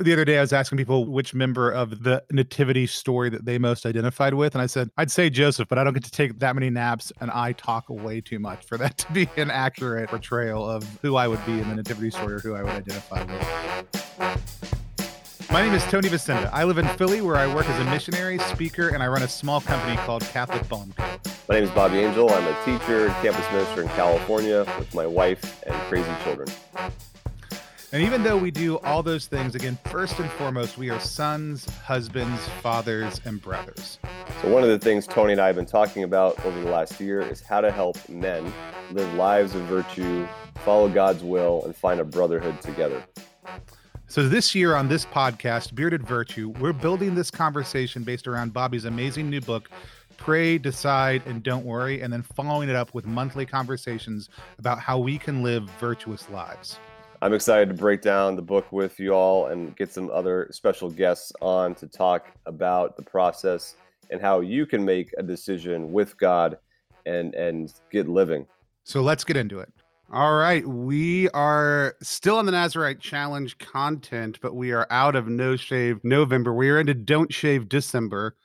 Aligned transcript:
The 0.00 0.12
other 0.12 0.24
day, 0.24 0.38
I 0.38 0.42
was 0.42 0.52
asking 0.52 0.78
people 0.78 1.06
which 1.06 1.34
member 1.34 1.72
of 1.72 2.04
the 2.04 2.22
nativity 2.30 2.86
story 2.86 3.30
that 3.30 3.44
they 3.44 3.58
most 3.58 3.84
identified 3.84 4.32
with. 4.32 4.54
And 4.54 4.62
I 4.62 4.66
said, 4.66 4.92
I'd 4.96 5.10
say 5.10 5.28
Joseph, 5.28 5.68
but 5.68 5.76
I 5.76 5.82
don't 5.82 5.92
get 5.92 6.04
to 6.04 6.10
take 6.12 6.38
that 6.38 6.54
many 6.54 6.70
naps 6.70 7.12
and 7.20 7.32
I 7.32 7.50
talk 7.50 7.86
way 7.88 8.20
too 8.20 8.38
much 8.38 8.64
for 8.64 8.78
that 8.78 8.96
to 8.98 9.12
be 9.12 9.28
an 9.36 9.50
accurate 9.50 10.08
portrayal 10.08 10.70
of 10.70 10.84
who 11.02 11.16
I 11.16 11.26
would 11.26 11.44
be 11.44 11.58
in 11.58 11.68
the 11.68 11.74
nativity 11.74 12.10
story 12.10 12.34
or 12.34 12.38
who 12.38 12.54
I 12.54 12.62
would 12.62 12.74
identify 12.74 13.24
with. 13.24 13.44
My 15.50 15.62
name 15.62 15.74
is 15.74 15.82
Tony 15.86 16.08
Vasinda. 16.08 16.48
I 16.52 16.62
live 16.62 16.78
in 16.78 16.86
Philly 16.90 17.20
where 17.20 17.34
I 17.34 17.52
work 17.52 17.68
as 17.68 17.84
a 17.84 17.90
missionary, 17.90 18.38
speaker, 18.38 18.90
and 18.90 19.02
I 19.02 19.08
run 19.08 19.24
a 19.24 19.28
small 19.28 19.60
company 19.60 19.96
called 19.96 20.22
Catholic 20.22 20.68
Balm 20.68 20.94
My 21.48 21.56
name 21.56 21.64
is 21.64 21.72
Bobby 21.72 21.98
Angel. 21.98 22.30
I'm 22.30 22.46
a 22.46 22.54
teacher, 22.64 23.08
campus 23.20 23.50
minister 23.50 23.82
in 23.82 23.88
California 23.88 24.64
with 24.78 24.94
my 24.94 25.08
wife 25.08 25.60
and 25.66 25.74
crazy 25.88 26.14
children. 26.22 26.46
And 27.90 28.02
even 28.02 28.22
though 28.22 28.36
we 28.36 28.50
do 28.50 28.76
all 28.80 29.02
those 29.02 29.28
things, 29.28 29.54
again, 29.54 29.78
first 29.86 30.18
and 30.18 30.30
foremost, 30.32 30.76
we 30.76 30.90
are 30.90 31.00
sons, 31.00 31.64
husbands, 31.80 32.46
fathers, 32.60 33.18
and 33.24 33.40
brothers. 33.40 33.98
So, 34.42 34.52
one 34.52 34.62
of 34.62 34.68
the 34.68 34.78
things 34.78 35.06
Tony 35.06 35.32
and 35.32 35.40
I 35.40 35.46
have 35.46 35.56
been 35.56 35.64
talking 35.64 36.02
about 36.02 36.38
over 36.44 36.60
the 36.60 36.68
last 36.68 37.00
year 37.00 37.22
is 37.22 37.40
how 37.40 37.62
to 37.62 37.70
help 37.70 37.96
men 38.06 38.52
live 38.90 39.14
lives 39.14 39.54
of 39.54 39.62
virtue, 39.62 40.28
follow 40.56 40.90
God's 40.90 41.22
will, 41.22 41.64
and 41.64 41.74
find 41.74 41.98
a 41.98 42.04
brotherhood 42.04 42.60
together. 42.60 43.02
So, 44.06 44.28
this 44.28 44.54
year 44.54 44.74
on 44.74 44.88
this 44.88 45.06
podcast, 45.06 45.74
Bearded 45.74 46.06
Virtue, 46.06 46.50
we're 46.60 46.74
building 46.74 47.14
this 47.14 47.30
conversation 47.30 48.02
based 48.02 48.28
around 48.28 48.52
Bobby's 48.52 48.84
amazing 48.84 49.30
new 49.30 49.40
book, 49.40 49.70
Pray, 50.18 50.58
Decide, 50.58 51.22
and 51.24 51.42
Don't 51.42 51.64
Worry, 51.64 52.02
and 52.02 52.12
then 52.12 52.22
following 52.22 52.68
it 52.68 52.76
up 52.76 52.92
with 52.92 53.06
monthly 53.06 53.46
conversations 53.46 54.28
about 54.58 54.78
how 54.78 54.98
we 54.98 55.16
can 55.16 55.42
live 55.42 55.62
virtuous 55.80 56.28
lives. 56.28 56.78
I'm 57.20 57.34
excited 57.34 57.68
to 57.68 57.74
break 57.74 58.00
down 58.00 58.36
the 58.36 58.42
book 58.42 58.70
with 58.70 59.00
you 59.00 59.12
all 59.12 59.46
and 59.46 59.74
get 59.76 59.92
some 59.92 60.08
other 60.10 60.48
special 60.52 60.88
guests 60.88 61.32
on 61.40 61.74
to 61.76 61.88
talk 61.88 62.26
about 62.46 62.96
the 62.96 63.02
process 63.02 63.74
and 64.10 64.20
how 64.20 64.40
you 64.40 64.66
can 64.66 64.84
make 64.84 65.12
a 65.18 65.22
decision 65.22 65.92
with 65.92 66.16
God 66.16 66.58
and 67.06 67.34
and 67.34 67.72
get 67.90 68.08
living. 68.08 68.46
So 68.84 69.02
let's 69.02 69.24
get 69.24 69.36
into 69.36 69.58
it. 69.58 69.72
All 70.12 70.36
right, 70.36 70.66
we 70.66 71.28
are 71.30 71.96
still 72.02 72.36
on 72.36 72.46
the 72.46 72.52
Nazarite 72.52 73.00
Challenge 73.00 73.58
content, 73.58 74.38
but 74.40 74.54
we 74.54 74.72
are 74.72 74.86
out 74.88 75.16
of 75.16 75.28
No 75.28 75.56
Shave 75.56 76.02
November. 76.04 76.54
We 76.54 76.70
are 76.70 76.80
into 76.80 76.94
Don't 76.94 77.32
Shave 77.32 77.68
December. 77.68 78.36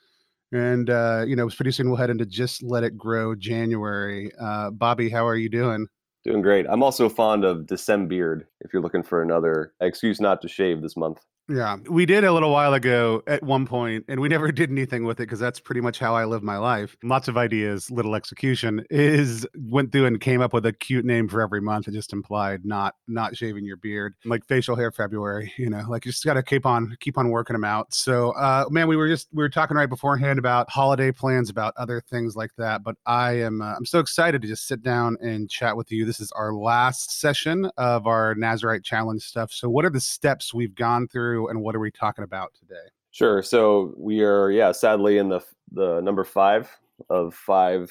And 0.52 0.90
uh, 0.90 1.24
you 1.26 1.36
know, 1.36 1.48
pretty 1.48 1.70
soon 1.70 1.88
we'll 1.88 1.96
head 1.96 2.10
into 2.10 2.26
just 2.26 2.62
let 2.62 2.84
it 2.84 2.98
grow 2.98 3.34
January. 3.34 4.32
Uh, 4.38 4.70
Bobby, 4.70 5.08
how 5.08 5.26
are 5.26 5.36
you 5.36 5.48
doing? 5.48 5.86
Doing 6.24 6.40
great. 6.40 6.66
I'm 6.68 6.82
also 6.82 7.08
fond 7.10 7.44
of 7.44 7.66
Decembeard 7.66 8.46
if 8.62 8.72
you're 8.72 8.82
looking 8.82 9.02
for 9.02 9.20
another 9.20 9.74
excuse 9.80 10.20
not 10.20 10.40
to 10.42 10.48
shave 10.48 10.80
this 10.80 10.96
month. 10.96 11.20
Yeah, 11.48 11.76
we 11.90 12.06
did 12.06 12.24
a 12.24 12.32
little 12.32 12.50
while 12.50 12.72
ago 12.72 13.22
at 13.26 13.42
one 13.42 13.66
point, 13.66 14.06
and 14.08 14.18
we 14.18 14.28
never 14.28 14.50
did 14.52 14.70
anything 14.70 15.04
with 15.04 15.20
it 15.20 15.24
because 15.24 15.38
that's 15.38 15.60
pretty 15.60 15.82
much 15.82 15.98
how 15.98 16.14
I 16.14 16.24
live 16.24 16.42
my 16.42 16.56
life. 16.56 16.96
Lots 17.02 17.28
of 17.28 17.36
ideas, 17.36 17.90
little 17.90 18.14
execution. 18.14 18.84
Is 18.90 19.46
went 19.54 19.92
through 19.92 20.06
and 20.06 20.20
came 20.20 20.40
up 20.40 20.54
with 20.54 20.64
a 20.64 20.72
cute 20.72 21.04
name 21.04 21.28
for 21.28 21.42
every 21.42 21.60
month. 21.60 21.88
It 21.88 21.92
just 21.92 22.12
implied 22.12 22.64
not 22.64 22.94
not 23.08 23.36
shaving 23.36 23.64
your 23.64 23.76
beard, 23.76 24.14
like 24.24 24.46
facial 24.46 24.74
hair 24.74 24.90
February. 24.90 25.52
You 25.58 25.68
know, 25.68 25.84
like 25.88 26.06
you 26.06 26.12
just 26.12 26.24
got 26.24 26.34
to 26.34 26.42
keep 26.42 26.64
on 26.64 26.96
keep 27.00 27.18
on 27.18 27.28
working 27.28 27.54
them 27.54 27.64
out. 27.64 27.92
So, 27.92 28.30
uh, 28.32 28.64
man, 28.70 28.88
we 28.88 28.96
were 28.96 29.08
just 29.08 29.28
we 29.32 29.42
were 29.42 29.50
talking 29.50 29.76
right 29.76 29.88
beforehand 29.88 30.38
about 30.38 30.70
holiday 30.70 31.12
plans, 31.12 31.50
about 31.50 31.74
other 31.76 32.00
things 32.00 32.36
like 32.36 32.52
that. 32.56 32.82
But 32.82 32.96
I 33.04 33.32
am 33.40 33.60
uh, 33.60 33.74
I'm 33.76 33.84
so 33.84 33.98
excited 33.98 34.40
to 34.42 34.48
just 34.48 34.66
sit 34.66 34.82
down 34.82 35.18
and 35.20 35.50
chat 35.50 35.76
with 35.76 35.92
you. 35.92 36.06
This 36.06 36.20
is 36.20 36.32
our 36.32 36.54
last 36.54 37.20
session 37.20 37.70
of 37.76 38.06
our 38.06 38.34
Nazarite 38.34 38.82
Challenge 38.82 39.22
stuff. 39.22 39.52
So, 39.52 39.68
what 39.68 39.84
are 39.84 39.90
the 39.90 40.00
steps 40.00 40.54
we've 40.54 40.74
gone 40.74 41.06
through? 41.08 41.33
Through 41.34 41.48
and 41.48 41.60
what 41.60 41.74
are 41.74 41.80
we 41.80 41.90
talking 41.90 42.24
about 42.24 42.54
today? 42.54 42.88
Sure. 43.10 43.42
So 43.42 43.94
we 43.96 44.22
are, 44.22 44.50
yeah, 44.50 44.72
sadly 44.72 45.18
in 45.18 45.28
the 45.28 45.40
the 45.72 46.00
number 46.00 46.24
five 46.24 46.70
of 47.10 47.34
five 47.34 47.90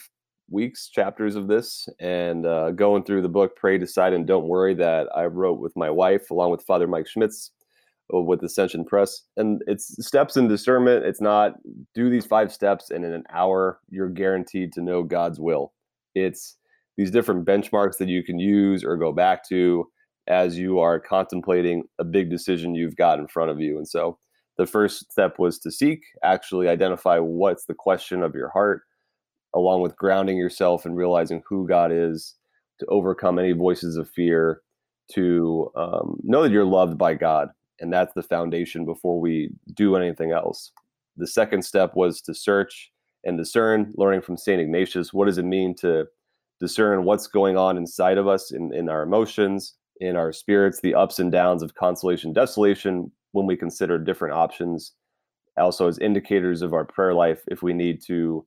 weeks 0.49 0.89
chapters 0.89 1.35
of 1.35 1.47
this, 1.47 1.87
and 1.99 2.45
uh, 2.45 2.71
going 2.71 3.03
through 3.03 3.21
the 3.21 3.29
book 3.29 3.55
"Pray, 3.55 3.77
Decide, 3.77 4.13
and 4.13 4.27
Don't 4.27 4.47
Worry" 4.47 4.73
that 4.75 5.07
I 5.15 5.25
wrote 5.25 5.59
with 5.59 5.75
my 5.75 5.89
wife, 5.89 6.31
along 6.31 6.51
with 6.51 6.63
Father 6.63 6.87
Mike 6.87 7.07
Schmitz 7.07 7.51
uh, 8.13 8.19
with 8.19 8.43
Ascension 8.43 8.85
Press. 8.85 9.21
And 9.37 9.61
it's 9.67 10.05
steps 10.05 10.37
in 10.37 10.47
discernment. 10.47 11.05
It's 11.05 11.21
not 11.21 11.53
do 11.93 12.09
these 12.09 12.25
five 12.25 12.51
steps, 12.51 12.91
and 12.91 13.05
in 13.05 13.13
an 13.13 13.23
hour 13.31 13.79
you're 13.89 14.09
guaranteed 14.09 14.73
to 14.73 14.81
know 14.81 15.03
God's 15.03 15.39
will. 15.39 15.73
It's 16.15 16.57
these 16.97 17.11
different 17.11 17.45
benchmarks 17.45 17.97
that 17.97 18.09
you 18.09 18.23
can 18.23 18.39
use 18.39 18.83
or 18.83 18.97
go 18.97 19.11
back 19.11 19.47
to 19.49 19.87
as 20.27 20.57
you 20.57 20.79
are 20.79 20.99
contemplating 20.99 21.83
a 21.99 22.03
big 22.03 22.29
decision 22.29 22.75
you've 22.75 22.95
got 22.95 23.19
in 23.19 23.27
front 23.27 23.51
of 23.51 23.59
you. 23.59 23.77
And 23.77 23.87
so 23.87 24.17
the 24.57 24.65
first 24.65 25.11
step 25.11 25.39
was 25.39 25.59
to 25.59 25.71
seek, 25.71 26.03
actually 26.23 26.67
identify 26.67 27.19
what's 27.19 27.65
the 27.65 27.73
question 27.73 28.23
of 28.23 28.35
your 28.35 28.49
heart, 28.49 28.83
along 29.53 29.81
with 29.81 29.97
grounding 29.97 30.37
yourself 30.37 30.85
and 30.85 30.95
realizing 30.95 31.41
who 31.47 31.67
God 31.67 31.91
is, 31.91 32.35
to 32.79 32.85
overcome 32.87 33.39
any 33.39 33.51
voices 33.51 33.97
of 33.97 34.09
fear, 34.09 34.61
to 35.11 35.71
um, 35.75 36.19
know 36.23 36.43
that 36.43 36.51
you're 36.51 36.65
loved 36.65 36.97
by 36.97 37.13
God. 37.13 37.49
And 37.79 37.91
that's 37.91 38.13
the 38.13 38.23
foundation 38.23 38.85
before 38.85 39.19
we 39.19 39.49
do 39.73 39.95
anything 39.95 40.31
else. 40.31 40.71
The 41.17 41.27
second 41.27 41.63
step 41.63 41.95
was 41.95 42.21
to 42.21 42.33
search 42.33 42.91
and 43.23 43.37
discern, 43.37 43.93
learning 43.95 44.21
from 44.21 44.37
St. 44.37 44.61
Ignatius. 44.61 45.13
What 45.13 45.25
does 45.25 45.37
it 45.37 45.45
mean 45.45 45.75
to 45.75 46.05
discern 46.59 47.03
what's 47.03 47.27
going 47.27 47.57
on 47.57 47.77
inside 47.77 48.17
of 48.17 48.27
us 48.27 48.51
in, 48.51 48.73
in 48.73 48.89
our 48.89 49.03
emotions, 49.03 49.75
in 50.03 50.17
our 50.17 50.33
spirits, 50.33 50.81
the 50.81 50.93
ups 50.93 51.17
and 51.17 51.31
downs 51.31 51.63
of 51.63 51.75
consolation, 51.75 52.33
desolation, 52.33 53.09
when 53.31 53.45
we 53.45 53.55
consider 53.55 53.97
different 53.97 54.33
options, 54.33 54.93
also 55.57 55.87
as 55.87 55.97
indicators 55.99 56.61
of 56.61 56.73
our 56.73 56.85
prayer 56.85 57.13
life, 57.13 57.41
if 57.47 57.63
we 57.63 57.73
need 57.73 58.01
to 58.05 58.45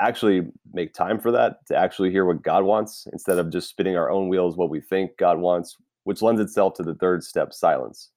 actually 0.00 0.42
make 0.72 0.92
time 0.92 1.20
for 1.20 1.30
that, 1.30 1.64
to 1.68 1.76
actually 1.76 2.10
hear 2.10 2.24
what 2.24 2.42
God 2.42 2.64
wants 2.64 3.06
instead 3.12 3.38
of 3.38 3.52
just 3.52 3.68
spinning 3.68 3.96
our 3.96 4.10
own 4.10 4.28
wheels, 4.28 4.56
what 4.56 4.70
we 4.70 4.80
think 4.80 5.12
God 5.16 5.38
wants, 5.38 5.76
which 6.04 6.22
lends 6.22 6.40
itself 6.40 6.74
to 6.74 6.82
the 6.82 6.94
third 6.96 7.22
step, 7.22 7.52
silence, 7.52 8.10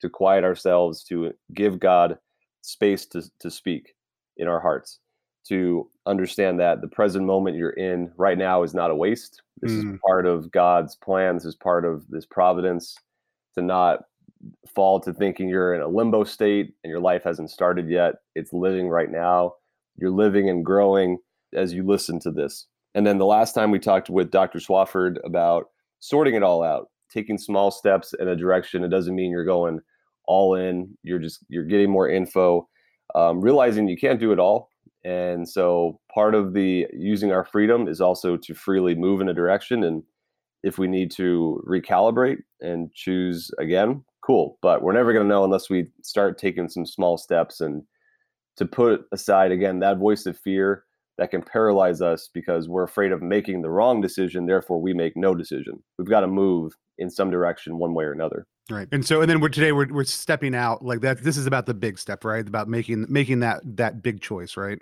to 0.00 0.08
quiet 0.08 0.44
ourselves, 0.44 1.02
to 1.04 1.32
give 1.52 1.80
God 1.80 2.16
space 2.62 3.06
to, 3.06 3.22
to 3.40 3.50
speak 3.50 3.94
in 4.36 4.46
our 4.46 4.60
hearts 4.60 5.00
to 5.48 5.88
understand 6.06 6.60
that 6.60 6.80
the 6.80 6.88
present 6.88 7.24
moment 7.24 7.56
you're 7.56 7.70
in 7.70 8.12
right 8.16 8.38
now 8.38 8.62
is 8.62 8.74
not 8.74 8.90
a 8.90 8.94
waste. 8.94 9.42
This 9.60 9.72
mm. 9.72 9.94
is 9.94 10.00
part 10.06 10.26
of 10.26 10.50
God's 10.50 10.96
plan. 10.96 11.34
This 11.34 11.44
is 11.44 11.56
part 11.56 11.84
of 11.84 12.04
this 12.08 12.26
providence 12.26 12.94
to 13.54 13.62
not 13.62 14.00
fall 14.74 15.00
to 15.00 15.12
thinking 15.12 15.48
you're 15.48 15.74
in 15.74 15.82
a 15.82 15.88
limbo 15.88 16.24
state 16.24 16.74
and 16.82 16.90
your 16.90 17.00
life 17.00 17.22
hasn't 17.24 17.50
started 17.50 17.88
yet. 17.88 18.16
It's 18.34 18.52
living 18.52 18.88
right 18.88 19.10
now. 19.10 19.54
You're 19.96 20.10
living 20.10 20.48
and 20.48 20.64
growing 20.64 21.18
as 21.54 21.72
you 21.72 21.84
listen 21.84 22.20
to 22.20 22.30
this. 22.30 22.66
And 22.94 23.06
then 23.06 23.18
the 23.18 23.26
last 23.26 23.54
time 23.54 23.70
we 23.70 23.78
talked 23.78 24.10
with 24.10 24.30
Dr. 24.30 24.58
Swafford 24.58 25.18
about 25.24 25.66
sorting 26.00 26.34
it 26.34 26.42
all 26.42 26.62
out, 26.62 26.88
taking 27.12 27.38
small 27.38 27.70
steps 27.70 28.14
in 28.18 28.28
a 28.28 28.36
direction. 28.36 28.84
It 28.84 28.88
doesn't 28.88 29.14
mean 29.14 29.30
you're 29.30 29.44
going 29.44 29.80
all 30.26 30.54
in. 30.54 30.96
You're 31.02 31.18
just 31.18 31.44
you're 31.48 31.64
getting 31.64 31.90
more 31.90 32.08
info, 32.08 32.68
um, 33.14 33.40
realizing 33.40 33.88
you 33.88 33.96
can't 33.96 34.20
do 34.20 34.32
it 34.32 34.38
all 34.38 34.69
and 35.04 35.48
so 35.48 35.98
part 36.12 36.34
of 36.34 36.52
the 36.52 36.86
using 36.92 37.32
our 37.32 37.44
freedom 37.44 37.88
is 37.88 38.00
also 38.00 38.36
to 38.36 38.54
freely 38.54 38.94
move 38.94 39.20
in 39.20 39.28
a 39.28 39.34
direction. 39.34 39.82
And 39.82 40.02
if 40.62 40.78
we 40.78 40.88
need 40.88 41.10
to 41.12 41.62
recalibrate 41.66 42.38
and 42.60 42.92
choose 42.92 43.50
again, 43.58 44.04
cool. 44.24 44.58
But 44.60 44.82
we're 44.82 44.92
never 44.92 45.12
going 45.12 45.24
to 45.24 45.28
know 45.28 45.44
unless 45.44 45.70
we 45.70 45.90
start 46.02 46.38
taking 46.38 46.68
some 46.68 46.84
small 46.84 47.16
steps 47.16 47.60
and 47.60 47.82
to 48.56 48.66
put 48.66 49.06
aside 49.12 49.52
again 49.52 49.78
that 49.80 49.98
voice 49.98 50.26
of 50.26 50.38
fear 50.38 50.84
that 51.16 51.30
can 51.30 51.42
paralyze 51.42 52.02
us 52.02 52.28
because 52.32 52.68
we're 52.68 52.82
afraid 52.82 53.12
of 53.12 53.22
making 53.22 53.62
the 53.62 53.70
wrong 53.70 54.00
decision. 54.00 54.46
Therefore, 54.46 54.80
we 54.80 54.92
make 54.92 55.16
no 55.16 55.34
decision. 55.34 55.82
We've 55.98 56.08
got 56.08 56.20
to 56.20 56.26
move 56.26 56.74
in 56.98 57.10
some 57.10 57.30
direction, 57.30 57.78
one 57.78 57.94
way 57.94 58.04
or 58.04 58.12
another. 58.12 58.46
Right. 58.70 58.88
And 58.92 59.04
so, 59.04 59.20
and 59.20 59.30
then 59.30 59.40
we're 59.40 59.48
today 59.48 59.72
we're 59.72 59.88
we're 59.92 60.04
stepping 60.04 60.54
out 60.54 60.84
like 60.84 61.00
that. 61.00 61.22
This 61.24 61.36
is 61.36 61.46
about 61.46 61.66
the 61.66 61.74
big 61.74 61.98
step, 61.98 62.24
right? 62.24 62.46
About 62.46 62.68
making 62.68 63.06
making 63.08 63.40
that 63.40 63.60
that 63.76 64.02
big 64.02 64.20
choice, 64.20 64.56
right? 64.56 64.78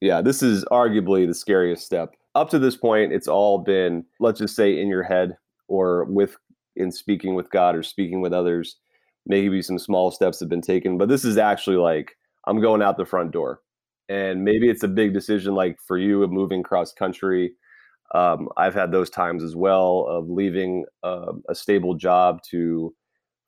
Yeah, 0.00 0.20
this 0.20 0.42
is 0.42 0.64
arguably 0.66 1.26
the 1.26 1.34
scariest 1.34 1.84
step. 1.84 2.14
Up 2.34 2.50
to 2.50 2.58
this 2.58 2.76
point, 2.76 3.12
it's 3.12 3.28
all 3.28 3.58
been, 3.58 4.04
let's 4.20 4.38
just 4.38 4.54
say, 4.54 4.78
in 4.78 4.88
your 4.88 5.02
head 5.02 5.36
or 5.68 6.04
with 6.04 6.36
in 6.76 6.92
speaking 6.92 7.34
with 7.34 7.50
God 7.50 7.74
or 7.74 7.82
speaking 7.82 8.20
with 8.20 8.32
others. 8.32 8.76
Maybe 9.24 9.62
some 9.62 9.78
small 9.78 10.10
steps 10.10 10.38
have 10.40 10.48
been 10.48 10.60
taken, 10.60 10.98
but 10.98 11.08
this 11.08 11.24
is 11.24 11.38
actually 11.38 11.76
like 11.76 12.16
I'm 12.46 12.60
going 12.60 12.82
out 12.82 12.96
the 12.96 13.06
front 13.06 13.32
door. 13.32 13.60
And 14.08 14.44
maybe 14.44 14.68
it's 14.68 14.84
a 14.84 14.88
big 14.88 15.12
decision, 15.14 15.54
like 15.54 15.78
for 15.84 15.98
you, 15.98 16.22
of 16.22 16.30
moving 16.30 16.62
cross 16.62 16.92
country. 16.92 17.54
Um, 18.14 18.48
I've 18.56 18.74
had 18.74 18.92
those 18.92 19.10
times 19.10 19.42
as 19.42 19.56
well 19.56 20.06
of 20.08 20.30
leaving 20.30 20.84
uh, 21.02 21.32
a 21.48 21.54
stable 21.56 21.94
job 21.94 22.40
to 22.50 22.94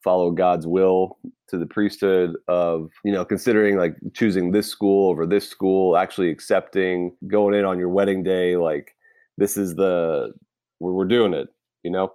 follow 0.02 0.30
God's 0.30 0.66
will 0.66 1.18
to 1.48 1.58
the 1.58 1.66
priesthood 1.66 2.36
of, 2.46 2.90
you 3.04 3.12
know, 3.12 3.24
considering 3.24 3.76
like 3.76 3.96
choosing 4.14 4.52
this 4.52 4.68
school 4.68 5.10
over 5.10 5.26
this 5.26 5.48
school, 5.48 5.96
actually 5.96 6.30
accepting 6.30 7.16
going 7.26 7.54
in 7.54 7.64
on 7.64 7.78
your 7.78 7.88
wedding 7.88 8.22
day, 8.22 8.56
like 8.56 8.94
this 9.36 9.56
is 9.56 9.74
the 9.74 10.32
we're, 10.80 10.92
we're 10.92 11.04
doing 11.04 11.34
it, 11.34 11.48
you 11.82 11.90
know? 11.90 12.12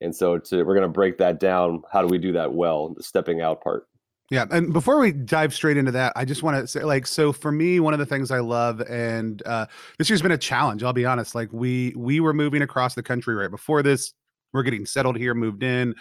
And 0.00 0.14
so 0.14 0.38
to 0.38 0.62
we're 0.62 0.74
going 0.74 0.82
to 0.82 0.92
break 0.92 1.18
that 1.18 1.40
down. 1.40 1.82
How 1.92 2.02
do 2.02 2.08
we 2.08 2.18
do 2.18 2.32
that 2.32 2.52
well? 2.52 2.94
The 2.94 3.02
stepping 3.02 3.40
out 3.40 3.62
part. 3.62 3.86
Yeah. 4.30 4.44
And 4.50 4.72
before 4.72 4.98
we 4.98 5.12
dive 5.12 5.54
straight 5.54 5.76
into 5.76 5.92
that, 5.92 6.12
I 6.16 6.24
just 6.24 6.42
want 6.42 6.56
to 6.56 6.66
say, 6.66 6.82
like, 6.82 7.06
so 7.06 7.32
for 7.32 7.52
me, 7.52 7.78
one 7.78 7.92
of 7.92 8.00
the 8.00 8.06
things 8.06 8.30
I 8.30 8.40
love, 8.40 8.80
and 8.80 9.40
uh, 9.46 9.66
this 9.98 10.10
year's 10.10 10.20
been 10.20 10.32
a 10.32 10.38
challenge, 10.38 10.82
I'll 10.82 10.92
be 10.92 11.06
honest. 11.06 11.34
Like, 11.34 11.52
we 11.52 11.94
we 11.96 12.18
were 12.18 12.34
moving 12.34 12.62
across 12.62 12.94
the 12.94 13.04
country 13.04 13.36
right 13.36 13.50
before 13.50 13.82
this. 13.82 14.12
We're 14.52 14.64
getting 14.64 14.84
settled 14.84 15.16
here, 15.16 15.32
moved 15.32 15.62
in. 15.62 15.94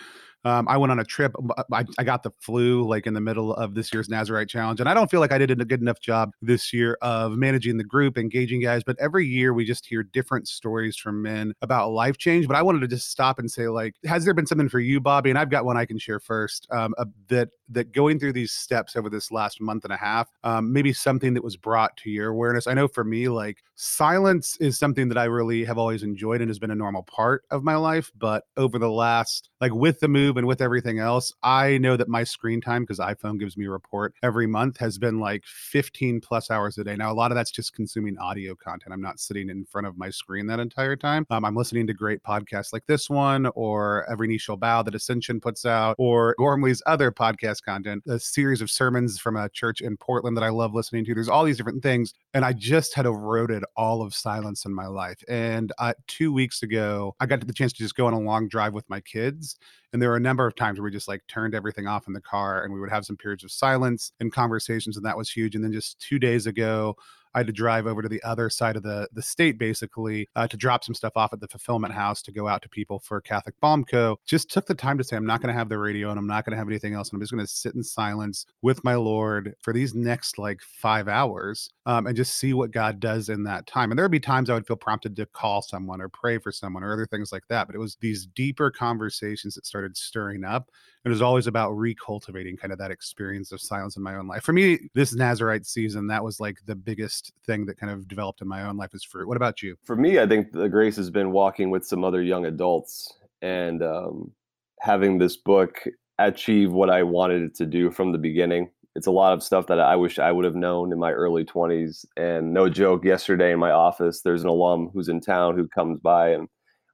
Um, 0.45 0.68
I 0.68 0.77
went 0.77 0.92
on 0.92 1.00
a 1.00 1.03
trip. 1.03 1.36
I, 1.74 1.83
I, 1.97 2.03
got 2.03 2.21
the 2.21 2.30
flu 2.39 2.88
like 2.88 3.07
in 3.07 3.15
the 3.15 3.21
middle 3.21 3.56
of 3.56 3.74
this 3.74 3.92
year's 3.92 4.09
Nazarite 4.09 4.47
Challenge, 4.47 4.80
and 4.80 4.88
I 4.88 4.94
don't 4.94 5.09
feel 5.09 5.19
like 5.19 5.31
I 5.31 5.39
did 5.39 5.50
a 5.50 5.65
good 5.65 5.81
enough 5.81 6.00
job 6.00 6.33
this 6.39 6.71
year 6.71 7.00
of 7.01 7.31
managing 7.33 7.77
the 7.77 7.83
group, 7.83 8.15
engaging 8.15 8.62
guys. 8.62 8.83
But 8.83 8.95
every 9.00 9.25
year 9.25 9.56
we 9.56 9.65
just 9.65 9.88
hear 9.88 10.03
different 10.03 10.47
stories 10.47 10.95
from 10.95 11.24
men 11.24 11.53
about 11.63 11.92
life 11.92 12.19
change. 12.19 12.47
But 12.47 12.57
I 12.57 12.62
wanted 12.62 12.81
to 12.81 12.88
just 12.88 13.09
stop 13.09 13.39
and 13.39 13.50
say, 13.50 13.68
like, 13.68 13.95
has 14.06 14.24
there 14.24 14.36
been 14.36 14.45
something 14.45 14.69
for 14.69 14.80
you, 14.80 15.01
Bobby? 15.01 15.31
And 15.31 15.39
I've 15.39 15.50
got 15.50 15.65
one 15.65 15.77
I 15.77 15.86
can 15.86 15.97
share 15.97 16.19
first. 16.19 16.68
Um, 16.69 16.94
uh, 17.00 17.06
that 17.30 17.50
that 17.69 17.92
going 17.92 18.19
through 18.19 18.33
these 18.33 18.51
steps 18.51 18.95
over 18.95 19.09
this 19.09 19.31
last 19.31 19.59
month 19.59 19.83
and 19.83 19.94
a 19.94 19.97
half, 19.97 20.30
um, 20.44 20.71
maybe 20.71 20.94
something 20.94 21.33
that 21.33 21.44
was 21.44 21.57
brought 21.57 21.97
to 21.97 22.12
your 22.12 22.30
awareness. 22.30 22.68
I 22.68 22.75
know 22.75 22.88
for 22.88 23.03
me, 23.03 23.30
like 23.30 23.63
silence 23.75 24.57
is 24.57 24.80
something 24.80 25.10
that 25.10 25.18
I 25.18 25.25
really 25.25 25.66
have 25.66 25.77
always 25.77 26.04
enjoyed 26.04 26.42
and 26.42 26.50
has 26.50 26.60
been 26.60 26.72
a 26.72 26.75
normal 26.75 27.04
part 27.04 27.44
of 27.51 27.63
my 27.63 27.75
life. 27.75 28.12
But 28.18 28.45
over 28.57 28.80
the 28.80 28.89
last, 28.89 29.50
like 29.62 29.74
with 29.74 30.00
the 30.00 30.07
move 30.07 30.38
and 30.38 30.48
with 30.48 30.62
everything 30.62 31.00
else, 31.00 31.33
I 31.44 31.77
know 31.77 31.98
that 31.98 32.07
my 32.07 32.24
screen 32.24 32.62
time, 32.62 32.83
because 32.83 33.00
iPhone 33.00 33.39
gives 33.39 33.57
me 33.57 33.66
a 33.66 33.69
report 33.69 34.13
every 34.24 34.48
month, 34.48 34.77
has 34.77 34.98
been 34.98 35.19
like 35.19 35.44
15 35.45 36.22
plus 36.22 36.50
hours 36.50 36.77
a 36.77 36.83
day. 36.83 36.95
Now, 36.95 37.12
a 37.12 37.13
lot 37.13 37.31
of 37.31 37.36
that's 37.36 37.51
just 37.51 37.74
consuming 37.74 38.18
audio 38.18 38.56
content. 38.56 38.94
I'm 38.94 39.01
not 39.01 39.19
sitting 39.19 39.50
in 39.50 39.66
front 39.66 39.88
of 39.88 39.98
my 39.98 40.10
screen 40.10 40.48
that 40.48 40.60
entire 40.60 40.95
time. 40.95 41.25
Um, 41.30 41.44
I'm 41.44 41.56
listening 41.56 41.88
to 41.88 41.94
great 41.94 42.24
podcasts 42.24 42.71
like 42.71 42.86
this 42.88 43.10
one, 43.10 43.48
or 43.56 44.10
Every 44.10 44.28
Knee 44.28 44.38
Shall 44.38 44.57
Bow 44.57 44.83
that 44.83 44.95
Ascension 44.95 45.39
puts 45.39 45.66
out, 45.66 45.95
or 45.98 46.36
Gormley's 46.38 46.81
other 46.86 47.12
podcast 47.12 47.63
content, 47.63 48.04
a 48.07 48.19
series 48.19 48.62
of 48.62 48.71
sermons 48.71 49.19
from 49.19 49.36
a 49.36 49.50
church 49.50 49.81
in 49.81 49.98
Portland 49.98 50.38
that 50.38 50.44
I 50.44 50.50
love 50.50 50.74
listening 50.74 51.06
to. 51.06 51.13
There's 51.13 51.30
all 51.30 51.44
these 51.44 51.57
different 51.57 51.83
things. 51.83 52.13
And 52.33 52.45
I 52.45 52.54
just 52.54 52.94
had 52.94 53.06
eroded 53.06 53.64
all 53.75 54.01
of 54.01 54.13
silence 54.13 54.65
in 54.65 54.73
my 54.73 54.88
life. 54.88 55.23
And 55.27 55.71
uh, 55.77 55.94
two 56.07 56.31
weeks 56.31 56.63
ago, 56.63 57.15
I 57.19 57.25
got 57.25 57.45
the 57.45 57.53
chance 57.53 57.73
to 57.73 57.79
just 57.79 57.95
go 57.95 58.07
on 58.07 58.13
a 58.13 58.19
long 58.19 58.47
drive 58.47 58.73
with 58.73 58.89
my 58.89 59.00
kids. 59.01 59.57
And 59.94 60.01
there 60.01 60.09
were 60.09 60.17
a 60.17 60.21
number 60.21 60.45
of 60.45 60.56
times 60.56 60.79
where 60.79 60.85
we 60.85 60.91
just 60.91 61.07
like 61.07 61.21
turned 61.27 61.56
everything 61.56 61.88
off 61.88 62.07
in 62.07 62.13
the 62.13 62.21
car 62.21 62.63
and 62.63 62.73
we 62.73 62.79
would 62.79 62.89
have 62.89 63.06
some 63.06 63.17
periods 63.17 63.44
of 63.44 63.51
silence 63.51 64.12
and 64.19 64.31
conversations. 64.31 64.97
And 64.97 65.06
that 65.06 65.17
was 65.17 65.29
huge. 65.29 65.56
And 65.56 65.63
then 65.63 65.71
just 65.71 66.00
two 66.00 66.19
days 66.19 66.47
ago, 66.47 66.95
I 67.35 67.39
had 67.39 67.47
to 67.47 67.53
drive 67.53 67.85
over 67.85 68.01
to 68.01 68.07
the 68.07 68.23
other 68.23 68.49
side 68.49 68.77
of 68.77 68.83
the 68.83 69.09
the 69.11 69.21
state 69.21 69.59
basically 69.59 70.29
uh, 70.35 70.47
to 70.47 70.55
drop 70.55 70.85
some 70.85 70.95
stuff 70.95 71.13
off 71.15 71.33
at 71.33 71.41
the 71.41 71.47
fulfillment 71.47 71.93
house 71.93 72.21
to 72.23 72.31
go 72.31 72.47
out 72.47 72.61
to 72.61 72.69
people 72.69 72.99
for 72.99 73.19
Catholic 73.19 73.59
Balm 73.59 73.83
Co. 73.83 74.17
Just 74.25 74.49
took 74.49 74.65
the 74.65 74.73
time 74.73 74.97
to 74.97 75.03
say 75.03 75.17
I'm 75.17 75.25
not 75.25 75.41
going 75.41 75.53
to 75.53 75.57
have 75.57 75.67
the 75.67 75.77
radio 75.77 76.09
and 76.09 76.17
I'm 76.17 76.27
not 76.27 76.45
going 76.45 76.51
to 76.51 76.57
have 76.57 76.69
anything 76.69 76.93
else. 76.93 77.09
And 77.09 77.17
I'm 77.17 77.21
just 77.21 77.33
going 77.33 77.45
to 77.45 77.51
sit 77.51 77.75
in 77.75 77.83
silence 77.83 78.45
with 78.61 78.83
my 78.85 78.95
Lord 78.95 79.53
for 79.61 79.73
these 79.73 79.93
next 79.93 80.39
like 80.39 80.61
five 80.61 81.09
hours 81.09 81.69
um, 81.85 82.07
and 82.07 82.15
just 82.15 82.35
see 82.35 82.53
what 82.53 82.71
God 82.71 83.01
does 83.01 83.27
in 83.27 83.43
that 83.43 83.67
time. 83.67 83.91
And 83.91 83.99
there 83.99 84.05
would 84.05 84.11
be 84.11 84.19
times 84.21 84.49
I 84.49 84.53
would 84.53 84.65
feel 84.65 84.77
prompted 84.77 85.17
to 85.17 85.25
call 85.25 85.61
someone 85.61 86.01
or 86.01 86.07
pray 86.07 86.37
for 86.37 86.53
someone 86.53 86.83
or 86.83 86.93
other 86.93 87.05
things 87.05 87.33
like 87.33 87.43
that. 87.49 87.67
But 87.67 87.75
it 87.75 87.79
was 87.79 87.97
these 87.99 88.25
deeper 88.25 88.71
conversations 88.71 89.55
that 89.55 89.65
started 89.65 89.97
stirring 89.97 90.45
up 90.45 90.69
it 91.06 91.10
was 91.10 91.22
always 91.22 91.46
about 91.46 91.72
recultivating 91.74 92.57
kind 92.60 92.74
of 92.74 92.80
that 92.80 92.90
experience 92.90 93.52
of 93.52 93.62
silence 93.62 93.96
in 93.96 94.02
my 94.02 94.16
own 94.16 94.28
life. 94.28 94.44
For 94.44 94.54
me, 94.54 94.90
this 94.96 95.13
Nazarite 95.13 95.68
season, 95.68 96.07
that 96.07 96.24
was 96.24 96.40
like 96.40 96.57
the 96.66 96.75
biggest 96.75 97.31
thing 97.46 97.68
that 97.68 97.78
kind 97.78 97.94
of 97.94 98.07
developed 98.07 98.42
in 98.42 98.48
my 98.48 98.63
own 98.63 98.75
life 98.75 98.90
as 98.96 99.04
fruit. 99.04 99.28
What 99.28 99.38
about 99.38 99.62
you? 99.62 99.78
For 99.84 99.96
me, 99.96 100.19
I 100.19 100.25
think 100.25 100.52
the 100.52 100.68
grace 100.68 100.96
has 100.96 101.12
been 101.12 101.31
walking 101.31 101.69
with 101.69 101.86
some 101.86 102.04
other 102.04 102.24
young 102.24 102.46
adults 102.48 103.13
and 103.44 103.84
um, 103.84 104.31
having 104.80 105.19
this 105.19 105.38
book 105.38 105.84
achieve 106.18 106.72
what 106.72 106.90
I 106.90 107.04
wanted 107.04 107.44
it 107.44 107.56
to 107.56 107.68
do 107.68 107.92
from 107.92 108.12
the 108.12 108.18
beginning. 108.18 108.72
It's 108.96 109.07
a 109.07 109.12
lot 109.12 109.34
of 109.34 109.44
stuff 109.44 109.68
that 109.68 109.80
I 109.80 109.96
wish 109.96 110.18
I 110.18 110.31
would 110.31 110.46
have 110.46 110.56
known 110.56 110.92
in 110.92 110.98
my 110.98 111.12
early 111.12 111.46
20s. 111.46 112.04
And 112.18 112.52
no 112.52 112.68
joke, 112.68 113.06
yesterday 113.06 113.52
in 113.52 113.60
my 113.60 113.72
office, 113.72 114.22
there's 114.22 114.42
an 114.42 114.50
alum 114.50 114.90
who's 114.92 115.10
in 115.10 115.22
town 115.22 115.56
who 115.56 115.68
comes 115.68 116.00
by 116.00 116.30
and 116.30 116.48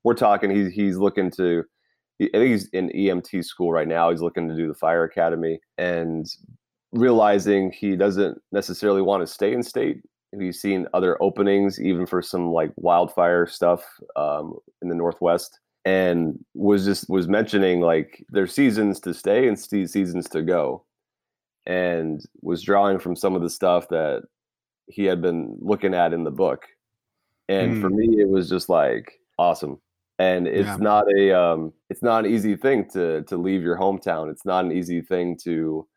we're 0.03 0.15
talking. 0.15 0.49
He's, 0.49 0.73
he's 0.73 0.97
looking 0.97 1.31
to 1.31 1.63
I 2.21 2.37
think 2.37 2.51
he's 2.51 2.67
in 2.69 2.89
EMT 2.89 3.43
school 3.45 3.71
right 3.71 3.87
now. 3.87 4.11
He's 4.11 4.21
looking 4.21 4.47
to 4.47 4.55
do 4.55 4.67
the 4.67 4.73
fire 4.73 5.03
academy 5.03 5.59
and 5.77 6.27
realizing 6.91 7.71
he 7.71 7.95
doesn't 7.95 8.39
necessarily 8.51 9.01
want 9.01 9.21
to 9.21 9.27
stay 9.27 9.53
in 9.53 9.63
state. 9.63 10.01
He's 10.37 10.61
seen 10.61 10.87
other 10.93 11.21
openings, 11.21 11.81
even 11.81 12.05
for 12.05 12.21
some 12.21 12.51
like 12.51 12.71
wildfire 12.75 13.47
stuff 13.47 13.83
um, 14.15 14.55
in 14.81 14.89
the 14.89 14.95
Northwest, 14.95 15.59
and 15.83 16.37
was 16.53 16.85
just 16.85 17.09
was 17.09 17.27
mentioning 17.27 17.81
like 17.81 18.23
there's 18.29 18.53
seasons 18.53 18.99
to 19.01 19.13
stay 19.13 19.47
and 19.47 19.59
seasons 19.59 20.29
to 20.29 20.41
go, 20.41 20.85
and 21.65 22.21
was 22.41 22.61
drawing 22.61 22.99
from 22.99 23.15
some 23.15 23.35
of 23.35 23.41
the 23.41 23.49
stuff 23.49 23.89
that 23.89 24.23
he 24.87 25.05
had 25.05 25.21
been 25.21 25.57
looking 25.59 25.93
at 25.93 26.13
in 26.13 26.23
the 26.23 26.31
book. 26.31 26.65
And 27.49 27.77
mm. 27.77 27.81
for 27.81 27.89
me, 27.89 28.21
it 28.21 28.29
was 28.29 28.49
just 28.49 28.69
like 28.69 29.19
awesome 29.37 29.79
and 30.21 30.47
it's 30.47 30.67
yeah. 30.67 30.77
not 30.77 31.05
a 31.17 31.37
um, 31.37 31.73
it's 31.89 32.03
not 32.03 32.25
an 32.25 32.31
easy 32.31 32.55
thing 32.55 32.87
to 32.93 33.23
to 33.23 33.37
leave 33.37 33.63
your 33.63 33.77
hometown 33.77 34.29
it's 34.29 34.45
not 34.45 34.63
an 34.63 34.71
easy 34.71 35.01
thing 35.01 35.35
to 35.43 35.87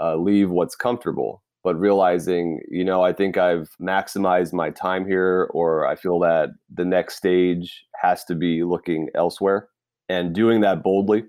uh, 0.00 0.16
leave 0.16 0.50
what's 0.50 0.74
comfortable 0.74 1.42
but 1.62 1.78
realizing 1.78 2.60
you 2.70 2.84
know 2.84 3.02
i 3.02 3.12
think 3.12 3.36
i've 3.36 3.68
maximized 3.80 4.52
my 4.52 4.70
time 4.70 5.06
here 5.06 5.48
or 5.52 5.86
i 5.86 5.94
feel 5.94 6.18
that 6.18 6.50
the 6.72 6.84
next 6.84 7.16
stage 7.16 7.84
has 8.00 8.24
to 8.24 8.34
be 8.34 8.62
looking 8.62 9.08
elsewhere 9.14 9.68
and 10.08 10.34
doing 10.34 10.60
that 10.60 10.82
boldly 10.82 11.24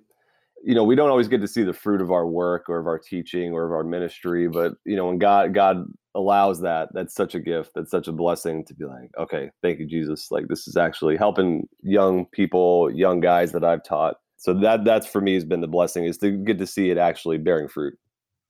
you 0.63 0.73
know 0.73 0.83
we 0.83 0.95
don't 0.95 1.09
always 1.09 1.27
get 1.27 1.41
to 1.41 1.47
see 1.47 1.63
the 1.63 1.73
fruit 1.73 2.01
of 2.01 2.11
our 2.11 2.27
work 2.27 2.69
or 2.69 2.79
of 2.79 2.87
our 2.87 2.99
teaching 2.99 3.51
or 3.51 3.65
of 3.65 3.71
our 3.71 3.83
ministry 3.83 4.47
but 4.47 4.73
you 4.85 4.95
know 4.95 5.07
when 5.07 5.17
god 5.17 5.53
god 5.53 5.85
allows 6.17 6.61
that 6.61 6.89
that's 6.93 7.13
such 7.13 7.35
a 7.35 7.39
gift 7.39 7.71
that's 7.75 7.91
such 7.91 8.07
a 8.07 8.11
blessing 8.11 8.65
to 8.65 8.73
be 8.73 8.85
like 8.85 9.11
okay 9.17 9.51
thank 9.61 9.79
you 9.79 9.85
jesus 9.85 10.31
like 10.31 10.47
this 10.47 10.67
is 10.67 10.75
actually 10.75 11.15
helping 11.15 11.67
young 11.83 12.25
people 12.25 12.89
young 12.93 13.19
guys 13.19 13.51
that 13.51 13.63
i've 13.63 13.83
taught. 13.83 14.15
So 14.39 14.53
that 14.55 14.83
that's 14.83 15.07
for 15.07 15.21
me 15.21 15.33
has 15.35 15.45
been 15.45 15.61
the 15.61 15.67
blessing 15.67 16.05
is 16.05 16.17
to 16.19 16.31
get 16.31 16.57
to 16.59 16.67
see 16.67 16.89
it 16.89 16.97
actually 16.97 17.37
bearing 17.37 17.67
fruit 17.67 17.97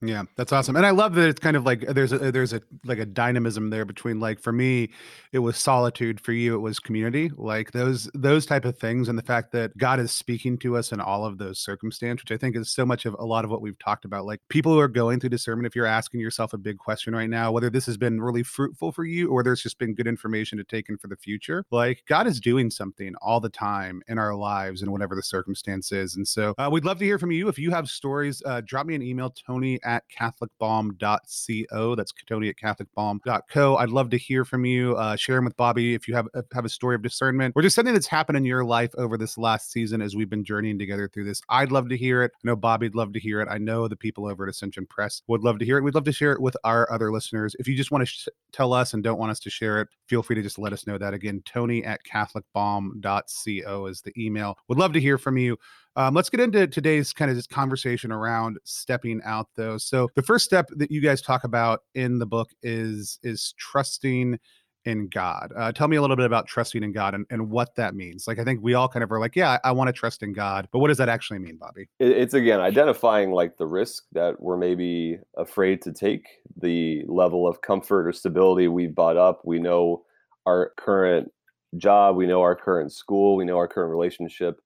yeah, 0.01 0.23
that's 0.35 0.53
awesome. 0.53 0.75
And 0.75 0.85
I 0.85 0.91
love 0.91 1.15
that 1.15 1.27
it's 1.27 1.39
kind 1.39 1.57
of 1.57 1.65
like 1.65 1.81
there's 1.81 2.11
a 2.11 2.31
there's 2.31 2.53
a 2.53 2.61
like 2.85 2.99
a 2.99 3.05
dynamism 3.05 3.71
there 3.71 3.83
between 3.83 4.19
like 4.19 4.39
for 4.39 4.51
me 4.51 4.89
it 5.31 5.39
was 5.39 5.57
solitude, 5.57 6.19
for 6.21 6.33
you 6.33 6.53
it 6.53 6.59
was 6.59 6.77
community. 6.77 7.31
Like 7.35 7.71
those 7.71 8.07
those 8.13 8.45
type 8.45 8.63
of 8.63 8.77
things 8.77 9.09
and 9.09 9.17
the 9.17 9.23
fact 9.23 9.51
that 9.53 9.75
God 9.75 9.99
is 9.99 10.11
speaking 10.11 10.59
to 10.59 10.77
us 10.77 10.91
in 10.91 10.99
all 10.99 11.25
of 11.25 11.39
those 11.39 11.57
circumstances, 11.57 12.23
which 12.23 12.31
I 12.31 12.37
think 12.37 12.55
is 12.55 12.69
so 12.69 12.85
much 12.85 13.07
of 13.07 13.15
a 13.17 13.25
lot 13.25 13.43
of 13.43 13.49
what 13.49 13.61
we've 13.61 13.79
talked 13.79 14.05
about. 14.05 14.25
Like 14.25 14.39
people 14.49 14.71
who 14.71 14.79
are 14.79 14.87
going 14.87 15.19
through 15.19 15.31
discernment, 15.31 15.65
if 15.65 15.75
you're 15.75 15.87
asking 15.87 16.19
yourself 16.19 16.53
a 16.53 16.59
big 16.59 16.77
question 16.77 17.15
right 17.15 17.29
now, 17.29 17.51
whether 17.51 17.71
this 17.71 17.87
has 17.87 17.97
been 17.97 18.21
really 18.21 18.43
fruitful 18.43 18.91
for 18.91 19.03
you 19.03 19.31
or 19.31 19.41
there's 19.41 19.63
just 19.63 19.79
been 19.79 19.95
good 19.95 20.07
information 20.07 20.59
to 20.59 20.63
take 20.63 20.89
in 20.89 20.97
for 20.99 21.07
the 21.07 21.17
future, 21.17 21.65
like 21.71 22.03
God 22.07 22.27
is 22.27 22.39
doing 22.39 22.69
something 22.69 23.15
all 23.19 23.39
the 23.39 23.49
time 23.49 24.03
in 24.07 24.19
our 24.19 24.35
lives 24.35 24.83
and 24.83 24.91
whatever 24.91 25.15
the 25.15 25.23
circumstance 25.23 25.91
is. 25.91 26.15
And 26.17 26.27
so 26.27 26.53
uh, 26.59 26.69
we'd 26.71 26.85
love 26.85 26.99
to 26.99 27.05
hear 27.05 27.17
from 27.17 27.31
you. 27.31 27.47
If 27.47 27.57
you 27.57 27.71
have 27.71 27.89
stories, 27.89 28.43
uh, 28.45 28.61
drop 28.63 28.85
me 28.85 28.93
an 28.93 29.01
email, 29.01 29.31
Tony 29.31 29.79
at 29.87 30.03
catholicbalm.co. 30.09 31.95
That's 31.95 32.13
Tony 32.27 32.49
at 32.49 32.57
catholicbalm.co. 32.57 33.77
I'd 33.77 33.89
love 33.89 34.09
to 34.09 34.17
hear 34.17 34.43
from 34.45 34.65
you. 34.65 34.95
Uh, 34.97 35.15
share 35.15 35.37
them 35.37 35.45
with 35.45 35.55
Bobby 35.55 35.95
if 35.95 36.07
you 36.07 36.13
have 36.13 36.27
have 36.53 36.65
a 36.65 36.69
story 36.69 36.95
of 36.95 37.01
discernment 37.01 37.53
or 37.55 37.61
just 37.61 37.75
something 37.75 37.93
that's 37.93 38.07
happened 38.07 38.37
in 38.37 38.45
your 38.45 38.65
life 38.65 38.91
over 38.97 39.17
this 39.17 39.37
last 39.37 39.71
season 39.71 40.01
as 40.01 40.15
we've 40.15 40.29
been 40.29 40.43
journeying 40.43 40.77
together 40.77 41.09
through 41.11 41.23
this. 41.23 41.41
I'd 41.49 41.71
love 41.71 41.87
to 41.89 41.97
hear 41.97 42.21
it. 42.21 42.31
I 42.35 42.39
know 42.43 42.55
Bobby'd 42.55 42.95
love 42.95 43.13
to 43.13 43.19
hear 43.19 43.41
it. 43.41 43.47
I 43.49 43.57
know 43.57 43.87
the 43.87 43.95
people 43.95 44.27
over 44.27 44.43
at 44.43 44.49
Ascension 44.49 44.85
Press 44.85 45.21
would 45.27 45.43
love 45.43 45.57
to 45.59 45.65
hear 45.65 45.77
it. 45.77 45.83
We'd 45.83 45.95
love 45.95 46.03
to 46.03 46.11
share 46.11 46.33
it 46.33 46.41
with 46.41 46.57
our 46.65 46.91
other 46.91 47.11
listeners. 47.11 47.55
If 47.57 47.67
you 47.67 47.75
just 47.75 47.91
want 47.91 48.01
to 48.01 48.05
sh- 48.05 48.27
tell 48.51 48.73
us 48.73 48.93
and 48.93 49.03
don't 49.03 49.19
want 49.19 49.31
us 49.31 49.39
to 49.41 49.49
share 49.49 49.81
it, 49.81 49.87
feel 50.07 50.21
free 50.21 50.35
to 50.35 50.41
just 50.41 50.59
let 50.59 50.73
us 50.73 50.85
know 50.85 50.97
that. 50.97 51.13
Again, 51.13 51.41
Tony 51.45 51.83
at 51.85 52.01
catholicbalm.co 52.03 53.85
is 53.85 54.01
the 54.01 54.13
email. 54.17 54.57
Would 54.67 54.77
love 54.77 54.93
to 54.93 54.99
hear 54.99 55.17
from 55.17 55.37
you. 55.37 55.57
Um, 55.97 56.13
let's 56.13 56.29
get 56.29 56.39
into 56.39 56.67
today's 56.67 57.11
kind 57.11 57.31
of 57.31 57.35
this 57.35 57.47
conversation 57.47 58.11
around 58.11 58.59
stepping 58.63 59.19
out, 59.25 59.47
though. 59.55 59.79
So 59.79 60.09
the 60.13 60.21
first 60.21 60.45
step 60.45 60.67
that 60.75 60.91
you 60.91 61.01
guys 61.01 61.23
talk 61.23 61.43
about 61.43 61.81
in 61.95 62.19
the 62.19 62.25
book 62.27 62.51
is 62.61 63.17
is 63.23 63.55
trusting 63.57 64.37
in 64.85 65.07
God. 65.07 65.51
Uh, 65.57 65.71
tell 65.71 65.87
me 65.87 65.97
a 65.97 66.01
little 66.01 66.15
bit 66.15 66.27
about 66.27 66.47
trusting 66.47 66.83
in 66.83 66.91
God 66.91 67.15
and, 67.15 67.25
and 67.31 67.49
what 67.49 67.75
that 67.75 67.95
means. 67.95 68.25
Like, 68.27 68.37
I 68.37 68.43
think 68.43 68.61
we 68.61 68.75
all 68.75 68.87
kind 68.87 69.03
of 69.03 69.11
are 69.11 69.19
like, 69.19 69.35
yeah, 69.35 69.57
I, 69.63 69.69
I 69.69 69.71
want 69.71 69.87
to 69.87 69.91
trust 69.91 70.21
in 70.21 70.33
God, 70.33 70.69
but 70.71 70.79
what 70.79 70.89
does 70.89 70.97
that 70.99 71.09
actually 71.09 71.39
mean, 71.39 71.57
Bobby? 71.57 71.89
It's 71.99 72.35
again 72.35 72.59
identifying 72.59 73.31
like 73.31 73.57
the 73.57 73.65
risk 73.65 74.03
that 74.11 74.39
we're 74.39 74.55
maybe 74.55 75.17
afraid 75.35 75.81
to 75.81 75.91
take, 75.91 76.27
the 76.61 77.03
level 77.07 77.47
of 77.47 77.61
comfort 77.61 78.07
or 78.07 78.13
stability 78.13 78.67
we've 78.67 78.93
bought 78.93 79.17
up. 79.17 79.41
We 79.43 79.57
know 79.57 80.03
our 80.45 80.73
current 80.77 81.31
job, 81.75 82.15
we 82.15 82.27
know 82.27 82.41
our 82.41 82.55
current 82.55 82.93
school, 82.93 83.35
we 83.35 83.45
know 83.45 83.57
our 83.57 83.67
current 83.67 83.89
relationship 83.89 84.61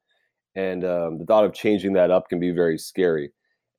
and 0.55 0.83
um, 0.83 1.17
the 1.17 1.25
thought 1.25 1.45
of 1.45 1.53
changing 1.53 1.93
that 1.93 2.11
up 2.11 2.29
can 2.29 2.39
be 2.39 2.51
very 2.51 2.77
scary. 2.77 3.31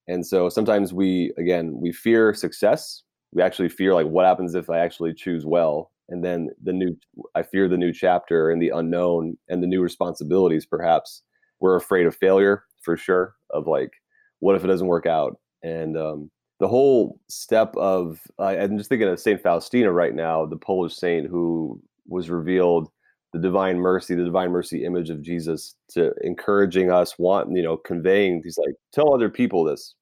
And 0.09 0.27
so 0.27 0.49
sometimes 0.49 0.93
we 0.93 1.33
again 1.39 1.81
we 1.81 1.93
fear 1.93 2.35
success. 2.35 3.03
We 3.33 3.43
actually 3.43 3.69
fear 3.69 3.95
like 3.95 4.07
what 4.07 4.27
happens 4.27 4.55
if 4.55 4.69
i 4.69 4.79
actually 4.79 5.15
choose 5.15 5.47
well 5.47 5.91
and 6.11 6.23
then 6.23 6.51
the 6.63 6.73
new 6.73 6.97
i 7.35 7.43
fear 7.43 7.67
the 7.67 7.79
new 7.79 7.93
chapter 7.93 8.51
and 8.51 8.61
the 8.61 8.69
unknown 8.69 9.39
and 9.49 9.63
the 9.63 9.67
new 9.67 9.81
responsibilities 9.81 10.67
perhaps. 10.67 11.23
We're 11.61 11.77
afraid 11.77 12.07
of 12.07 12.17
failure 12.17 12.65
for 12.83 12.97
sure 12.97 13.35
of 13.51 13.67
like 13.67 13.93
what 14.41 14.57
if 14.57 14.65
it 14.65 14.69
doesn't 14.69 14.89
work 14.89 15.07
out? 15.07 15.37
And 15.63 15.97
um, 15.97 16.31
the 16.63 16.69
whole 16.69 17.19
step 17.29 17.75
of 17.77 18.21
uh, 18.39 18.55
i'm 18.61 18.79
just 18.79 18.89
thinking 18.89 19.09
of 19.09 19.19
saint 19.19 19.43
faustina 19.43 19.91
right 19.91 20.15
now 20.15 20.47
the 20.47 20.57
polish 20.57 20.95
saint 20.95 21.27
who 21.27 21.83
was 22.07 22.31
revealed 22.31 22.89
the 23.33 23.39
divine 23.39 23.79
mercy 23.79 24.15
the 24.15 24.25
divine 24.25 24.51
mercy 24.51 24.85
image 24.85 25.09
of 25.11 25.23
jesus 25.23 25.75
to 25.89 26.13
encouraging 26.23 26.91
us 26.91 27.19
want 27.19 27.51
you 27.57 27.63
know 27.63 27.77
conveying 27.77 28.41
he's 28.45 28.59
like 28.59 28.75
tell 28.93 29.15
other 29.15 29.29
people 29.31 29.65
this. 29.65 29.95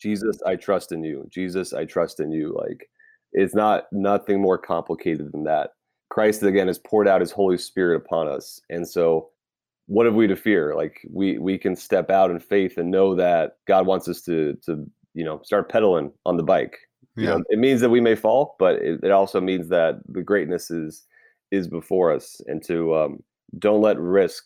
Jesus 0.00 0.38
i 0.46 0.56
trust 0.56 0.92
in 0.92 1.04
you. 1.04 1.26
Jesus 1.30 1.72
i 1.72 1.84
trust 1.84 2.20
in 2.20 2.32
you. 2.32 2.56
Like 2.56 2.88
it's 3.32 3.54
not 3.54 3.84
nothing 3.92 4.40
more 4.40 4.58
complicated 4.58 5.30
than 5.32 5.44
that. 5.44 5.70
Christ 6.08 6.42
again 6.42 6.66
has 6.68 6.78
poured 6.78 7.06
out 7.06 7.20
his 7.20 7.30
holy 7.30 7.58
spirit 7.58 7.96
upon 7.96 8.28
us 8.28 8.60
and 8.70 8.88
so 8.88 9.30
what 9.86 10.06
have 10.06 10.14
we 10.14 10.28
to 10.28 10.36
fear? 10.36 10.76
Like 10.76 11.00
we 11.10 11.38
we 11.38 11.58
can 11.58 11.74
step 11.74 12.10
out 12.10 12.30
in 12.30 12.38
faith 12.38 12.78
and 12.78 12.90
know 12.90 13.14
that 13.16 13.56
god 13.66 13.86
wants 13.86 14.08
us 14.08 14.22
to 14.22 14.56
to 14.64 14.86
you 15.14 15.24
know 15.24 15.40
start 15.42 15.68
pedaling 15.68 16.12
on 16.24 16.36
the 16.36 16.44
bike. 16.44 16.78
Yeah. 17.16 17.22
you 17.22 17.28
know 17.30 17.44
it 17.48 17.58
means 17.58 17.80
that 17.80 17.90
we 17.90 18.00
may 18.00 18.14
fall 18.14 18.54
but 18.60 18.76
it, 18.76 19.00
it 19.02 19.10
also 19.10 19.40
means 19.40 19.68
that 19.68 20.00
the 20.08 20.22
greatness 20.22 20.70
is 20.70 21.04
is 21.50 21.68
before 21.68 22.12
us 22.12 22.40
and 22.46 22.62
to 22.64 22.94
um, 22.94 23.18
don't 23.58 23.80
let 23.80 23.98
risk 23.98 24.44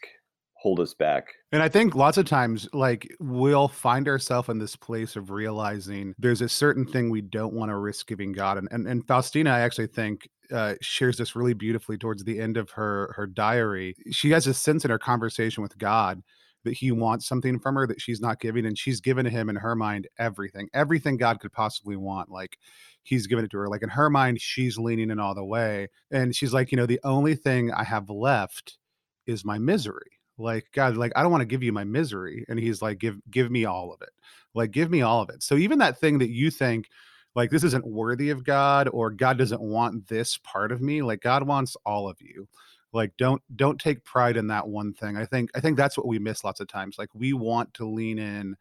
hold 0.56 0.80
us 0.80 0.94
back. 0.94 1.26
And 1.52 1.62
I 1.62 1.68
think 1.68 1.94
lots 1.94 2.16
of 2.16 2.25
times, 2.25 2.68
like, 2.73 3.06
we'll 3.20 3.68
find 3.68 4.08
ourselves 4.08 4.49
in 4.49 4.58
this 4.58 4.76
place 4.76 5.14
of 5.14 5.30
realizing 5.30 6.14
there's 6.18 6.40
a 6.40 6.49
certain 6.49 6.87
thing 6.87 7.11
we 7.11 7.20
don't 7.20 7.52
want 7.52 7.70
to 7.70 7.76
risk 7.76 8.06
giving 8.06 8.32
God. 8.32 8.56
And, 8.56 8.68
and, 8.70 8.88
and 8.88 9.06
Faustina, 9.06 9.50
I 9.50 9.61
actually 9.61 9.88
think, 9.88 10.28
uh, 10.52 10.75
shares 10.80 11.16
this 11.16 11.37
really 11.37 11.54
beautifully 11.54 11.96
towards 11.96 12.25
the 12.25 12.38
end 12.38 12.56
of 12.56 12.70
her 12.70 13.14
her 13.16 13.26
diary. 13.26 13.94
She 14.11 14.30
has 14.30 14.46
a 14.46 14.52
sense 14.52 14.84
in 14.84 14.90
her 14.90 14.99
conversation 14.99 15.62
with 15.62 15.76
God 15.78 16.23
that 16.64 16.73
he 16.73 16.90
wants 16.90 17.26
something 17.26 17.59
from 17.59 17.75
her 17.76 17.87
that 17.87 18.00
she's 18.00 18.21
not 18.21 18.40
giving 18.40 18.66
and 18.66 18.78
she's 18.78 19.00
given 19.00 19.26
him 19.26 19.49
in 19.49 19.56
her 19.56 19.76
mind 19.76 20.09
everything 20.18 20.68
everything 20.75 21.16
god 21.16 21.40
could 21.40 21.52
possibly 21.52 21.97
want 21.97 22.30
like 22.30 22.59
he's 23.02 23.26
given 23.26 23.44
it 23.44 23.50
to 23.50 23.59
her 23.59 23.68
like 23.68 23.83
in 23.83 23.88
her 23.88 24.11
mind 24.11 24.40
she's 24.40 24.78
leaning 24.78 25.11
in 25.11 25.21
all 25.21 25.35
the 25.35 25.44
way 25.44 25.88
and 26.11 26.35
she's 26.35 26.52
like 26.52 26.73
you 26.73 26.76
know 26.76 26.87
the 26.87 27.00
only 27.04 27.35
thing 27.35 27.73
i 27.73 27.85
have 27.85 28.11
left 28.11 28.78
is 29.26 29.44
my 29.44 29.59
misery. 29.59 30.11
Like 30.37 30.66
god 30.73 30.97
like 30.97 31.12
i 31.14 31.23
don't 31.23 31.30
want 31.30 31.42
to 31.42 31.47
give 31.47 31.62
you 31.62 31.73
my 31.73 31.85
misery 31.85 32.44
and 32.49 32.59
he's 32.59 32.83
like 32.83 32.99
give 32.99 33.18
give 33.30 33.50
me 33.50 33.64
all 33.64 33.92
of 33.92 34.02
it. 34.02 34.11
Like 34.52 34.73
give 34.73 34.90
me 34.90 35.02
all 35.02 35.23
of 35.23 35.30
it. 35.30 35.42
So 35.42 35.56
even 35.56 35.78
that 35.78 35.99
thing 35.99 36.18
that 36.18 36.30
you 36.30 36.50
think 36.50 36.88
like 37.37 37.50
this 37.50 37.64
isn't 37.64 37.87
worthy 37.87 38.30
of 38.30 38.44
god 38.44 38.88
or 38.88 39.11
god 39.11 39.38
doesn't 39.38 39.62
want 39.62 40.09
this 40.09 40.38
part 40.38 40.73
of 40.73 40.80
me 40.80 41.02
like 41.02 41.21
god 41.21 41.47
wants 41.47 41.76
all 41.87 42.09
of 42.09 42.21
you 42.21 42.49
like 42.95 43.13
don't 43.19 43.43
don't 43.57 43.81
take 43.81 44.05
pride 44.05 44.37
in 44.37 44.47
that 44.47 44.67
one 44.67 44.93
thing 44.93 45.17
i 45.17 45.25
think 45.25 45.51
i 45.55 45.61
think 45.61 45.77
that's 45.77 45.97
what 45.97 46.07
we 46.07 46.19
miss 46.19 46.45
lots 46.45 46.61
of 46.61 46.69
times 46.69 46.97
like 46.99 47.09
we 47.15 47.33
want 47.33 47.73
to 47.75 47.85
lean 47.87 48.19
in 48.19 48.57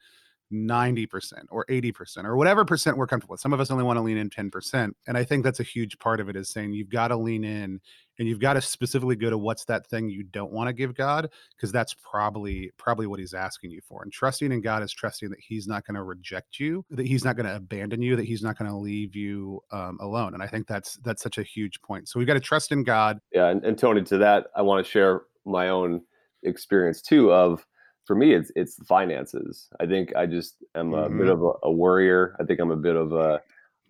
90% 0.54 1.46
or 1.50 1.66
80% 1.66 2.26
or 2.26 2.38
whatever 2.38 2.64
percent 2.64 2.96
we're 2.96 3.08
comfortable 3.08 3.34
with. 3.34 3.42
Some 3.42 3.54
of 3.54 3.60
us 3.60 3.72
only 3.72 3.84
want 3.84 3.98
to 3.98 4.02
lean 4.02 4.18
in 4.18 4.30
10%. 4.30 4.92
And 5.08 5.18
I 5.18 5.24
think 5.24 5.44
that's 5.44 5.60
a 5.60 5.64
huge 5.64 5.98
part 6.00 6.20
of 6.20 6.30
it 6.30 6.36
is 6.36 6.50
saying 6.50 6.74
you've 6.74 6.90
got 6.90 7.08
to 7.10 7.18
lean 7.18 7.44
in 7.44 7.82
and 8.20 8.28
you've 8.28 8.40
got 8.40 8.54
to 8.54 8.62
specifically 8.62 9.16
go 9.16 9.30
to 9.30 9.38
what's 9.38 9.66
that 9.66 9.88
thing 9.88 10.10
you 10.10 10.24
don't 10.24 10.52
want 10.52 10.68
to 10.68 10.74
give 10.74 10.96
God 10.96 11.30
because 11.56 11.72
that's 11.72 11.96
probably 11.96 12.72
probably 12.78 13.08
what 13.08 13.20
he's 13.20 13.34
asking 13.34 13.72
you 13.72 13.82
for. 13.88 14.04
And 14.04 14.12
trusting 14.12 14.52
in 14.52 14.62
God 14.62 14.84
is 14.84 14.94
trusting 14.94 15.30
that 15.30 15.40
he's 15.40 15.68
not 15.68 15.86
going 15.86 15.96
to 15.96 16.04
reject 16.04 16.60
you, 16.60 16.86
that 16.92 17.06
he's 17.06 17.26
not 17.26 17.36
going 17.36 17.48
to 17.48 17.56
abandon 17.56 18.02
you, 18.02 18.16
that 18.16 18.26
he's 18.26 18.44
not 18.44 18.58
going 18.58 18.70
to 18.70 18.78
leave 18.78 19.16
you 19.16 19.62
um, 19.72 19.98
alone. 20.02 20.34
And 20.34 20.44
I 20.44 20.48
think 20.48 20.68
that's 20.68 20.98
that's 20.98 21.24
such 21.24 21.38
a 21.38 21.44
huge 21.44 21.82
point. 21.82 22.08
So 22.10 22.20
we've 22.20 22.28
got 22.28 22.36
to 22.36 22.40
trust 22.40 22.72
in 22.72 22.84
God. 22.84 23.20
Yeah, 23.32 23.50
and, 23.50 23.64
and 23.66 23.78
Tony 23.78 24.04
to 24.04 24.18
that 24.20 24.48
I 24.56 24.62
want 24.62 24.86
to 24.86 24.90
share 24.90 25.22
my 25.46 25.70
own 25.70 26.02
experience 26.44 27.02
too 27.02 27.32
of 27.32 27.66
for 28.06 28.16
me 28.16 28.34
it's 28.34 28.52
it's 28.56 28.76
the 28.76 28.86
finances 28.86 29.70
i 29.80 29.86
think 29.86 30.14
i 30.16 30.26
just 30.26 30.64
am 30.76 30.94
a 30.94 31.08
mm-hmm. 31.08 31.20
bit 31.20 31.28
of 31.30 31.42
a, 31.42 31.52
a, 31.64 31.72
worrier 31.72 32.36
i 32.40 32.44
think 32.44 32.60
i'm 32.60 32.72
a 32.72 32.76
bit 32.76 32.96
of 32.96 33.14
a 33.14 33.42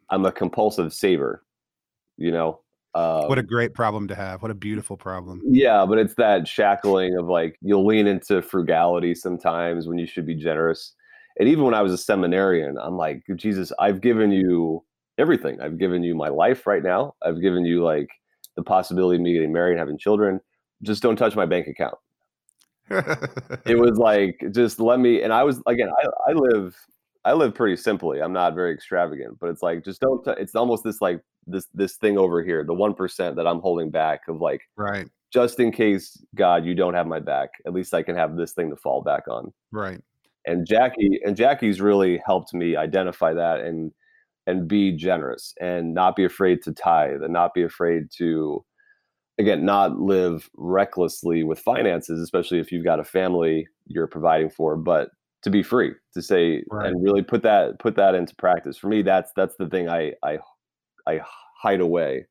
i'm 0.09 0.25
a 0.25 0.31
compulsive 0.31 0.93
saver 0.93 1.43
you 2.17 2.31
know 2.31 2.59
um, 2.95 3.27
what 3.27 3.39
a 3.39 3.43
great 3.43 3.73
problem 3.73 4.07
to 4.07 4.15
have. 4.15 4.41
What 4.41 4.51
a 4.51 4.55
beautiful 4.55 4.97
problem. 4.97 5.41
Yeah 5.45 5.85
but 5.85 5.97
it's 5.97 6.15
that 6.15 6.47
shackling 6.47 7.17
of 7.17 7.27
like 7.27 7.57
you'll 7.61 7.85
lean 7.85 8.07
into 8.07 8.41
frugality 8.41 9.15
sometimes 9.15 9.87
when 9.87 9.97
you 9.97 10.05
should 10.05 10.25
be 10.25 10.35
generous. 10.35 10.93
And 11.39 11.49
even 11.49 11.63
when 11.63 11.73
i 11.73 11.81
was 11.81 11.91
a 11.91 11.97
seminarian 11.97 12.77
i'm 12.77 12.95
like 12.95 13.23
jesus 13.35 13.71
i've 13.79 14.01
given 14.01 14.31
you 14.31 14.83
everything. 15.17 15.61
I've 15.61 15.77
given 15.77 16.03
you 16.03 16.15
my 16.15 16.29
life 16.29 16.65
right 16.65 16.83
now. 16.83 17.15
I've 17.21 17.41
given 17.41 17.65
you 17.65 17.83
like 17.83 18.09
the 18.55 18.63
possibility 18.63 19.17
of 19.17 19.21
me 19.21 19.33
getting 19.33 19.53
married 19.53 19.71
and 19.71 19.79
having 19.79 19.97
children. 19.97 20.39
Just 20.81 21.01
don't 21.01 21.15
touch 21.15 21.35
my 21.35 21.45
bank 21.45 21.67
account. 21.67 21.95
It 23.65 23.79
was 23.79 23.97
like 23.97 24.43
just 24.51 24.79
let 24.79 24.99
me 24.99 25.21
and 25.23 25.31
i 25.31 25.41
was 25.41 25.61
again 25.67 25.89
i, 25.89 26.31
I 26.31 26.33
live 26.33 26.75
i 27.25 27.33
live 27.33 27.53
pretty 27.53 27.75
simply 27.75 28.21
i'm 28.21 28.33
not 28.33 28.55
very 28.55 28.73
extravagant 28.73 29.37
but 29.39 29.49
it's 29.49 29.61
like 29.61 29.83
just 29.83 30.01
don't 30.01 30.23
t- 30.23 30.33
it's 30.37 30.55
almost 30.55 30.83
this 30.83 31.01
like 31.01 31.21
this 31.47 31.67
this 31.73 31.95
thing 31.95 32.17
over 32.17 32.43
here 32.43 32.63
the 32.63 32.73
1% 32.73 33.35
that 33.35 33.47
i'm 33.47 33.59
holding 33.59 33.89
back 33.89 34.21
of 34.27 34.41
like 34.41 34.61
right. 34.75 35.07
just 35.31 35.59
in 35.59 35.71
case 35.71 36.23
god 36.35 36.65
you 36.65 36.73
don't 36.73 36.93
have 36.93 37.07
my 37.07 37.19
back 37.19 37.49
at 37.65 37.73
least 37.73 37.93
i 37.93 38.03
can 38.03 38.15
have 38.15 38.35
this 38.35 38.53
thing 38.53 38.69
to 38.69 38.75
fall 38.75 39.01
back 39.01 39.27
on. 39.27 39.51
Right. 39.71 40.01
And 40.45 40.67
jackie 40.67 41.19
and 41.25 41.35
jackie's 41.35 41.81
really 41.81 42.21
helped 42.25 42.53
me 42.53 42.75
identify 42.75 43.33
that 43.33 43.61
and 43.61 43.91
and 44.45 44.67
be 44.67 44.91
generous 44.91 45.53
and 45.61 45.93
not 45.93 46.15
be 46.15 46.25
afraid 46.25 46.61
to 46.63 46.73
tithe 46.73 47.23
and 47.23 47.31
not 47.33 47.53
be 47.53 47.63
afraid 47.63 48.09
to 48.17 48.63
again 49.39 49.65
not 49.65 49.97
live 49.99 50.49
recklessly 50.55 51.43
with 51.43 51.59
finances 51.59 52.21
especially 52.21 52.59
if 52.59 52.71
you've 52.71 52.83
got 52.83 52.99
a 52.99 53.03
family 53.03 53.67
you're 53.87 54.07
providing 54.07 54.49
for 54.49 54.75
but 54.75 55.09
to 55.43 55.49
be 55.49 55.61
free 55.61 55.91
to 56.13 56.21
say 56.21 56.63
right. 56.71 56.87
and 56.87 57.03
really 57.03 57.21
put 57.21 57.43
that 57.43 57.79
put 57.79 57.95
that 57.95 58.15
into 58.15 58.35
practice. 58.35 58.77
For 58.77 58.87
me 58.87 59.01
that's 59.01 59.31
that's 59.35 59.55
the 59.57 59.67
thing 59.67 59.89
i 59.89 60.13
i 60.23 60.39
i 61.07 61.21
hide 61.61 61.81
away 61.81 62.25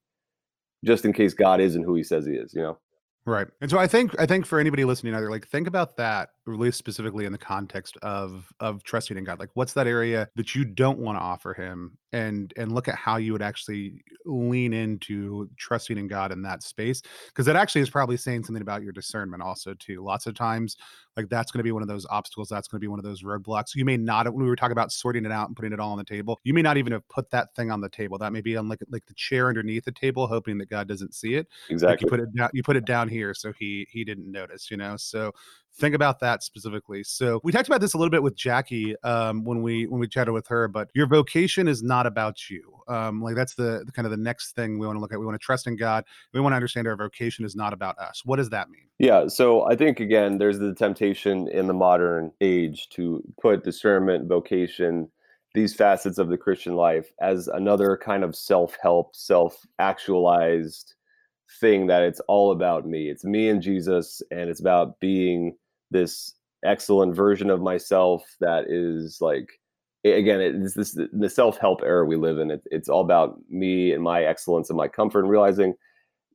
just 0.85 1.05
in 1.05 1.13
case 1.13 1.35
god 1.35 1.61
isn't 1.61 1.85
who 1.85 1.95
he 1.95 2.03
says 2.03 2.27
he 2.27 2.33
is 2.33 2.53
you 2.55 2.63
know? 2.63 2.79
Right. 3.25 3.47
And 3.61 3.71
so 3.71 3.79
i 3.79 3.87
think 3.87 4.19
i 4.19 4.27
think 4.27 4.47
for 4.47 4.59
anybody 4.59 4.85
listening 4.85 5.15
either 5.15 5.31
like 5.31 5.47
think 5.47 5.69
about 5.69 5.97
that 5.97 6.31
really 6.45 6.73
specifically 6.73 7.25
in 7.25 7.33
the 7.33 7.39
context 7.39 7.97
of 8.03 8.53
of 8.61 8.83
trusting 8.83 9.17
in 9.17 9.25
God. 9.25 9.39
Like 9.39 9.51
what's 9.55 9.73
that 9.75 9.87
area 9.87 10.29
that 10.35 10.55
you 10.55 10.65
don't 10.65 10.99
want 10.99 11.17
to 11.17 11.23
offer 11.23 11.55
him 11.55 11.97
and 12.13 12.53
and 12.57 12.73
look 12.73 12.89
at 12.89 12.97
how 12.97 13.17
you 13.17 13.33
would 13.33 13.43
actually 13.43 14.03
lean 14.25 14.73
into 14.73 15.49
trusting 15.57 15.97
in 15.97 16.09
God 16.09 16.33
in 16.33 16.43
that 16.43 16.63
space 16.63 17.03
because 17.29 17.47
that 17.47 17.57
actually 17.57 17.81
is 17.81 17.91
probably 17.91 18.17
saying 18.17 18.45
something 18.45 18.63
about 18.63 18.83
your 18.83 18.93
discernment 18.93 19.43
also 19.43 19.75
too. 19.75 20.03
Lots 20.03 20.27
of 20.27 20.35
times 20.35 20.77
like 21.17 21.29
that's 21.29 21.53
going 21.53 21.61
to 21.61 21.65
be 21.65 21.73
one 21.73 21.83
of 21.83 21.89
those 21.89 22.07
obstacles, 22.11 22.49
that's 22.49 22.69
going 22.69 22.81
to 22.81 22.85
be 22.85 22.89
one 22.89 22.99
of 22.99 23.05
those 23.05 23.23
roadblocks. 23.23 23.75
You 23.75 23.85
may 23.85 23.97
not 23.97 24.27
when 24.27 24.43
we 24.43 24.49
were 24.49 24.57
talking 24.57 24.73
about 24.73 24.93
sorting 24.93 25.25
it 25.25 25.33
out 25.33 25.49
and 25.49 25.57
putting 25.57 25.73
it 25.73 25.81
all 25.81 25.93
on 25.93 25.99
the 25.99 26.05
table, 26.05 26.41
you 26.45 26.55
may 26.55 26.63
not 26.63 26.77
even 26.77 26.93
have 26.93 27.07
put 27.09 27.31
that 27.31 27.55
thing 27.55 27.71
on 27.71 27.81
the 27.81 27.89
table. 27.89 28.19
That 28.19 28.33
may 28.33 28.41
be 28.41 28.57
on 28.57 28.69
like 28.69 28.81
like 28.91 29.07
the 29.07 29.15
chair 29.15 29.49
underneath 29.49 29.85
the 29.85 29.93
table 29.93 30.27
hoping 30.27 30.59
that 30.59 30.69
God 30.69 30.89
doesn't 30.89 31.15
see 31.15 31.35
it. 31.35 31.47
Exactly. 31.71 31.93
Like 31.93 32.01
you 32.03 32.09
put 32.09 32.21
it 32.21 32.35
down 32.35 32.51
you 32.53 32.63
put 32.63 32.77
it 32.77 32.85
down 32.85 33.09
here 33.09 33.33
so 33.33 33.53
he 33.53 33.87
he 33.91 34.05
didn't 34.05 34.31
notice, 34.31 34.71
you 34.71 34.77
know. 34.77 34.97
So 34.97 35.33
think 35.77 35.95
about 35.95 36.21
that 36.21 36.43
specifically. 36.43 37.03
So 37.03 37.41
we 37.43 37.53
talked 37.53 37.69
about 37.69 37.81
this 37.81 37.95
a 37.95 37.99
little 37.99 38.11
bit 38.11 38.23
with 38.23 38.35
jackie 38.35 38.95
um, 39.03 39.45
when 39.45 39.63
we 39.63 39.87
when 39.87 40.01
we 40.01 40.09
chatted 40.09 40.35
with 40.35 40.47
her 40.49 40.69
but 40.69 40.89
your 40.95 41.07
vocation 41.07 41.69
is 41.69 41.83
not 41.83 42.07
about 42.07 42.51
you. 42.51 42.81
Um, 42.89 43.23
like 43.23 43.37
that's 43.37 43.55
the, 43.55 43.83
the, 43.87 43.93
kind 43.93 44.07
of 44.07 44.11
the 44.11 44.17
next 44.17 44.53
thing 44.53 44.79
we 44.79 44.87
want 44.87 44.97
to 44.97 45.01
look 45.01 45.13
at. 45.13 45.19
We 45.19 45.25
want 45.25 45.41
to 45.41 45.45
trust 45.45 45.67
in 45.67 45.77
god. 45.77 46.05
We 46.33 46.41
want 46.41 46.53
to 46.53 46.57
understand 46.57 46.87
our 46.87 46.97
vocation 46.97 47.45
is 47.45 47.57
not 47.57 47.73
about 47.73 47.99
us. 47.99 48.23
What 48.25 48.37
does 48.37 48.51
that 48.51 48.69
mean? 48.71 48.83
Yeah 48.99 49.27
so 49.29 49.69
i 49.69 49.75
think 49.75 50.01
again 50.01 50.39
there's 50.39 50.59
the 50.59 50.75
temptation 50.75 51.49
in 51.49 51.67
the 51.67 51.75
modern 51.75 52.33
age 52.41 52.89
to 52.91 53.23
put 53.41 53.65
discernment 53.65 54.29
vocation 54.29 55.09
these 55.55 55.75
facets 55.75 56.19
of 56.19 56.29
the 56.29 56.39
christian 56.39 56.75
life 56.75 57.13
as 57.21 57.49
another 57.49 57.99
kind 58.03 58.25
of 58.25 58.35
self-help 58.35 59.15
self-actualized 59.15 60.95
thing 61.61 61.87
that 61.87 62.03
it's 62.03 62.21
all 62.29 62.51
about 62.51 62.87
me. 62.87 63.09
It's 63.09 63.25
me 63.25 63.49
and 63.49 63.63
Jesus, 63.63 64.23
and 64.31 64.49
it's 64.49 64.61
about 64.61 65.01
being 65.01 65.57
this 65.93 66.35
excellent 66.65 67.15
version 67.15 67.51
of 67.51 67.61
myself 67.61 68.25
that 68.41 68.65
is 68.69 69.19
like 69.21 69.61
again 70.05 70.41
it's 70.41 70.75
this 70.75 70.99
the 71.13 71.29
self-help 71.29 71.83
era 71.83 72.05
we 72.05 72.17
live 72.17 72.39
in 72.39 72.51
it, 72.51 72.63
it's 72.71 72.89
all 72.89 73.01
about 73.01 73.39
me 73.49 73.93
and 73.93 74.03
my 74.03 74.23
excellence 74.25 74.69
and 74.69 74.77
my 74.77 74.89
comfort 74.89 75.21
and 75.21 75.31
realizing 75.31 75.75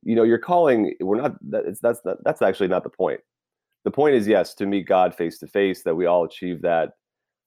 you 0.02 0.14
know 0.14 0.22
you're 0.22 0.38
calling 0.38 0.94
we're 1.00 1.20
not 1.20 1.36
that 1.50 1.64
it's 1.66 1.80
that's 1.80 2.00
not, 2.04 2.16
that's 2.24 2.42
actually 2.42 2.68
not 2.68 2.82
the 2.84 2.90
point. 2.90 3.20
The 3.84 3.90
point 3.90 4.14
is 4.14 4.26
yes 4.26 4.54
to 4.54 4.66
meet 4.66 4.86
god 4.86 5.14
face 5.14 5.38
to 5.38 5.46
face 5.46 5.82
that 5.82 5.94
we 5.94 6.06
all 6.06 6.24
achieve 6.24 6.62
that 6.62 6.92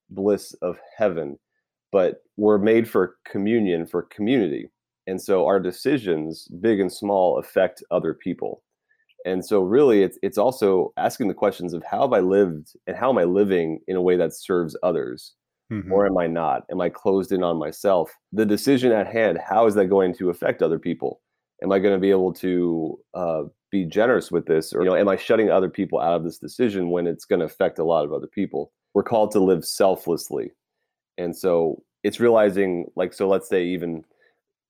bliss 0.10 0.53
of 0.62 0.80
heaven 0.98 1.38
but 1.91 2.24
we're 2.38 2.58
made 2.58 2.89
for 2.89 3.18
communion 3.25 3.86
for 3.86 4.03
community 4.03 4.70
and 5.08 5.22
so 5.22 5.46
our 5.46 5.60
decisions 5.60 6.48
big 6.60 6.80
and 6.80 6.91
small 6.91 7.39
affect 7.39 7.84
other 7.91 8.13
people 8.13 8.63
and 9.25 9.46
so 9.46 9.62
really 9.62 10.04
it's 10.04 10.18
it's 10.22 10.38
also 10.38 10.94
asking 10.98 11.28
the 11.28 11.34
questions 11.34 11.74
of 11.74 11.84
how 11.84 12.01
have 12.01 12.13
i 12.13 12.20
lived 12.20 12.74
and 12.88 12.96
how 12.96 13.10
am 13.10 13.18
i 13.18 13.24
living 13.24 13.80
in 13.88 13.96
a 13.96 14.01
way 14.01 14.18
that 14.18 14.34
serves 14.34 14.75
others? 14.84 15.34
Mm-hmm. 15.72 15.94
or 15.94 16.06
am 16.06 16.18
i 16.18 16.28
not? 16.28 16.63
Am 16.70 16.82
i 16.82 16.90
closed 16.90 17.32
in 17.32 17.44
on 17.44 17.58
myself? 17.58 18.12
The 18.34 18.46
decision 18.46 18.92
at 18.92 19.08
hand 19.08 19.40
how 19.48 19.68
is 19.68 19.75
that 19.75 19.86
going 19.86 20.13
to 20.16 20.30
affect 20.30 20.62
other 20.62 20.80
people? 20.80 21.22
Am 21.63 21.72
i 21.72 21.80
going 21.80 21.94
to 21.94 22.00
be 22.00 22.12
able 22.12 22.34
to 22.34 23.00
uh, 23.13 23.44
be 23.72 23.86
generous 23.86 24.32
with 24.32 24.48
this? 24.48 24.74
Or 24.74 24.84
you 24.84 24.90
know 24.90 24.96
am 24.98 25.08
i 25.08 25.16
shutting 25.16 25.50
other 25.50 25.70
people 25.70 26.00
out 26.00 26.16
of 26.16 26.24
this 26.24 26.38
decision 26.38 26.90
when 26.90 27.08
it's 27.08 27.25
going 27.25 27.40
to 27.40 27.46
affect 27.46 27.80
a 27.80 27.86
lot 27.86 28.04
of 28.04 28.12
other 28.12 28.28
people? 28.28 28.74
We're 28.94 29.04
called 29.04 29.32
to 29.32 29.40
live 29.40 29.63
selflessly. 29.63 30.51
And 31.18 31.38
so 31.38 31.84
it's 32.04 32.20
realizing 32.20 32.86
like 32.96 33.13
so 33.13 33.28
let's 33.28 33.48
say 33.48 33.63
even 33.63 34.04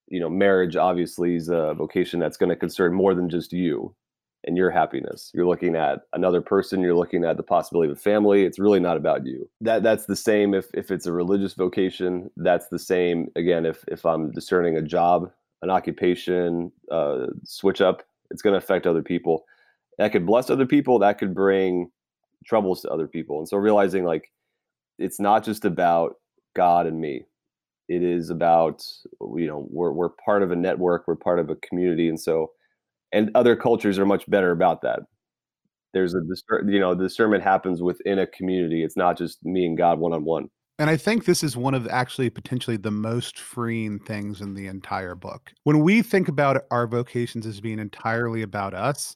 you 0.08 0.20
know 0.20 0.30
marriage 0.30 0.76
obviously 0.76 1.36
is 1.36 1.50
a 1.50 1.74
vocation 1.74 2.20
that's 2.20 2.38
going 2.38 2.50
to 2.50 2.56
concern 2.56 2.94
more 2.94 3.16
than 3.16 3.30
just 3.30 3.54
you 3.54 3.96
and 4.46 4.58
your 4.58 4.72
happiness. 4.72 5.32
You're 5.34 5.48
looking 5.48 5.76
at 5.76 6.02
another 6.14 6.42
person 6.42 6.82
you're 6.82 6.96
looking 6.96 7.24
at 7.24 7.38
the 7.38 7.44
possibility 7.44 7.92
of 7.92 7.98
a 7.98 8.02
family 8.02 8.44
it's 8.44 8.60
really 8.60 8.80
not 8.80 8.98
about 8.98 9.26
you. 9.26 9.50
That 9.62 9.84
that's 9.84 10.06
the 10.06 10.16
same 10.16 10.54
if 10.54 10.68
if 10.74 10.92
it's 10.92 11.06
a 11.06 11.12
religious 11.12 11.54
vocation 11.54 12.30
that's 12.38 12.68
the 12.70 12.80
same 12.80 13.30
again 13.36 13.66
if 13.66 13.84
if 13.88 14.06
i'm 14.06 14.32
discerning 14.32 14.78
a 14.78 14.82
job 14.82 15.32
an 15.62 15.70
occupation 15.70 16.72
uh, 16.90 17.28
switch 17.44 17.82
up 17.82 18.04
it's 18.32 18.42
going 18.42 18.54
to 18.54 18.58
affect 18.58 18.88
other 18.88 19.04
people. 19.04 19.46
That 19.98 20.12
could 20.12 20.26
bless 20.26 20.50
other 20.50 20.66
people 20.66 21.00
that 21.00 21.20
could 21.20 21.36
bring 21.36 21.92
troubles 22.46 22.82
to 22.82 22.90
other 22.90 23.08
people 23.08 23.38
and 23.38 23.48
so 23.48 23.56
realizing 23.58 24.04
like 24.04 24.32
it's 24.98 25.20
not 25.20 25.44
just 25.44 25.64
about 25.64 26.16
god 26.56 26.88
and 26.88 27.00
me. 27.00 27.26
It 27.88 28.04
is 28.04 28.30
about 28.30 28.84
you 29.22 29.48
know 29.48 29.68
we're 29.70 29.92
we're 29.92 30.10
part 30.10 30.42
of 30.42 30.52
a 30.52 30.56
network 30.56 31.08
we're 31.08 31.16
part 31.16 31.40
of 31.40 31.50
a 31.50 31.56
community 31.58 32.10
and 32.10 32.20
so 32.20 32.52
and 33.12 33.32
other 33.36 33.56
cultures 33.56 34.00
are 34.00 34.06
much 34.06 34.30
better 34.30 34.52
about 34.52 34.82
that 34.82 35.00
there's 35.94 36.14
a 36.14 36.22
you 36.66 36.80
know 36.80 36.96
the 36.96 37.04
discernment 37.04 37.44
happens 37.44 37.82
within 37.82 38.20
a 38.20 38.28
community 38.28 38.84
it's 38.84 38.98
not 38.98 39.18
just 39.18 39.44
me 39.44 39.66
and 39.66 39.78
god 39.78 40.00
one 40.00 40.14
on 40.14 40.24
one 40.24 40.48
and 40.80 40.90
I 40.90 40.98
think 40.98 41.26
this 41.26 41.44
is 41.44 41.56
one 41.56 41.76
of 41.76 41.88
actually 41.90 42.32
potentially 42.32 42.76
the 42.76 42.90
most 42.90 43.38
freeing 43.38 44.00
things 44.00 44.42
in 44.42 44.56
the 44.56 44.66
entire 44.66 45.14
book. 45.14 45.52
When 45.64 45.82
we 45.82 46.02
think 46.02 46.28
about 46.28 46.64
our 46.72 46.88
vocations 46.88 47.46
as 47.46 47.62
being 47.62 47.78
entirely 47.78 48.42
about 48.42 48.74
us, 48.74 49.16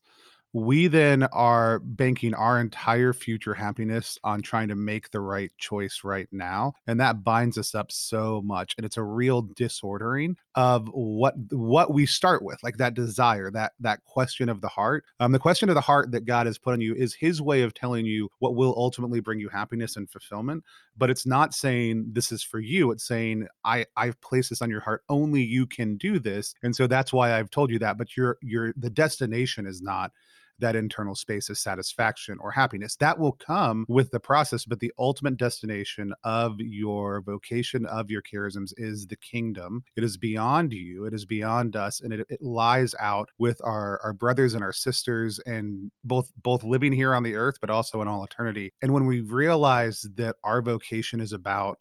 we 0.55 0.87
then 0.87 1.23
are 1.33 1.79
banking 1.79 2.33
our 2.33 2.61
entire 2.61 3.11
future 3.11 3.53
happiness 3.53 4.17
on 4.23 4.41
trying 4.41 4.69
to 4.69 4.75
make 4.75 5.11
the 5.11 5.19
right 5.19 5.51
choice 5.57 5.99
right 6.05 6.29
now 6.31 6.71
and 6.87 6.97
that 6.97 7.25
binds 7.25 7.57
us 7.57 7.75
up 7.75 7.91
so 7.91 8.41
much 8.45 8.73
and 8.77 8.85
it's 8.85 8.95
a 8.95 9.03
real 9.03 9.41
disordering 9.41 10.37
of 10.55 10.87
what 10.93 11.35
what 11.51 11.93
we 11.93 12.05
start 12.05 12.41
with 12.41 12.57
like 12.63 12.77
that 12.77 12.93
desire 12.93 13.51
that 13.51 13.73
that 13.81 14.01
question 14.05 14.47
of 14.47 14.61
the 14.61 14.69
heart. 14.69 15.03
Um 15.19 15.33
the 15.33 15.39
question 15.39 15.67
of 15.67 15.75
the 15.75 15.81
heart 15.81 16.11
that 16.11 16.25
god 16.25 16.45
has 16.45 16.57
put 16.57 16.71
on 16.71 16.79
you 16.79 16.95
is 16.95 17.13
his 17.13 17.41
way 17.41 17.61
of 17.63 17.73
telling 17.73 18.05
you 18.05 18.29
what 18.39 18.55
will 18.55 18.73
ultimately 18.77 19.19
bring 19.19 19.41
you 19.41 19.49
happiness 19.49 19.97
and 19.97 20.09
fulfillment 20.09 20.63
but 20.95 21.09
it's 21.09 21.25
not 21.25 21.53
saying 21.53 22.05
this 22.13 22.31
is 22.31 22.41
for 22.41 22.61
you 22.61 22.91
it's 22.91 23.05
saying 23.05 23.45
i 23.65 23.85
i've 23.97 24.19
placed 24.21 24.51
this 24.51 24.61
on 24.61 24.69
your 24.69 24.79
heart 24.79 25.03
only 25.09 25.43
you 25.43 25.67
can 25.67 25.97
do 25.97 26.17
this 26.17 26.55
and 26.63 26.73
so 26.73 26.87
that's 26.87 27.11
why 27.11 27.37
i've 27.37 27.49
told 27.49 27.69
you 27.69 27.79
that 27.79 27.97
but 27.97 28.15
your 28.15 28.37
your 28.41 28.73
the 28.77 28.89
destination 28.89 29.67
is 29.67 29.81
not 29.81 30.11
that 30.59 30.75
internal 30.75 31.15
space 31.15 31.49
of 31.49 31.57
satisfaction 31.57 32.37
or 32.41 32.51
happiness. 32.51 32.95
That 32.97 33.19
will 33.19 33.33
come 33.33 33.85
with 33.87 34.11
the 34.11 34.19
process, 34.19 34.65
but 34.65 34.79
the 34.79 34.93
ultimate 34.97 35.37
destination 35.37 36.13
of 36.23 36.55
your 36.59 37.21
vocation, 37.21 37.85
of 37.85 38.09
your 38.09 38.21
charisms, 38.21 38.73
is 38.77 39.07
the 39.07 39.17
kingdom. 39.17 39.83
It 39.95 40.03
is 40.03 40.17
beyond 40.17 40.73
you, 40.73 41.05
it 41.05 41.13
is 41.13 41.25
beyond 41.25 41.75
us, 41.75 42.01
and 42.01 42.13
it, 42.13 42.25
it 42.29 42.41
lies 42.41 42.95
out 42.99 43.29
with 43.37 43.59
our, 43.63 43.99
our 44.03 44.13
brothers 44.13 44.53
and 44.53 44.63
our 44.63 44.73
sisters, 44.73 45.39
and 45.45 45.91
both 46.03 46.31
both 46.41 46.63
living 46.63 46.93
here 46.93 47.13
on 47.13 47.23
the 47.23 47.35
earth, 47.35 47.57
but 47.61 47.69
also 47.69 48.01
in 48.01 48.07
all 48.07 48.23
eternity. 48.23 48.73
And 48.81 48.93
when 48.93 49.05
we 49.05 49.21
realize 49.21 50.05
that 50.15 50.35
our 50.43 50.61
vocation 50.61 51.19
is 51.19 51.33
about 51.33 51.79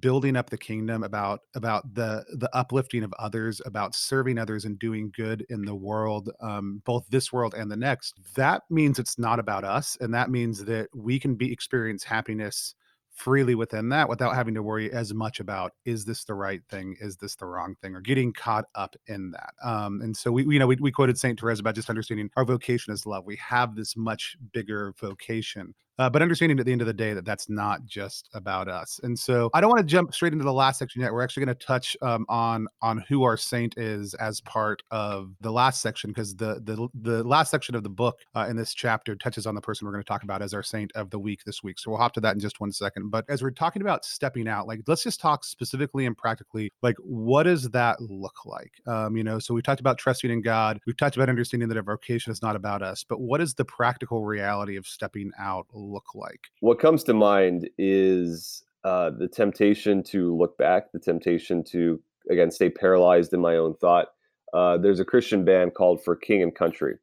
building 0.00 0.36
up 0.36 0.50
the 0.50 0.58
kingdom 0.58 1.02
about 1.02 1.40
about 1.54 1.94
the 1.94 2.24
the 2.34 2.50
uplifting 2.54 3.02
of 3.02 3.12
others 3.18 3.62
about 3.64 3.94
serving 3.94 4.38
others 4.38 4.66
and 4.66 4.78
doing 4.78 5.10
good 5.16 5.46
in 5.48 5.62
the 5.62 5.74
world 5.74 6.30
um, 6.40 6.82
both 6.84 7.06
this 7.08 7.32
world 7.32 7.54
and 7.54 7.70
the 7.70 7.76
next 7.76 8.20
that 8.34 8.62
means 8.68 8.98
it's 8.98 9.18
not 9.18 9.38
about 9.38 9.64
us 9.64 9.96
and 10.00 10.12
that 10.12 10.30
means 10.30 10.64
that 10.64 10.88
we 10.94 11.18
can 11.18 11.34
be 11.34 11.50
experience 11.50 12.04
happiness 12.04 12.74
freely 13.18 13.56
within 13.56 13.88
that 13.88 14.08
without 14.08 14.34
having 14.34 14.54
to 14.54 14.62
worry 14.62 14.92
as 14.92 15.12
much 15.12 15.40
about 15.40 15.72
is 15.84 16.04
this 16.04 16.24
the 16.24 16.34
right 16.34 16.62
thing? 16.70 16.96
Is 17.00 17.16
this 17.16 17.34
the 17.34 17.46
wrong 17.46 17.74
thing? 17.82 17.96
Or 17.96 18.00
getting 18.00 18.32
caught 18.32 18.66
up 18.76 18.94
in 19.08 19.32
that 19.32 19.54
um, 19.62 20.00
and 20.02 20.16
so 20.16 20.30
we 20.30 20.44
you 20.44 20.58
know 20.58 20.68
we, 20.68 20.76
we 20.76 20.92
quoted 20.92 21.18
saint 21.18 21.40
therese 21.40 21.58
about 21.58 21.74
just 21.74 21.90
understanding 21.90 22.30
our 22.36 22.44
vocation 22.44 22.92
is 22.92 23.06
love. 23.06 23.26
We 23.26 23.36
have 23.36 23.74
this 23.74 23.96
much 23.96 24.36
bigger 24.52 24.94
vocation 25.00 25.74
uh, 25.98 26.08
but 26.08 26.22
understanding 26.22 26.58
at 26.58 26.66
the 26.66 26.72
end 26.72 26.80
of 26.80 26.86
the 26.86 26.92
day 26.92 27.12
that 27.12 27.24
that's 27.24 27.48
not 27.48 27.84
just 27.84 28.28
about 28.34 28.68
us. 28.68 29.00
And 29.02 29.18
so 29.18 29.50
I 29.54 29.60
don't 29.60 29.70
want 29.70 29.80
to 29.80 29.86
jump 29.86 30.14
straight 30.14 30.32
into 30.32 30.44
the 30.44 30.52
last 30.52 30.78
section 30.78 31.02
yet. 31.02 31.12
We're 31.12 31.22
actually 31.22 31.46
going 31.46 31.56
to 31.56 31.66
touch 31.66 31.96
um, 32.02 32.24
on 32.28 32.68
on 32.82 33.04
who 33.08 33.24
our 33.24 33.36
saint 33.36 33.76
is 33.76 34.14
as 34.14 34.40
part 34.42 34.82
of 34.90 35.32
the 35.40 35.50
last 35.50 35.82
section 35.82 36.10
because 36.10 36.34
the 36.36 36.60
the 36.64 36.88
the 36.94 37.24
last 37.24 37.50
section 37.50 37.74
of 37.74 37.82
the 37.82 37.88
book 37.88 38.20
uh, 38.34 38.46
in 38.48 38.56
this 38.56 38.74
chapter 38.74 39.16
touches 39.16 39.46
on 39.46 39.54
the 39.54 39.60
person 39.60 39.86
we're 39.86 39.92
going 39.92 40.04
to 40.04 40.08
talk 40.08 40.22
about 40.22 40.42
as 40.42 40.54
our 40.54 40.62
saint 40.62 40.92
of 40.94 41.10
the 41.10 41.18
week 41.18 41.44
this 41.44 41.62
week. 41.62 41.78
So 41.78 41.90
we'll 41.90 42.00
hop 42.00 42.12
to 42.14 42.20
that 42.20 42.34
in 42.34 42.40
just 42.40 42.60
one 42.60 42.72
second. 42.72 43.10
But 43.10 43.24
as 43.28 43.42
we're 43.42 43.50
talking 43.50 43.82
about 43.82 44.04
stepping 44.04 44.48
out, 44.48 44.66
like 44.66 44.80
let's 44.86 45.02
just 45.02 45.20
talk 45.20 45.44
specifically 45.44 46.06
and 46.06 46.16
practically, 46.16 46.72
like 46.82 46.96
what 46.98 47.44
does 47.44 47.68
that 47.70 48.00
look 48.00 48.44
like? 48.44 48.72
Um, 48.86 49.16
you 49.16 49.24
know, 49.24 49.38
so 49.38 49.54
we 49.54 49.62
talked 49.62 49.80
about 49.80 49.98
trusting 49.98 50.30
in 50.30 50.42
God. 50.42 50.80
We've 50.86 50.96
talked 50.96 51.16
about 51.16 51.28
understanding 51.28 51.68
that 51.68 51.76
our 51.76 51.82
vocation 51.82 52.32
is 52.32 52.42
not 52.42 52.56
about 52.56 52.82
us, 52.82 53.04
but 53.04 53.20
what 53.20 53.40
is 53.40 53.54
the 53.54 53.64
practical 53.64 54.24
reality 54.24 54.76
of 54.76 54.86
stepping 54.86 55.30
out? 55.38 55.66
Look 55.88 56.14
like? 56.14 56.40
What 56.60 56.78
comes 56.78 57.04
to 57.04 57.14
mind 57.14 57.68
is 57.78 58.62
uh, 58.84 59.10
the 59.10 59.28
temptation 59.28 60.02
to 60.04 60.36
look 60.36 60.56
back, 60.58 60.92
the 60.92 60.98
temptation 60.98 61.64
to, 61.64 62.00
again, 62.30 62.50
stay 62.50 62.70
paralyzed 62.70 63.32
in 63.32 63.40
my 63.40 63.56
own 63.56 63.74
thought. 63.76 64.08
Uh, 64.52 64.78
there's 64.78 65.00
a 65.00 65.04
Christian 65.04 65.44
band 65.44 65.74
called 65.74 66.02
For 66.02 66.16
King 66.16 66.42
and 66.42 66.54
Country, 66.54 66.96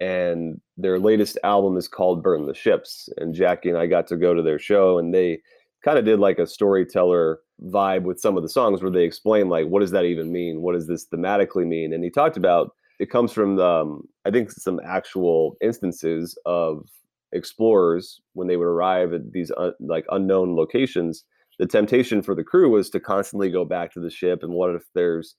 and 0.00 0.60
their 0.76 0.98
latest 0.98 1.38
album 1.44 1.76
is 1.76 1.88
called 1.88 2.22
Burn 2.22 2.46
the 2.46 2.54
Ships. 2.54 3.08
And 3.16 3.34
Jackie 3.34 3.70
and 3.70 3.78
I 3.78 3.86
got 3.86 4.06
to 4.08 4.16
go 4.16 4.34
to 4.34 4.42
their 4.42 4.58
show, 4.58 4.98
and 4.98 5.14
they 5.14 5.40
kind 5.84 5.98
of 5.98 6.04
did 6.04 6.20
like 6.20 6.38
a 6.38 6.46
storyteller 6.46 7.40
vibe 7.68 8.02
with 8.02 8.20
some 8.20 8.36
of 8.36 8.42
the 8.42 8.48
songs 8.48 8.82
where 8.82 8.90
they 8.90 9.04
explain 9.04 9.48
like 9.48 9.66
what 9.66 9.80
does 9.80 9.90
that 9.90 10.04
even 10.04 10.32
mean 10.32 10.62
what 10.62 10.72
does 10.72 10.86
this 10.86 11.06
thematically 11.06 11.66
mean 11.66 11.92
and 11.92 12.02
he 12.02 12.10
talked 12.10 12.36
about 12.38 12.74
it 12.98 13.10
comes 13.10 13.32
from 13.32 13.58
um, 13.58 14.02
i 14.24 14.30
think 14.30 14.50
some 14.50 14.80
actual 14.84 15.56
instances 15.60 16.38
of 16.46 16.88
explorers 17.32 18.20
when 18.34 18.48
they 18.48 18.56
would 18.56 18.66
arrive 18.66 19.12
at 19.12 19.32
these 19.32 19.50
un- 19.56 19.74
like 19.80 20.04
unknown 20.10 20.56
locations 20.56 21.24
the 21.58 21.66
temptation 21.66 22.22
for 22.22 22.34
the 22.34 22.42
crew 22.42 22.70
was 22.70 22.88
to 22.90 22.98
constantly 22.98 23.50
go 23.50 23.64
back 23.64 23.92
to 23.92 24.00
the 24.00 24.10
ship 24.10 24.42
and 24.42 24.52
what 24.52 24.74
if 24.74 24.82
there's 24.94 25.36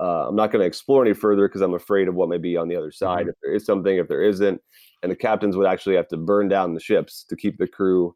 uh, 0.00 0.26
i'm 0.28 0.34
not 0.34 0.50
going 0.50 0.60
to 0.60 0.66
explore 0.66 1.04
any 1.04 1.14
further 1.14 1.46
because 1.46 1.60
i'm 1.60 1.74
afraid 1.74 2.08
of 2.08 2.14
what 2.14 2.28
may 2.28 2.38
be 2.38 2.56
on 2.56 2.68
the 2.68 2.76
other 2.76 2.90
side 2.90 3.20
mm-hmm. 3.20 3.28
if 3.30 3.36
there 3.42 3.54
is 3.54 3.64
something 3.64 3.98
if 3.98 4.08
there 4.08 4.22
isn't 4.22 4.60
and 5.02 5.12
the 5.12 5.16
captains 5.16 5.56
would 5.56 5.66
actually 5.66 5.94
have 5.94 6.08
to 6.08 6.16
burn 6.16 6.48
down 6.48 6.74
the 6.74 6.80
ships 6.80 7.24
to 7.28 7.36
keep 7.36 7.58
the 7.58 7.66
crew 7.66 8.14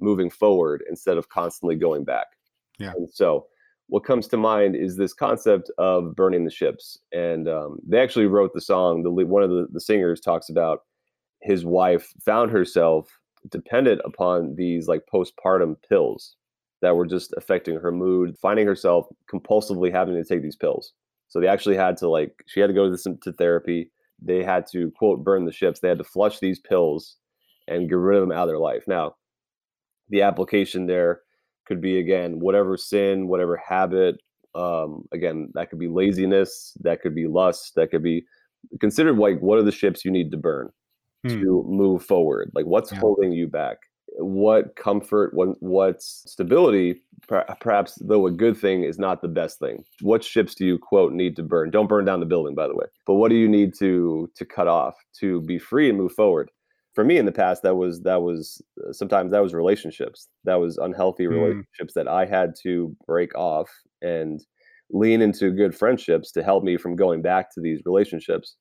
moving 0.00 0.30
forward 0.30 0.82
instead 0.88 1.18
of 1.18 1.28
constantly 1.28 1.76
going 1.76 2.04
back 2.04 2.26
yeah 2.78 2.92
and 2.96 3.08
so 3.12 3.46
what 3.90 4.04
comes 4.04 4.28
to 4.28 4.36
mind 4.36 4.76
is 4.76 4.96
this 4.96 5.14
concept 5.14 5.70
of 5.78 6.14
burning 6.14 6.44
the 6.44 6.50
ships 6.50 6.98
and 7.12 7.48
um, 7.48 7.78
they 7.86 7.98
actually 7.98 8.26
wrote 8.26 8.52
the 8.54 8.60
song 8.60 9.02
the 9.02 9.10
one 9.10 9.42
of 9.42 9.50
the, 9.50 9.66
the 9.72 9.80
singers 9.80 10.20
talks 10.20 10.48
about 10.48 10.80
his 11.42 11.64
wife 11.64 12.12
found 12.24 12.50
herself 12.50 13.18
dependent 13.50 14.00
upon 14.04 14.54
these 14.56 14.88
like 14.88 15.02
postpartum 15.12 15.76
pills 15.88 16.36
that 16.82 16.96
were 16.96 17.06
just 17.06 17.34
affecting 17.36 17.76
her 17.76 17.92
mood, 17.92 18.36
finding 18.40 18.66
herself 18.66 19.06
compulsively 19.32 19.90
having 19.90 20.14
to 20.14 20.24
take 20.24 20.42
these 20.42 20.56
pills. 20.56 20.92
So 21.28 21.40
they 21.40 21.48
actually 21.48 21.76
had 21.76 21.96
to 21.98 22.08
like 22.08 22.32
she 22.46 22.60
had 22.60 22.68
to 22.68 22.72
go 22.72 22.84
to 22.84 22.90
this 22.90 23.06
to 23.22 23.32
therapy. 23.32 23.90
They 24.20 24.42
had 24.42 24.66
to 24.72 24.90
quote 24.92 25.24
burn 25.24 25.44
the 25.44 25.52
ships. 25.52 25.80
They 25.80 25.88
had 25.88 25.98
to 25.98 26.04
flush 26.04 26.38
these 26.38 26.58
pills 26.58 27.16
and 27.66 27.88
get 27.88 27.96
rid 27.96 28.16
of 28.16 28.22
them 28.22 28.36
out 28.36 28.44
of 28.44 28.48
their 28.48 28.58
life. 28.58 28.84
Now, 28.86 29.16
the 30.08 30.22
application 30.22 30.86
there 30.86 31.20
could 31.66 31.80
be 31.80 31.98
again 31.98 32.40
whatever 32.40 32.76
sin, 32.76 33.28
whatever 33.28 33.56
habit. 33.56 34.16
Um, 34.54 35.04
again, 35.12 35.50
that 35.54 35.70
could 35.70 35.78
be 35.78 35.88
laziness, 35.88 36.76
that 36.80 37.02
could 37.02 37.14
be 37.14 37.26
lust, 37.26 37.74
that 37.76 37.90
could 37.90 38.02
be 38.02 38.24
considered 38.80 39.18
like 39.18 39.38
what 39.40 39.58
are 39.58 39.62
the 39.62 39.70
ships 39.70 40.04
you 40.04 40.10
need 40.10 40.30
to 40.30 40.36
burn 40.36 40.70
hmm. 41.24 41.40
to 41.40 41.64
move 41.68 42.04
forward? 42.04 42.50
Like, 42.54 42.66
what's 42.66 42.92
yeah. 42.92 42.98
holding 42.98 43.32
you 43.32 43.46
back? 43.46 43.78
What 44.20 44.74
comfort, 44.76 45.34
what, 45.34 45.60
what 45.62 46.02
stability, 46.02 47.02
perhaps 47.60 47.98
though 48.00 48.26
a 48.26 48.32
good 48.32 48.56
thing 48.56 48.82
is 48.82 48.98
not 48.98 49.22
the 49.22 49.28
best 49.28 49.58
thing. 49.58 49.84
What 50.00 50.24
ships 50.24 50.54
do 50.54 50.66
you 50.66 50.78
quote 50.78 51.12
need 51.12 51.36
to 51.36 51.42
burn? 51.42 51.70
Don't 51.70 51.88
burn 51.88 52.04
down 52.04 52.20
the 52.20 52.26
building, 52.26 52.54
by 52.54 52.66
the 52.66 52.74
way. 52.74 52.86
But 53.06 53.14
what 53.14 53.28
do 53.28 53.36
you 53.36 53.48
need 53.48 53.74
to 53.78 54.30
to 54.34 54.44
cut 54.44 54.66
off 54.66 54.94
to 55.20 55.40
be 55.42 55.58
free 55.58 55.88
and 55.88 55.98
move 55.98 56.12
forward? 56.12 56.50
For 56.94 57.04
me 57.04 57.18
in 57.18 57.26
the 57.26 57.32
past, 57.32 57.62
that 57.62 57.76
was 57.76 58.00
that 58.02 58.22
was 58.22 58.60
uh, 58.84 58.92
sometimes 58.92 59.30
that 59.30 59.42
was 59.42 59.54
relationships. 59.54 60.28
That 60.44 60.56
was 60.56 60.78
unhealthy 60.78 61.26
hmm. 61.26 61.34
relationships 61.34 61.94
that 61.94 62.08
I 62.08 62.24
had 62.24 62.54
to 62.62 62.96
break 63.06 63.36
off 63.36 63.70
and 64.02 64.44
lean 64.90 65.20
into 65.20 65.50
good 65.50 65.76
friendships 65.76 66.32
to 66.32 66.42
help 66.42 66.64
me 66.64 66.76
from 66.76 66.96
going 66.96 67.22
back 67.22 67.52
to 67.54 67.60
these 67.60 67.82
relationships 67.84 68.56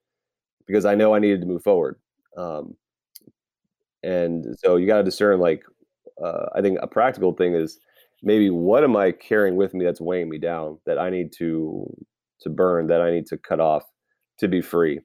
because 0.67 0.85
I 0.85 0.95
know 0.95 1.15
I 1.15 1.19
needed 1.19 1.41
to 1.41 1.47
move 1.47 1.63
forward. 1.63 1.95
Um, 2.37 2.75
and 4.03 4.45
so 4.59 4.77
you 4.77 4.87
got 4.87 4.97
to 4.97 5.03
discern 5.03 5.39
like 5.39 5.63
uh, 6.23 6.45
I 6.55 6.61
think 6.61 6.79
a 6.81 6.87
practical 6.87 7.33
thing 7.33 7.55
is 7.55 7.79
maybe 8.23 8.49
what 8.49 8.83
am 8.83 8.95
I 8.95 9.11
carrying 9.11 9.55
with 9.55 9.73
me 9.73 9.85
that's 9.85 10.01
weighing 10.01 10.29
me 10.29 10.37
down 10.37 10.79
that 10.85 10.97
I 10.97 11.09
need 11.09 11.33
to 11.37 11.91
to 12.41 12.49
burn 12.49 12.87
that 12.87 13.01
I 13.01 13.11
need 13.11 13.25
to 13.27 13.37
cut 13.37 13.59
off 13.59 13.83
to 14.39 14.47
be 14.47 14.61
free 14.61 14.99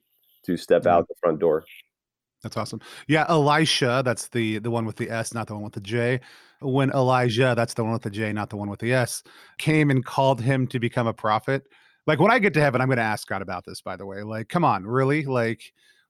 to 0.45 0.57
step 0.57 0.83
mm-hmm. 0.83 0.89
out 0.89 1.07
the 1.07 1.15
front 1.21 1.39
door. 1.39 1.63
That's 2.43 2.57
awesome. 2.57 2.81
Yeah, 3.07 3.25
Elisha, 3.29 4.01
that's 4.03 4.27
the 4.27 4.59
the 4.59 4.69
one 4.69 4.85
with 4.85 4.97
the 4.97 5.09
S, 5.09 5.33
not 5.33 5.47
the 5.47 5.53
one 5.53 5.63
with 5.63 5.73
the 5.73 5.81
J. 5.81 6.19
When 6.61 6.91
Elijah, 6.91 7.53
that's 7.55 7.73
the 7.73 7.83
one 7.83 7.93
with 7.93 8.03
the 8.03 8.09
J, 8.09 8.31
not 8.33 8.49
the 8.49 8.57
one 8.57 8.69
with 8.69 8.79
the 8.79 8.93
S, 8.93 9.23
came 9.57 9.89
and 9.89 10.03
called 10.03 10.41
him 10.41 10.67
to 10.67 10.79
become 10.79 11.07
a 11.07 11.13
prophet. 11.13 11.63
Like 12.05 12.19
when 12.19 12.31
I 12.31 12.39
get 12.39 12.53
to 12.55 12.61
heaven, 12.61 12.81
I'm 12.81 12.87
going 12.87 12.97
to 12.97 13.03
ask 13.03 13.27
God 13.27 13.41
about 13.41 13.63
this. 13.65 13.81
By 13.81 13.95
the 13.95 14.05
way, 14.05 14.23
like, 14.23 14.49
come 14.49 14.65
on, 14.65 14.85
really? 14.85 15.23
Like, 15.23 15.61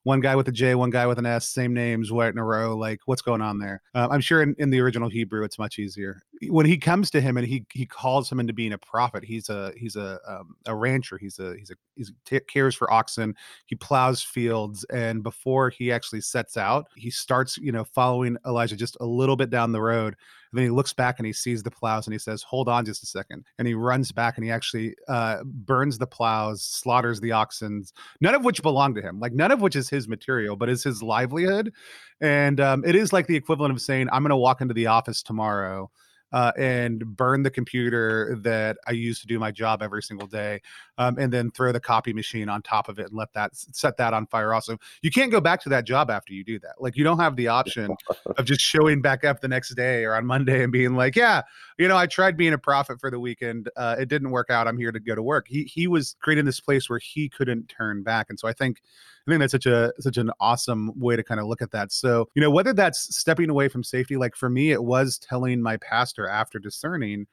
one 0.03 0.19
guy 0.19 0.35
with 0.35 0.47
a 0.47 0.51
J, 0.51 0.75
one 0.75 0.89
guy 0.89 1.07
with 1.07 1.17
an 1.17 1.25
S, 1.25 1.49
same 1.49 1.73
names, 1.73 2.11
right 2.11 2.31
in 2.31 2.37
a 2.37 2.43
row. 2.43 2.77
Like, 2.77 2.99
what's 3.05 3.21
going 3.21 3.41
on 3.41 3.57
there? 3.57 3.81
Uh, 3.95 4.07
I'm 4.11 4.21
sure 4.21 4.41
in, 4.41 4.55
in 4.59 4.69
the 4.69 4.79
original 4.79 5.09
Hebrew, 5.09 5.43
it's 5.43 5.57
much 5.57 5.79
easier. 5.79 6.21
When 6.49 6.65
he 6.65 6.77
comes 6.77 7.09
to 7.11 7.21
him 7.21 7.37
and 7.37 7.47
he 7.47 7.65
he 7.73 7.85
calls 7.85 8.31
him 8.31 8.39
into 8.39 8.53
being 8.53 8.73
a 8.73 8.77
prophet, 8.77 9.23
he's 9.23 9.49
a 9.49 9.71
he's 9.77 9.95
a 9.95 10.19
um, 10.27 10.55
a 10.65 10.75
rancher. 10.75 11.17
He's 11.17 11.39
a 11.39 11.55
he's 11.57 11.71
a 11.71 11.75
he's 11.95 12.11
t- 12.25 12.39
cares 12.41 12.75
for 12.75 12.91
oxen. 12.91 13.35
He 13.65 13.75
plows 13.75 14.21
fields, 14.21 14.83
and 14.85 15.23
before 15.23 15.69
he 15.69 15.91
actually 15.91 16.21
sets 16.21 16.57
out, 16.57 16.87
he 16.95 17.09
starts 17.09 17.57
you 17.57 17.71
know 17.71 17.83
following 17.83 18.37
Elijah 18.45 18.75
just 18.75 18.97
a 18.99 19.05
little 19.05 19.35
bit 19.35 19.49
down 19.49 19.71
the 19.71 19.81
road 19.81 20.15
and 20.53 20.59
then 20.59 20.65
he 20.65 20.69
looks 20.69 20.93
back 20.93 21.17
and 21.17 21.25
he 21.25 21.33
sees 21.33 21.63
the 21.63 21.71
plows 21.71 22.05
and 22.05 22.13
he 22.13 22.19
says, 22.19 22.43
Hold 22.43 22.69
on 22.69 22.85
just 22.85 23.01
a 23.01 23.07
second. 23.07 23.43
And 23.57 23.67
he 23.67 23.73
runs 23.73 24.11
back 24.11 24.37
and 24.37 24.45
he 24.45 24.51
actually 24.51 24.93
uh, 25.07 25.43
burns 25.43 25.97
the 25.97 26.05
plows, 26.05 26.61
slaughters 26.61 27.19
the 27.19 27.31
oxen, 27.31 27.83
none 28.21 28.35
of 28.35 28.45
which 28.45 28.61
belong 28.61 28.93
to 28.93 29.01
him, 29.01 29.19
like 29.19 29.33
none 29.33 29.49
of 29.49 29.61
which 29.61 29.75
is 29.75 29.89
his 29.89 30.07
material, 30.07 30.55
but 30.55 30.69
is 30.69 30.83
his 30.83 31.01
livelihood. 31.01 31.73
And 32.21 32.59
um, 32.59 32.83
it 32.85 32.93
is 32.93 33.11
like 33.11 33.25
the 33.25 33.35
equivalent 33.35 33.73
of 33.73 33.81
saying, 33.81 34.09
I'm 34.11 34.21
going 34.21 34.29
to 34.29 34.35
walk 34.35 34.61
into 34.61 34.75
the 34.75 34.85
office 34.85 35.23
tomorrow 35.23 35.89
uh, 36.33 36.51
and 36.57 37.15
burn 37.15 37.43
the 37.43 37.51
computer 37.51 38.35
that 38.41 38.77
I 38.87 38.91
use 38.91 39.21
to 39.21 39.27
do 39.27 39.39
my 39.39 39.51
job 39.51 39.81
every 39.83 40.01
single 40.01 40.27
day, 40.27 40.61
um, 40.97 41.17
and 41.19 41.31
then 41.31 41.51
throw 41.51 41.71
the 41.71 41.79
copy 41.79 42.11
machine 42.11 42.49
on 42.49 42.61
top 42.63 42.89
of 42.89 42.99
it 42.99 43.07
and 43.07 43.13
let 43.15 43.31
that 43.33 43.51
set 43.53 43.97
that 43.97 44.13
on 44.13 44.25
fire. 44.27 44.53
Also, 44.53 44.77
you 45.01 45.11
can't 45.11 45.31
go 45.31 45.39
back 45.39 45.61
to 45.63 45.69
that 45.69 45.85
job 45.85 46.09
after 46.09 46.33
you 46.33 46.43
do 46.43 46.59
that. 46.59 46.73
Like 46.79 46.97
you 46.97 47.03
don't 47.03 47.19
have 47.19 47.35
the 47.35 47.47
option 47.47 47.95
of 48.37 48.45
just 48.45 48.61
showing 48.61 49.01
back 49.01 49.23
up 49.23 49.41
the 49.41 49.47
next 49.47 49.75
day 49.75 50.03
or 50.03 50.15
on 50.15 50.25
Monday 50.25 50.63
and 50.63 50.71
being 50.71 50.95
like, 50.95 51.15
"Yeah, 51.15 51.43
you 51.77 51.87
know, 51.87 51.97
I 51.97 52.07
tried 52.07 52.37
being 52.37 52.53
a 52.53 52.57
prophet 52.57 52.99
for 52.99 53.09
the 53.09 53.19
weekend. 53.19 53.69
Uh, 53.75 53.95
it 53.99 54.09
didn't 54.09 54.31
work 54.31 54.49
out. 54.49 54.67
I'm 54.67 54.77
here 54.77 54.91
to 54.91 54.99
go 54.99 55.15
to 55.15 55.23
work." 55.23 55.47
He 55.47 55.63
he 55.63 55.87
was 55.87 56.15
creating 56.21 56.45
this 56.45 56.59
place 56.59 56.89
where 56.89 56.99
he 56.99 57.29
couldn't 57.29 57.67
turn 57.67 58.03
back, 58.03 58.27
and 58.29 58.39
so 58.39 58.47
I 58.47 58.53
think 58.53 58.81
I 59.27 59.31
think 59.31 59.39
that's 59.39 59.51
such 59.51 59.65
a 59.65 59.93
such 59.99 60.17
an 60.17 60.31
awesome 60.39 60.91
way 60.99 61.15
to 61.15 61.23
kind 61.23 61.39
of 61.39 61.47
look 61.47 61.61
at 61.61 61.71
that. 61.71 61.91
So, 61.91 62.29
you 62.35 62.41
know, 62.41 62.51
whether 62.51 62.73
that's 62.73 63.15
stepping 63.15 63.49
away 63.49 63.69
from 63.69 63.83
safety, 63.83 64.17
like 64.17 64.35
for 64.35 64.49
me, 64.49 64.71
it 64.71 64.83
was 64.83 65.17
telling 65.17 65.61
my 65.61 65.77
pastor 65.77 66.27
after 66.27 66.59
discerning 66.59 67.27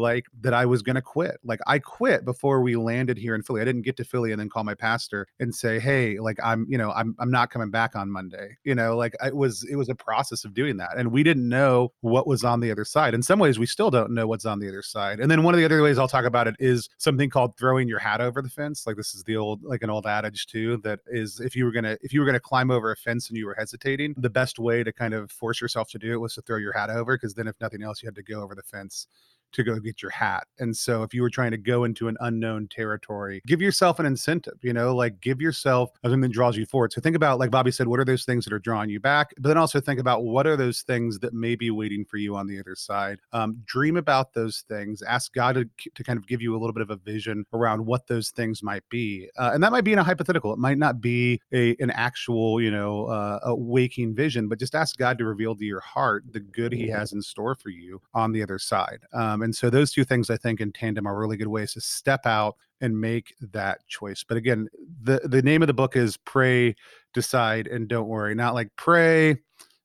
like 0.00 0.26
that 0.40 0.54
I 0.54 0.66
was 0.66 0.82
going 0.82 0.96
to 0.96 1.02
quit. 1.02 1.38
Like 1.44 1.60
I 1.66 1.78
quit 1.78 2.24
before 2.24 2.62
we 2.62 2.76
landed 2.76 3.18
here 3.18 3.34
in 3.34 3.42
Philly. 3.42 3.60
I 3.60 3.64
didn't 3.64 3.82
get 3.82 3.96
to 3.98 4.04
Philly 4.04 4.32
and 4.32 4.40
then 4.40 4.48
call 4.48 4.64
my 4.64 4.74
pastor 4.74 5.26
and 5.38 5.54
say, 5.54 5.78
"Hey, 5.78 6.18
like 6.18 6.38
I'm, 6.42 6.66
you 6.68 6.78
know, 6.78 6.90
I'm 6.92 7.14
I'm 7.18 7.30
not 7.30 7.50
coming 7.50 7.70
back 7.70 7.94
on 7.94 8.10
Monday." 8.10 8.56
You 8.64 8.74
know, 8.74 8.96
like 8.96 9.14
it 9.24 9.36
was 9.36 9.66
it 9.70 9.76
was 9.76 9.88
a 9.88 9.94
process 9.94 10.44
of 10.44 10.54
doing 10.54 10.76
that. 10.78 10.96
And 10.96 11.12
we 11.12 11.22
didn't 11.22 11.48
know 11.48 11.92
what 12.00 12.26
was 12.26 12.44
on 12.44 12.60
the 12.60 12.70
other 12.70 12.84
side. 12.84 13.14
In 13.14 13.22
some 13.22 13.38
ways 13.38 13.58
we 13.58 13.66
still 13.66 13.90
don't 13.90 14.12
know 14.12 14.26
what's 14.26 14.46
on 14.46 14.58
the 14.58 14.68
other 14.68 14.82
side. 14.82 15.20
And 15.20 15.30
then 15.30 15.42
one 15.42 15.54
of 15.54 15.58
the 15.58 15.64
other 15.64 15.82
ways 15.82 15.98
I'll 15.98 16.08
talk 16.08 16.24
about 16.24 16.48
it 16.48 16.56
is 16.58 16.88
something 16.98 17.30
called 17.30 17.56
throwing 17.56 17.88
your 17.88 17.98
hat 17.98 18.20
over 18.20 18.42
the 18.42 18.48
fence. 18.48 18.86
Like 18.86 18.96
this 18.96 19.14
is 19.14 19.22
the 19.24 19.36
old 19.36 19.62
like 19.62 19.82
an 19.82 19.90
old 19.90 20.06
adage 20.06 20.46
too 20.46 20.78
that 20.78 21.00
is 21.06 21.40
if 21.40 21.54
you 21.54 21.64
were 21.64 21.72
going 21.72 21.84
to 21.84 21.98
if 22.02 22.12
you 22.12 22.20
were 22.20 22.26
going 22.26 22.34
to 22.34 22.40
climb 22.40 22.70
over 22.70 22.90
a 22.90 22.96
fence 22.96 23.28
and 23.28 23.36
you 23.36 23.46
were 23.46 23.56
hesitating, 23.58 24.14
the 24.16 24.30
best 24.30 24.58
way 24.58 24.82
to 24.82 24.92
kind 24.92 25.14
of 25.14 25.30
force 25.30 25.60
yourself 25.60 25.88
to 25.90 25.98
do 25.98 26.12
it 26.12 26.18
was 26.18 26.34
to 26.34 26.42
throw 26.42 26.56
your 26.56 26.72
hat 26.72 26.90
over 26.90 27.16
because 27.16 27.34
then 27.34 27.46
if 27.46 27.56
nothing 27.60 27.82
else 27.82 28.02
you 28.02 28.06
had 28.06 28.14
to 28.14 28.22
go 28.22 28.42
over 28.42 28.54
the 28.54 28.62
fence 28.62 29.06
to 29.52 29.62
go 29.62 29.78
get 29.78 30.02
your 30.02 30.10
hat. 30.10 30.44
And 30.58 30.76
so 30.76 31.02
if 31.02 31.14
you 31.14 31.22
were 31.22 31.30
trying 31.30 31.50
to 31.52 31.56
go 31.56 31.84
into 31.84 32.08
an 32.08 32.16
unknown 32.20 32.68
territory, 32.68 33.42
give 33.46 33.60
yourself 33.60 33.98
an 33.98 34.06
incentive, 34.06 34.58
you 34.62 34.72
know, 34.72 34.94
like 34.94 35.20
give 35.20 35.40
yourself 35.40 35.90
something 36.02 36.20
that 36.20 36.32
draws 36.32 36.56
you 36.56 36.66
forward. 36.66 36.92
So 36.92 37.00
think 37.00 37.16
about, 37.16 37.38
like 37.38 37.50
Bobby 37.50 37.70
said, 37.70 37.88
what 37.88 38.00
are 38.00 38.04
those 38.04 38.24
things 38.24 38.44
that 38.44 38.52
are 38.52 38.58
drawing 38.58 38.90
you 38.90 39.00
back? 39.00 39.32
But 39.38 39.48
then 39.48 39.58
also 39.58 39.80
think 39.80 40.00
about 40.00 40.24
what 40.24 40.46
are 40.46 40.56
those 40.56 40.82
things 40.82 41.18
that 41.20 41.34
may 41.34 41.56
be 41.56 41.70
waiting 41.70 42.04
for 42.04 42.16
you 42.16 42.36
on 42.36 42.46
the 42.46 42.58
other 42.58 42.74
side. 42.74 43.18
Um, 43.32 43.60
dream 43.64 43.96
about 43.96 44.32
those 44.34 44.64
things. 44.68 45.02
Ask 45.02 45.32
God 45.32 45.54
to, 45.54 45.90
to 45.94 46.04
kind 46.04 46.18
of 46.18 46.26
give 46.26 46.42
you 46.42 46.54
a 46.54 46.58
little 46.58 46.72
bit 46.72 46.82
of 46.82 46.90
a 46.90 46.96
vision 46.96 47.44
around 47.52 47.84
what 47.84 48.06
those 48.06 48.30
things 48.30 48.62
might 48.62 48.88
be. 48.88 49.28
Uh, 49.38 49.50
and 49.52 49.62
that 49.62 49.72
might 49.72 49.84
be 49.84 49.92
in 49.92 49.98
a 49.98 50.04
hypothetical. 50.04 50.52
It 50.52 50.58
might 50.58 50.78
not 50.78 51.00
be 51.00 51.40
a 51.52 51.76
an 51.80 51.90
actual, 51.90 52.60
you 52.60 52.70
know, 52.70 53.06
uh, 53.06 53.38
a 53.44 53.54
waking 53.54 54.14
vision, 54.14 54.48
but 54.48 54.58
just 54.58 54.74
ask 54.74 54.96
God 54.96 55.18
to 55.18 55.24
reveal 55.24 55.54
to 55.56 55.64
your 55.64 55.80
heart 55.80 56.24
the 56.30 56.40
good 56.40 56.72
He 56.72 56.88
has 56.88 57.12
in 57.12 57.22
store 57.22 57.54
for 57.54 57.70
you 57.70 58.00
on 58.14 58.32
the 58.32 58.42
other 58.42 58.58
side. 58.58 59.00
Um, 59.12 59.39
um, 59.40 59.44
and 59.44 59.54
so 59.54 59.70
those 59.70 59.92
two 59.92 60.04
things 60.04 60.30
I 60.30 60.36
think 60.36 60.60
in 60.60 60.72
tandem 60.72 61.06
are 61.06 61.18
really 61.18 61.36
good 61.36 61.48
ways 61.48 61.72
to 61.74 61.80
step 61.80 62.26
out 62.26 62.56
and 62.80 62.98
make 62.98 63.34
that 63.52 63.86
choice. 63.88 64.24
But 64.26 64.36
again, 64.36 64.68
the 65.02 65.20
the 65.24 65.42
name 65.42 65.62
of 65.62 65.66
the 65.66 65.74
book 65.74 65.96
is 65.96 66.16
Pray, 66.18 66.74
Decide, 67.14 67.66
and 67.66 67.88
Don't 67.88 68.08
Worry. 68.08 68.34
Not 68.34 68.54
like 68.54 68.68
pray, 68.76 69.36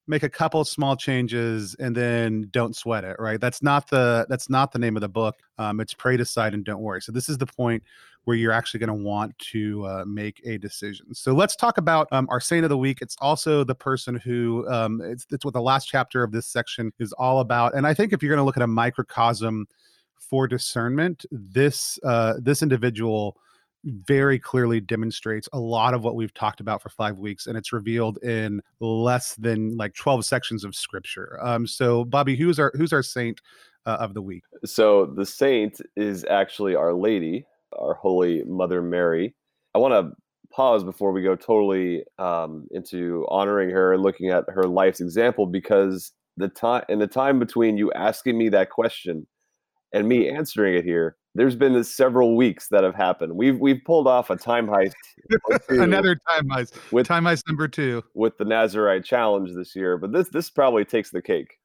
make 0.07 0.23
a 0.23 0.29
couple 0.29 0.63
small 0.63 0.95
changes 0.95 1.75
and 1.79 1.95
then 1.95 2.47
don't 2.51 2.75
sweat 2.75 3.03
it 3.03 3.15
right? 3.19 3.39
That's 3.39 3.61
not 3.61 3.89
the 3.89 4.25
that's 4.29 4.49
not 4.49 4.71
the 4.71 4.79
name 4.79 4.95
of 4.95 5.01
the 5.01 5.09
book 5.09 5.35
um, 5.57 5.79
it's 5.79 5.93
pray 5.93 6.17
decide 6.17 6.53
and 6.53 6.63
don't 6.63 6.81
worry. 6.81 7.01
So 7.01 7.11
this 7.11 7.29
is 7.29 7.37
the 7.37 7.45
point 7.45 7.83
where 8.25 8.35
you're 8.35 8.51
actually 8.51 8.79
going 8.79 8.87
to 8.87 9.03
want 9.03 9.37
to 9.37 9.85
uh, 9.85 10.03
make 10.05 10.41
a 10.45 10.57
decision. 10.57 11.13
So 11.13 11.33
let's 11.33 11.55
talk 11.55 11.77
about 11.77 12.07
um, 12.11 12.27
our 12.31 12.39
saint 12.39 12.65
of 12.65 12.69
the 12.69 12.77
week. 12.77 12.99
It's 13.01 13.15
also 13.21 13.63
the 13.63 13.75
person 13.75 14.15
who 14.15 14.67
um, 14.67 15.01
it's, 15.01 15.27
it's 15.31 15.45
what 15.45 15.53
the 15.53 15.61
last 15.61 15.85
chapter 15.85 16.23
of 16.23 16.31
this 16.31 16.47
section 16.47 16.91
is 16.99 17.13
all 17.13 17.39
about. 17.39 17.75
And 17.75 17.85
i 17.85 17.93
think 17.93 18.13
if 18.13 18.21
you're 18.21 18.31
going 18.31 18.41
to 18.41 18.43
look 18.43 18.57
at 18.57 18.63
a 18.63 18.67
microcosm 18.67 19.67
for 20.17 20.47
discernment 20.47 21.25
this 21.31 21.99
uh, 22.03 22.33
this 22.39 22.61
individual 22.61 23.37
very 23.85 24.39
clearly 24.39 24.81
demonstrates 24.81 25.47
a 25.53 25.59
lot 25.59 25.93
of 25.93 26.03
what 26.03 26.15
we've 26.15 26.33
talked 26.33 26.59
about 26.59 26.81
for 26.81 26.89
five 26.89 27.17
weeks, 27.17 27.47
and 27.47 27.57
it's 27.57 27.71
revealed 27.71 28.17
in 28.23 28.61
less 28.79 29.35
than 29.35 29.77
like 29.77 29.93
twelve 29.93 30.25
sections 30.25 30.63
of 30.63 30.75
scripture. 30.75 31.39
Um, 31.41 31.67
so, 31.67 32.05
Bobby, 32.05 32.35
who's 32.35 32.59
our 32.59 32.71
who's 32.75 32.93
our 32.93 33.03
saint 33.03 33.41
uh, 33.85 33.97
of 33.99 34.13
the 34.13 34.21
week? 34.21 34.43
So, 34.65 35.05
the 35.05 35.25
saint 35.25 35.79
is 35.95 36.25
actually 36.25 36.75
Our 36.75 36.93
Lady, 36.93 37.45
our 37.79 37.93
Holy 37.93 38.43
Mother 38.43 38.81
Mary. 38.81 39.35
I 39.73 39.77
want 39.77 39.93
to 39.93 40.15
pause 40.51 40.83
before 40.83 41.11
we 41.11 41.21
go 41.21 41.35
totally 41.35 42.03
um, 42.17 42.65
into 42.71 43.25
honoring 43.29 43.69
her 43.69 43.93
and 43.93 44.01
looking 44.01 44.29
at 44.29 44.45
her 44.49 44.63
life's 44.63 45.01
example 45.01 45.45
because 45.45 46.11
the 46.37 46.47
time 46.47 46.83
in 46.89 46.99
the 46.99 47.07
time 47.07 47.39
between 47.39 47.77
you 47.77 47.91
asking 47.93 48.37
me 48.37 48.49
that 48.49 48.69
question 48.69 49.27
and 49.93 50.07
me 50.07 50.29
answering 50.29 50.75
it 50.75 50.83
here 50.83 51.15
there's 51.35 51.55
been 51.55 51.83
several 51.83 52.35
weeks 52.35 52.69
that 52.69 52.83
have 52.83 52.95
happened. 52.95 53.33
We've 53.35 53.59
we've 53.59 53.81
pulled 53.85 54.07
off 54.07 54.29
a 54.29 54.37
time 54.37 54.67
heist. 54.67 54.93
Another 55.69 56.15
time 56.15 56.47
heist. 56.49 56.73
With 56.91 57.05
time 57.05 57.25
heist 57.25 57.43
number 57.47 57.67
two. 57.67 58.03
With 58.13 58.37
the 58.37 58.45
Nazarite 58.45 59.03
challenge 59.03 59.53
this 59.53 59.75
year, 59.75 59.97
but 59.97 60.13
this 60.13 60.29
this 60.29 60.49
probably 60.49 60.85
takes 60.85 61.11
the 61.11 61.21
cake. 61.21 61.59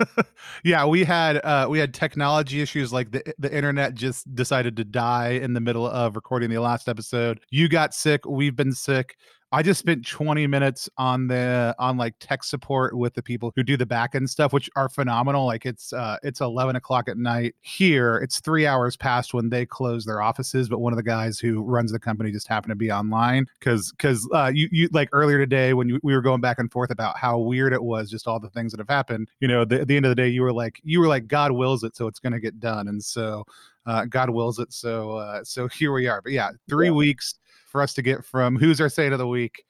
yeah, 0.64 0.84
we 0.84 1.04
had 1.04 1.38
uh, 1.38 1.66
we 1.70 1.78
had 1.78 1.94
technology 1.94 2.60
issues 2.60 2.92
like 2.92 3.10
the 3.10 3.34
the 3.38 3.54
internet 3.54 3.94
just 3.94 4.32
decided 4.34 4.76
to 4.76 4.84
die 4.84 5.30
in 5.30 5.54
the 5.54 5.60
middle 5.60 5.86
of 5.86 6.14
recording 6.14 6.50
the 6.50 6.58
last 6.58 6.88
episode. 6.88 7.40
You 7.50 7.68
got 7.68 7.94
sick, 7.94 8.26
we've 8.26 8.54
been 8.54 8.72
sick. 8.72 9.16
I 9.50 9.62
just 9.62 9.80
spent 9.80 10.06
20 10.06 10.46
minutes 10.46 10.90
on 10.98 11.26
the 11.26 11.74
on 11.78 11.96
like 11.96 12.14
tech 12.20 12.44
support 12.44 12.96
with 12.96 13.14
the 13.14 13.22
people 13.22 13.52
who 13.56 13.62
do 13.62 13.78
the 13.78 13.86
back 13.86 14.14
end 14.14 14.28
stuff, 14.28 14.52
which 14.52 14.68
are 14.76 14.90
phenomenal. 14.90 15.46
Like 15.46 15.64
it's 15.64 15.92
uh 15.94 16.18
it's 16.22 16.42
11 16.42 16.76
o'clock 16.76 17.08
at 17.08 17.16
night 17.16 17.54
here. 17.62 18.18
It's 18.18 18.40
three 18.40 18.66
hours 18.66 18.96
past 18.96 19.32
when 19.32 19.48
they 19.48 19.64
close 19.64 20.04
their 20.04 20.20
offices, 20.20 20.68
but 20.68 20.80
one 20.80 20.92
of 20.92 20.98
the 20.98 21.02
guys 21.02 21.38
who 21.38 21.62
runs 21.62 21.92
the 21.92 21.98
company 21.98 22.30
just 22.30 22.46
happened 22.46 22.72
to 22.72 22.76
be 22.76 22.92
online 22.92 23.46
because 23.58 23.90
because 23.92 24.28
uh 24.34 24.50
you 24.52 24.68
you 24.70 24.88
like 24.92 25.08
earlier 25.12 25.38
today 25.38 25.72
when 25.72 25.88
you, 25.88 26.00
we 26.02 26.14
were 26.14 26.22
going 26.22 26.42
back 26.42 26.58
and 26.58 26.70
forth 26.70 26.90
about 26.90 27.16
how 27.16 27.38
weird 27.38 27.72
it 27.72 27.82
was, 27.82 28.10
just 28.10 28.28
all 28.28 28.38
the 28.38 28.50
things 28.50 28.72
that 28.72 28.80
have 28.80 28.88
happened. 28.88 29.28
You 29.40 29.48
know, 29.48 29.64
the, 29.64 29.80
at 29.80 29.88
the 29.88 29.96
end 29.96 30.04
of 30.04 30.10
the 30.10 30.16
day, 30.16 30.28
you 30.28 30.42
were 30.42 30.52
like 30.52 30.78
you 30.84 31.00
were 31.00 31.08
like 31.08 31.26
God 31.26 31.52
wills 31.52 31.84
it, 31.84 31.96
so 31.96 32.06
it's 32.06 32.20
going 32.20 32.34
to 32.34 32.40
get 32.40 32.60
done, 32.60 32.88
and 32.88 33.02
so 33.02 33.44
uh, 33.86 34.04
God 34.04 34.28
wills 34.28 34.58
it. 34.58 34.74
So 34.74 35.12
uh, 35.12 35.42
so 35.42 35.68
here 35.68 35.92
we 35.92 36.06
are. 36.06 36.20
But 36.20 36.32
yeah, 36.32 36.50
three 36.68 36.88
yeah. 36.88 36.92
weeks 36.92 37.36
for 37.68 37.82
us 37.82 37.94
to 37.94 38.02
get 38.02 38.24
from 38.24 38.56
who's 38.56 38.80
our 38.80 38.88
saint 38.88 39.12
of 39.12 39.18
the 39.18 39.26
week 39.26 39.64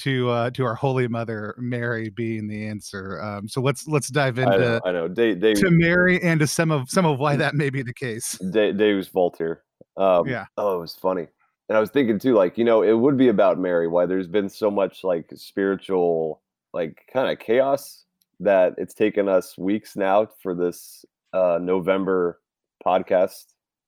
to 0.00 0.30
uh 0.30 0.50
to 0.50 0.64
our 0.64 0.74
holy 0.74 1.06
mother 1.06 1.54
mary 1.58 2.08
being 2.08 2.48
the 2.48 2.66
answer. 2.66 3.20
Um 3.22 3.46
so 3.46 3.60
let's 3.60 3.86
let's 3.86 4.08
dive 4.08 4.38
into 4.38 4.54
i 4.54 4.56
know, 4.56 4.80
I 4.86 4.92
know. 4.92 5.08
Day, 5.08 5.34
day, 5.34 5.54
to 5.54 5.70
mary 5.70 6.22
and 6.22 6.40
to 6.40 6.46
some 6.46 6.70
of 6.70 6.88
some 6.88 7.04
of 7.04 7.18
why 7.18 7.36
that 7.36 7.54
may 7.54 7.68
be 7.68 7.82
the 7.82 7.92
case. 7.92 8.38
Day, 8.50 8.72
deus 8.72 9.08
vult 9.08 9.40
um 9.96 10.26
yeah. 10.26 10.46
oh 10.56 10.78
it 10.78 10.80
was 10.80 10.94
funny. 10.94 11.26
And 11.68 11.76
i 11.76 11.80
was 11.80 11.90
thinking 11.90 12.18
too 12.18 12.34
like 12.34 12.56
you 12.56 12.64
know 12.64 12.82
it 12.82 12.94
would 12.94 13.18
be 13.18 13.28
about 13.28 13.58
mary 13.58 13.88
why 13.88 14.06
there's 14.06 14.26
been 14.26 14.48
so 14.48 14.70
much 14.70 15.04
like 15.04 15.30
spiritual 15.34 16.40
like 16.72 17.02
kind 17.12 17.30
of 17.30 17.38
chaos 17.38 18.04
that 18.40 18.74
it's 18.78 18.94
taken 18.94 19.28
us 19.28 19.58
weeks 19.58 19.96
now 19.96 20.26
for 20.42 20.54
this 20.54 21.04
uh 21.34 21.58
november 21.60 22.40
podcast. 22.84 23.44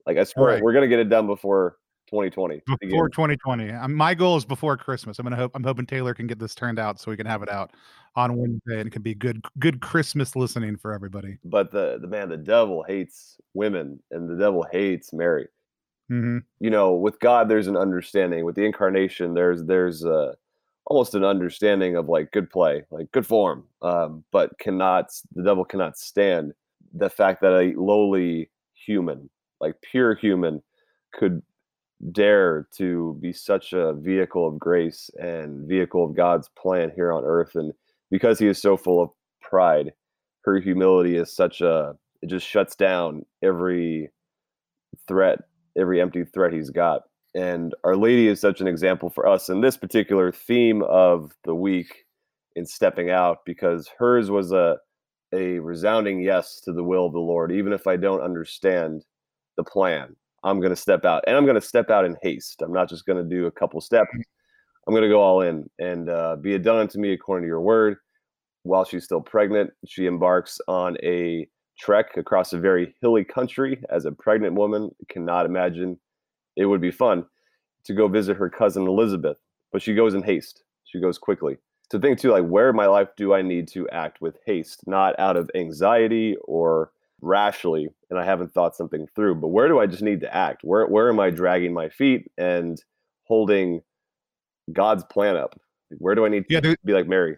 Like 0.06 0.18
i 0.18 0.24
swear 0.24 0.54
right. 0.54 0.62
we're 0.62 0.74
gonna 0.74 0.88
get 0.88 0.98
it 0.98 1.08
done 1.08 1.26
before 1.26 1.78
2020. 2.12 2.60
Before 2.80 3.08
2020. 3.08 3.70
Um, 3.70 3.94
my 3.94 4.14
goal 4.14 4.36
is 4.36 4.44
before 4.44 4.76
Christmas. 4.76 5.18
I'm 5.18 5.24
gonna 5.24 5.36
hope. 5.36 5.52
I'm 5.54 5.64
hoping 5.64 5.86
Taylor 5.86 6.12
can 6.12 6.26
get 6.26 6.38
this 6.38 6.54
turned 6.54 6.78
out 6.78 7.00
so 7.00 7.10
we 7.10 7.16
can 7.16 7.24
have 7.24 7.42
it 7.42 7.48
out 7.48 7.70
on 8.14 8.36
Wednesday 8.36 8.80
and 8.80 8.86
it 8.86 8.90
can 8.90 9.00
be 9.00 9.14
good, 9.14 9.42
good 9.58 9.80
Christmas 9.80 10.36
listening 10.36 10.76
for 10.76 10.92
everybody. 10.92 11.38
But 11.42 11.70
the 11.70 11.98
the 12.00 12.06
man, 12.06 12.28
the 12.28 12.36
devil 12.36 12.84
hates 12.86 13.38
women, 13.54 13.98
and 14.10 14.28
the 14.28 14.36
devil 14.36 14.66
hates 14.70 15.14
Mary. 15.14 15.48
Mm-hmm. 16.10 16.38
You 16.60 16.70
know, 16.70 16.92
with 16.92 17.18
God, 17.20 17.48
there's 17.48 17.68
an 17.68 17.78
understanding. 17.78 18.44
With 18.44 18.56
the 18.56 18.66
incarnation, 18.66 19.32
there's 19.32 19.64
there's 19.64 20.04
a 20.04 20.34
almost 20.84 21.14
an 21.14 21.24
understanding 21.24 21.96
of 21.96 22.10
like 22.10 22.30
good 22.32 22.50
play, 22.50 22.84
like 22.90 23.10
good 23.12 23.26
form, 23.26 23.64
um, 23.80 24.22
but 24.32 24.58
cannot 24.58 25.10
the 25.34 25.42
devil 25.42 25.64
cannot 25.64 25.96
stand 25.96 26.52
the 26.92 27.08
fact 27.08 27.40
that 27.40 27.54
a 27.54 27.72
lowly 27.80 28.50
human, 28.74 29.30
like 29.60 29.76
pure 29.80 30.14
human, 30.14 30.62
could 31.14 31.42
dare 32.10 32.66
to 32.76 33.16
be 33.20 33.32
such 33.32 33.72
a 33.72 33.94
vehicle 33.94 34.46
of 34.46 34.58
grace 34.58 35.10
and 35.18 35.68
vehicle 35.68 36.04
of 36.04 36.16
God's 36.16 36.48
plan 36.58 36.90
here 36.94 37.12
on 37.12 37.24
earth. 37.24 37.54
And 37.54 37.72
because 38.10 38.38
he 38.38 38.48
is 38.48 38.60
so 38.60 38.76
full 38.76 39.00
of 39.02 39.10
pride, 39.40 39.92
her 40.44 40.58
humility 40.58 41.16
is 41.16 41.34
such 41.34 41.60
a 41.60 41.94
it 42.22 42.28
just 42.28 42.46
shuts 42.46 42.76
down 42.76 43.24
every 43.42 44.10
threat, 45.08 45.40
every 45.76 46.00
empty 46.00 46.24
threat 46.24 46.52
he's 46.52 46.70
got. 46.70 47.02
And 47.34 47.74
Our 47.84 47.96
Lady 47.96 48.28
is 48.28 48.40
such 48.40 48.60
an 48.60 48.68
example 48.68 49.10
for 49.10 49.26
us 49.26 49.48
in 49.48 49.60
this 49.60 49.76
particular 49.76 50.30
theme 50.30 50.82
of 50.82 51.32
the 51.44 51.54
week 51.54 52.04
in 52.54 52.66
stepping 52.66 53.10
out 53.10 53.38
because 53.44 53.88
hers 53.98 54.30
was 54.30 54.52
a 54.52 54.76
a 55.34 55.58
resounding 55.60 56.20
yes 56.20 56.60
to 56.60 56.72
the 56.72 56.84
will 56.84 57.06
of 57.06 57.12
the 57.12 57.18
Lord, 57.18 57.50
even 57.52 57.72
if 57.72 57.86
I 57.86 57.96
don't 57.96 58.20
understand 58.20 59.04
the 59.56 59.64
plan. 59.64 60.14
I'm 60.44 60.60
going 60.60 60.70
to 60.70 60.76
step 60.76 61.04
out, 61.04 61.24
and 61.26 61.36
I'm 61.36 61.44
going 61.44 61.60
to 61.60 61.66
step 61.66 61.90
out 61.90 62.04
in 62.04 62.16
haste. 62.22 62.62
I'm 62.62 62.72
not 62.72 62.88
just 62.88 63.06
going 63.06 63.22
to 63.22 63.28
do 63.28 63.46
a 63.46 63.50
couple 63.50 63.80
steps. 63.80 64.10
I'm 64.86 64.92
going 64.92 65.04
to 65.04 65.08
go 65.08 65.20
all 65.20 65.42
in 65.42 65.68
and 65.78 66.08
uh, 66.08 66.36
be 66.36 66.54
it 66.54 66.62
done 66.62 66.78
unto 66.78 66.98
me 66.98 67.12
according 67.12 67.44
to 67.44 67.48
your 67.48 67.60
word. 67.60 67.98
While 68.64 68.84
she's 68.84 69.04
still 69.04 69.20
pregnant, 69.20 69.70
she 69.86 70.06
embarks 70.06 70.60
on 70.66 70.96
a 71.02 71.48
trek 71.78 72.16
across 72.16 72.52
a 72.52 72.58
very 72.58 72.94
hilly 73.00 73.24
country. 73.24 73.82
As 73.90 74.04
a 74.04 74.12
pregnant 74.12 74.54
woman, 74.54 74.90
cannot 75.08 75.46
imagine 75.46 75.98
it 76.56 76.66
would 76.66 76.80
be 76.80 76.90
fun 76.90 77.24
to 77.84 77.94
go 77.94 78.08
visit 78.08 78.36
her 78.36 78.50
cousin 78.50 78.86
Elizabeth, 78.86 79.38
but 79.72 79.82
she 79.82 79.94
goes 79.94 80.14
in 80.14 80.22
haste. 80.22 80.62
She 80.84 81.00
goes 81.00 81.18
quickly. 81.18 81.56
To 81.90 81.98
think 81.98 82.18
too, 82.18 82.30
like 82.30 82.46
where 82.46 82.70
in 82.70 82.76
my 82.76 82.86
life 82.86 83.08
do 83.16 83.34
I 83.34 83.42
need 83.42 83.68
to 83.68 83.88
act 83.90 84.20
with 84.20 84.38
haste, 84.46 84.82
not 84.86 85.18
out 85.18 85.36
of 85.36 85.50
anxiety 85.54 86.36
or 86.44 86.90
rashly, 87.22 87.88
and 88.10 88.18
I 88.18 88.24
haven't 88.24 88.52
thought 88.52 88.76
something 88.76 89.06
through, 89.14 89.36
but 89.36 89.48
where 89.48 89.68
do 89.68 89.78
I 89.78 89.86
just 89.86 90.02
need 90.02 90.20
to 90.20 90.34
act? 90.34 90.62
Where 90.62 90.86
where 90.86 91.08
am 91.08 91.20
I 91.20 91.30
dragging 91.30 91.72
my 91.72 91.88
feet 91.88 92.30
and 92.36 92.82
holding 93.24 93.80
God's 94.72 95.04
plan 95.04 95.36
up? 95.36 95.58
Where 95.98 96.14
do 96.14 96.26
I 96.26 96.28
need 96.28 96.48
to 96.48 96.76
be 96.84 96.92
like 96.92 97.06
Mary? 97.06 97.36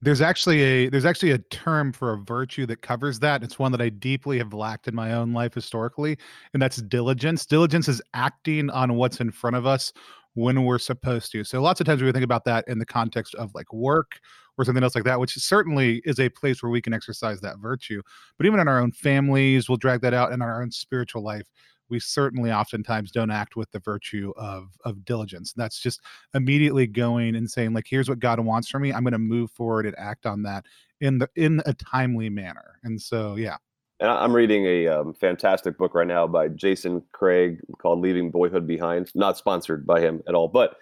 There's 0.00 0.20
actually 0.20 0.62
a 0.62 0.88
there's 0.88 1.04
actually 1.04 1.30
a 1.30 1.38
term 1.38 1.92
for 1.92 2.12
a 2.12 2.18
virtue 2.18 2.66
that 2.66 2.82
covers 2.82 3.20
that. 3.20 3.44
It's 3.44 3.58
one 3.58 3.70
that 3.70 3.80
I 3.80 3.88
deeply 3.88 4.38
have 4.38 4.52
lacked 4.52 4.88
in 4.88 4.94
my 4.96 5.12
own 5.12 5.32
life 5.32 5.54
historically, 5.54 6.18
and 6.52 6.60
that's 6.60 6.78
diligence. 6.78 7.46
Diligence 7.46 7.86
is 7.86 8.02
acting 8.14 8.68
on 8.70 8.94
what's 8.94 9.20
in 9.20 9.30
front 9.30 9.54
of 9.54 9.64
us 9.64 9.92
when 10.34 10.64
we're 10.64 10.78
supposed 10.78 11.30
to. 11.32 11.44
So 11.44 11.60
lots 11.60 11.80
of 11.80 11.86
times 11.86 12.02
we 12.02 12.10
think 12.12 12.24
about 12.24 12.44
that 12.46 12.66
in 12.68 12.78
the 12.78 12.86
context 12.86 13.34
of 13.34 13.54
like 13.54 13.72
work 13.72 14.18
or 14.58 14.64
something 14.64 14.82
else 14.82 14.94
like 14.94 15.04
that, 15.04 15.20
which 15.20 15.34
certainly 15.36 16.02
is 16.04 16.20
a 16.20 16.28
place 16.28 16.62
where 16.62 16.70
we 16.70 16.82
can 16.82 16.94
exercise 16.94 17.40
that 17.40 17.58
virtue. 17.58 18.02
But 18.36 18.46
even 18.46 18.60
in 18.60 18.68
our 18.68 18.80
own 18.80 18.92
families, 18.92 19.68
we'll 19.68 19.78
drag 19.78 20.00
that 20.02 20.14
out 20.14 20.32
in 20.32 20.42
our 20.42 20.62
own 20.62 20.70
spiritual 20.70 21.22
life 21.22 21.48
we 21.92 22.00
certainly 22.00 22.50
oftentimes 22.50 23.10
don't 23.10 23.30
act 23.30 23.54
with 23.54 23.70
the 23.70 23.78
virtue 23.78 24.32
of 24.36 24.70
of 24.84 25.04
diligence. 25.04 25.52
That's 25.52 25.78
just 25.78 26.00
immediately 26.34 26.86
going 26.86 27.36
and 27.36 27.48
saying 27.48 27.74
like, 27.74 27.86
here's 27.86 28.08
what 28.08 28.18
God 28.18 28.40
wants 28.40 28.68
for 28.68 28.80
me. 28.80 28.92
I'm 28.92 29.04
going 29.04 29.12
to 29.12 29.18
move 29.18 29.50
forward 29.50 29.86
and 29.86 29.94
act 29.98 30.24
on 30.24 30.42
that 30.44 30.64
in 31.00 31.18
the 31.18 31.28
in 31.36 31.60
a 31.66 31.74
timely 31.74 32.30
manner. 32.30 32.80
And 32.82 33.00
so, 33.00 33.36
yeah. 33.36 33.58
And 34.00 34.10
I'm 34.10 34.34
reading 34.34 34.66
a 34.66 34.88
um, 34.88 35.14
fantastic 35.14 35.78
book 35.78 35.94
right 35.94 36.06
now 36.06 36.26
by 36.26 36.48
Jason 36.48 37.02
Craig 37.12 37.58
called 37.78 38.00
"Leaving 38.00 38.30
Boyhood 38.30 38.66
Behind." 38.66 39.10
Not 39.14 39.38
sponsored 39.38 39.86
by 39.86 40.00
him 40.00 40.22
at 40.26 40.34
all, 40.34 40.48
but 40.48 40.76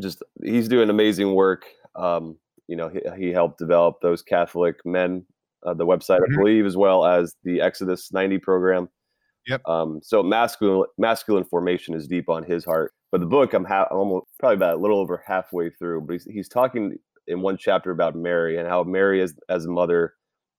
just 0.00 0.22
he's 0.42 0.68
doing 0.68 0.88
amazing 0.90 1.34
work. 1.34 1.66
Um, 1.94 2.36
you 2.68 2.76
know, 2.76 2.88
he, 2.88 3.00
he, 3.18 3.32
helped 3.32 3.58
develop 3.58 3.96
those 4.00 4.22
Catholic 4.22 4.76
men, 4.86 5.26
uh, 5.66 5.74
the 5.74 5.84
website, 5.84 6.20
mm-hmm. 6.20 6.38
I 6.38 6.42
believe, 6.42 6.64
as 6.64 6.76
well 6.76 7.04
as 7.04 7.34
the 7.44 7.60
Exodus 7.60 8.10
90 8.12 8.38
program. 8.38 8.88
Yep. 9.46 9.60
Um, 9.66 10.00
so 10.02 10.22
masculine 10.22 10.86
masculine 10.98 11.44
formation 11.44 11.94
is 11.94 12.06
deep 12.06 12.28
on 12.28 12.44
his 12.44 12.64
heart. 12.64 12.92
But 13.10 13.20
the 13.20 13.26
book, 13.26 13.52
I'm, 13.52 13.64
ha- 13.64 13.88
I'm 13.90 13.98
almost 13.98 14.26
probably 14.38 14.56
about 14.56 14.76
a 14.76 14.80
little 14.80 14.98
over 14.98 15.22
halfway 15.26 15.68
through. 15.68 16.02
But 16.02 16.14
he's, 16.14 16.24
he's 16.24 16.48
talking 16.48 16.96
in 17.26 17.42
one 17.42 17.58
chapter 17.58 17.90
about 17.90 18.14
Mary 18.14 18.56
and 18.58 18.68
how 18.68 18.84
Mary, 18.84 19.20
as 19.20 19.34
as 19.48 19.66
a 19.66 19.70
mother, 19.70 20.14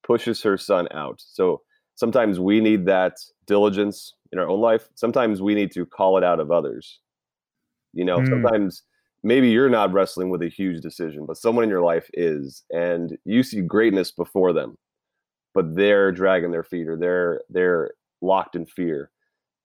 pushes 0.06 0.44
her 0.44 0.58
son 0.58 0.88
out. 0.94 1.24
So 1.26 1.62
sometimes 1.96 2.40
we 2.40 2.60
need 2.60 2.86
that 2.86 3.18
diligence 3.46 4.14
in 4.32 4.40
our 4.40 4.48
own 4.48 4.60
life. 4.60 4.90
Sometimes 4.96 5.42
we 5.42 5.56
need 5.56 5.72
to 5.74 5.86
call 5.86 6.18
it 6.18 6.24
out 6.24 6.40
of 6.40 6.52
others. 6.52 7.00
You 7.94 8.06
know, 8.06 8.20
mm. 8.20 8.28
sometimes 8.28 8.84
maybe 9.24 9.50
you're 9.50 9.70
not 9.70 9.94
wrestling 9.94 10.30
with 10.30 10.42
a 10.42 10.50
huge 10.50 10.82
decision, 10.82 11.26
but 11.26 11.38
someone 11.38 11.64
in 11.64 11.70
your 11.70 11.84
life 11.84 12.10
is, 12.14 12.64
and 12.72 13.18
you 13.26 13.44
see 13.44 13.62
greatness 13.62 14.12
before 14.12 14.54
them, 14.54 14.78
but 15.54 15.76
they're 15.76 16.12
dragging 16.12 16.52
their 16.52 16.64
feet 16.64 16.88
or 16.88 16.98
they're 16.98 17.42
they're 17.50 17.92
locked 18.22 18.56
in 18.56 18.66
fear. 18.66 19.12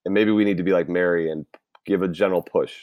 And 0.05 0.15
maybe 0.15 0.31
we 0.31 0.45
need 0.45 0.59
to 0.59 0.63
be 0.63 0.73
like 0.73 0.89
Mary 0.89 1.31
and 1.31 1.47
give 1.87 2.03
a 2.03 2.09
gentle 2.09 2.43
push 2.43 2.75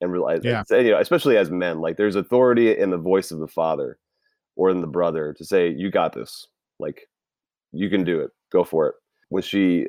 and 0.00 0.12
realize, 0.12 0.40
yeah. 0.44 0.62
and, 0.70 0.86
you 0.86 0.92
know, 0.92 1.00
especially 1.00 1.36
as 1.36 1.50
men, 1.50 1.80
like 1.80 1.96
there's 1.96 2.16
authority 2.16 2.76
in 2.76 2.90
the 2.90 2.98
voice 2.98 3.30
of 3.30 3.40
the 3.40 3.48
father 3.48 3.98
or 4.56 4.70
in 4.70 4.80
the 4.80 4.86
brother 4.86 5.34
to 5.34 5.44
say, 5.44 5.68
you 5.68 5.90
got 5.90 6.12
this. 6.12 6.46
Like 6.78 7.08
you 7.72 7.90
can 7.90 8.04
do 8.04 8.20
it. 8.20 8.30
Go 8.50 8.64
for 8.64 8.88
it. 8.88 8.94
When 9.28 9.42
she 9.42 9.86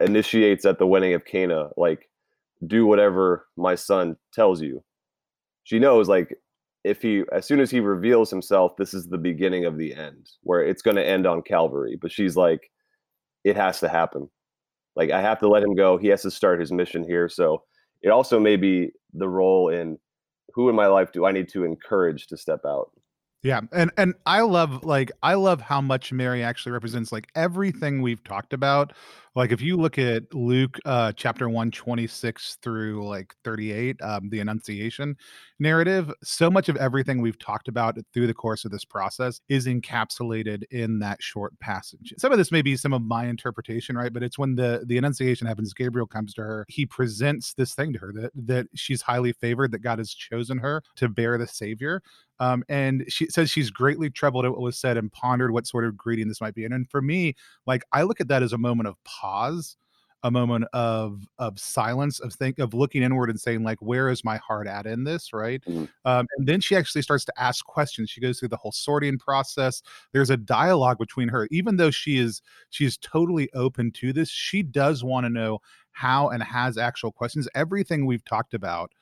initiates 0.00 0.64
at 0.64 0.78
the 0.78 0.86
wedding 0.86 1.14
of 1.14 1.24
Cana, 1.24 1.70
like, 1.76 2.08
do 2.66 2.86
whatever 2.86 3.46
my 3.56 3.74
son 3.74 4.16
tells 4.32 4.60
you. 4.60 4.82
She 5.64 5.78
knows, 5.78 6.08
like, 6.08 6.36
if 6.84 7.00
he, 7.00 7.22
as 7.32 7.46
soon 7.46 7.60
as 7.60 7.70
he 7.70 7.80
reveals 7.80 8.30
himself, 8.30 8.76
this 8.76 8.92
is 8.92 9.06
the 9.06 9.18
beginning 9.18 9.64
of 9.64 9.78
the 9.78 9.94
end, 9.94 10.30
where 10.42 10.62
it's 10.62 10.82
going 10.82 10.96
to 10.96 11.06
end 11.06 11.26
on 11.26 11.42
Calvary. 11.42 11.96
But 12.00 12.10
she's 12.10 12.36
like, 12.36 12.70
it 13.44 13.56
has 13.56 13.80
to 13.80 13.88
happen. 13.88 14.28
Like 14.96 15.10
I 15.10 15.20
have 15.20 15.38
to 15.40 15.48
let 15.48 15.62
him 15.62 15.74
go. 15.74 15.96
He 15.96 16.08
has 16.08 16.22
to 16.22 16.30
start 16.30 16.60
his 16.60 16.72
mission 16.72 17.04
here. 17.04 17.28
So 17.28 17.62
it 18.02 18.10
also 18.10 18.38
may 18.38 18.56
be 18.56 18.90
the 19.14 19.28
role 19.28 19.68
in 19.68 19.98
who 20.54 20.68
in 20.68 20.76
my 20.76 20.86
life 20.86 21.12
do 21.12 21.24
I 21.24 21.32
need 21.32 21.48
to 21.50 21.64
encourage 21.64 22.26
to 22.28 22.36
step 22.36 22.60
out. 22.66 22.90
Yeah, 23.42 23.62
and 23.72 23.90
and 23.96 24.14
I 24.24 24.42
love 24.42 24.84
like 24.84 25.10
I 25.22 25.34
love 25.34 25.60
how 25.60 25.80
much 25.80 26.12
Mary 26.12 26.44
actually 26.44 26.72
represents 26.72 27.10
like 27.10 27.26
everything 27.34 28.00
we've 28.00 28.22
talked 28.22 28.52
about. 28.52 28.92
Like 29.34 29.50
if 29.50 29.62
you 29.62 29.76
look 29.76 29.98
at 29.98 30.34
Luke 30.34 30.78
uh 30.84 31.12
chapter 31.12 31.48
1 31.48 31.70
26 31.70 32.58
through 32.62 33.06
like 33.06 33.34
38, 33.44 34.00
um 34.02 34.28
the 34.30 34.40
annunciation 34.40 35.16
narrative, 35.58 36.12
so 36.22 36.50
much 36.50 36.68
of 36.68 36.76
everything 36.76 37.20
we've 37.20 37.38
talked 37.38 37.68
about 37.68 37.96
through 38.12 38.26
the 38.26 38.34
course 38.34 38.64
of 38.64 38.70
this 38.70 38.84
process 38.84 39.40
is 39.48 39.66
encapsulated 39.66 40.64
in 40.70 40.98
that 40.98 41.22
short 41.22 41.58
passage. 41.60 42.12
Some 42.18 42.32
of 42.32 42.38
this 42.38 42.52
may 42.52 42.62
be 42.62 42.76
some 42.76 42.92
of 42.92 43.02
my 43.02 43.26
interpretation, 43.26 43.96
right? 43.96 44.12
But 44.12 44.22
it's 44.22 44.38
when 44.38 44.56
the 44.56 44.84
the 44.86 44.98
annunciation 44.98 45.46
happens, 45.46 45.72
Gabriel 45.72 46.06
comes 46.06 46.34
to 46.34 46.42
her, 46.42 46.66
he 46.68 46.84
presents 46.84 47.54
this 47.54 47.74
thing 47.74 47.92
to 47.94 47.98
her 48.00 48.12
that 48.14 48.32
that 48.34 48.66
she's 48.74 49.02
highly 49.02 49.32
favored, 49.32 49.72
that 49.72 49.78
God 49.82 49.98
has 49.98 50.12
chosen 50.12 50.58
her 50.58 50.82
to 50.96 51.08
bear 51.08 51.38
the 51.38 51.46
savior. 51.46 52.02
Um, 52.40 52.64
and 52.68 53.04
she 53.08 53.26
says 53.26 53.50
she's 53.50 53.70
greatly 53.70 54.10
troubled 54.10 54.44
at 54.44 54.50
what 54.50 54.60
was 54.60 54.76
said 54.76 54.96
and 54.96 55.12
pondered 55.12 55.52
what 55.52 55.66
sort 55.66 55.84
of 55.84 55.96
greeting 55.96 56.26
this 56.26 56.40
might 56.40 56.54
be. 56.54 56.64
And, 56.64 56.74
and 56.74 56.90
for 56.90 57.00
me, 57.00 57.36
like 57.66 57.84
I 57.92 58.02
look 58.02 58.20
at 58.20 58.26
that 58.28 58.42
as 58.42 58.52
a 58.52 58.58
moment 58.58 58.88
of 58.88 58.96
pause, 59.04 59.21
a 60.24 60.30
moment 60.30 60.64
of 60.72 61.26
of 61.38 61.58
silence, 61.58 62.20
of 62.20 62.32
think 62.32 62.58
of 62.58 62.74
looking 62.74 63.02
inward 63.02 63.28
and 63.30 63.40
saying, 63.40 63.64
like, 63.64 63.78
where 63.80 64.08
is 64.08 64.24
my 64.24 64.36
heart 64.36 64.66
at 64.66 64.86
in 64.86 65.04
this, 65.04 65.32
right? 65.32 65.62
Mm-hmm. 65.66 65.84
Um, 66.04 66.26
and 66.36 66.46
then 66.46 66.60
she 66.60 66.76
actually 66.76 67.02
starts 67.02 67.24
to 67.24 67.32
ask 67.38 67.64
questions. 67.64 68.10
She 68.10 68.20
goes 68.20 68.38
through 68.38 68.48
the 68.48 68.56
whole 68.56 68.72
sorting 68.72 69.18
process. 69.18 69.82
There's 70.12 70.30
a 70.30 70.36
dialogue 70.36 70.98
between 70.98 71.28
her, 71.28 71.48
even 71.50 71.76
though 71.76 71.90
she 71.90 72.18
is 72.18 72.40
she 72.70 72.84
is 72.84 72.96
totally 72.98 73.50
open 73.54 73.90
to 73.92 74.12
this. 74.12 74.30
She 74.30 74.62
does 74.62 75.02
want 75.02 75.24
to 75.24 75.30
know 75.30 75.58
how 75.90 76.28
and 76.28 76.42
has 76.42 76.78
actual 76.78 77.12
questions. 77.12 77.48
Everything 77.54 78.06
we've 78.06 78.24
talked 78.24 78.54
about 78.54 78.92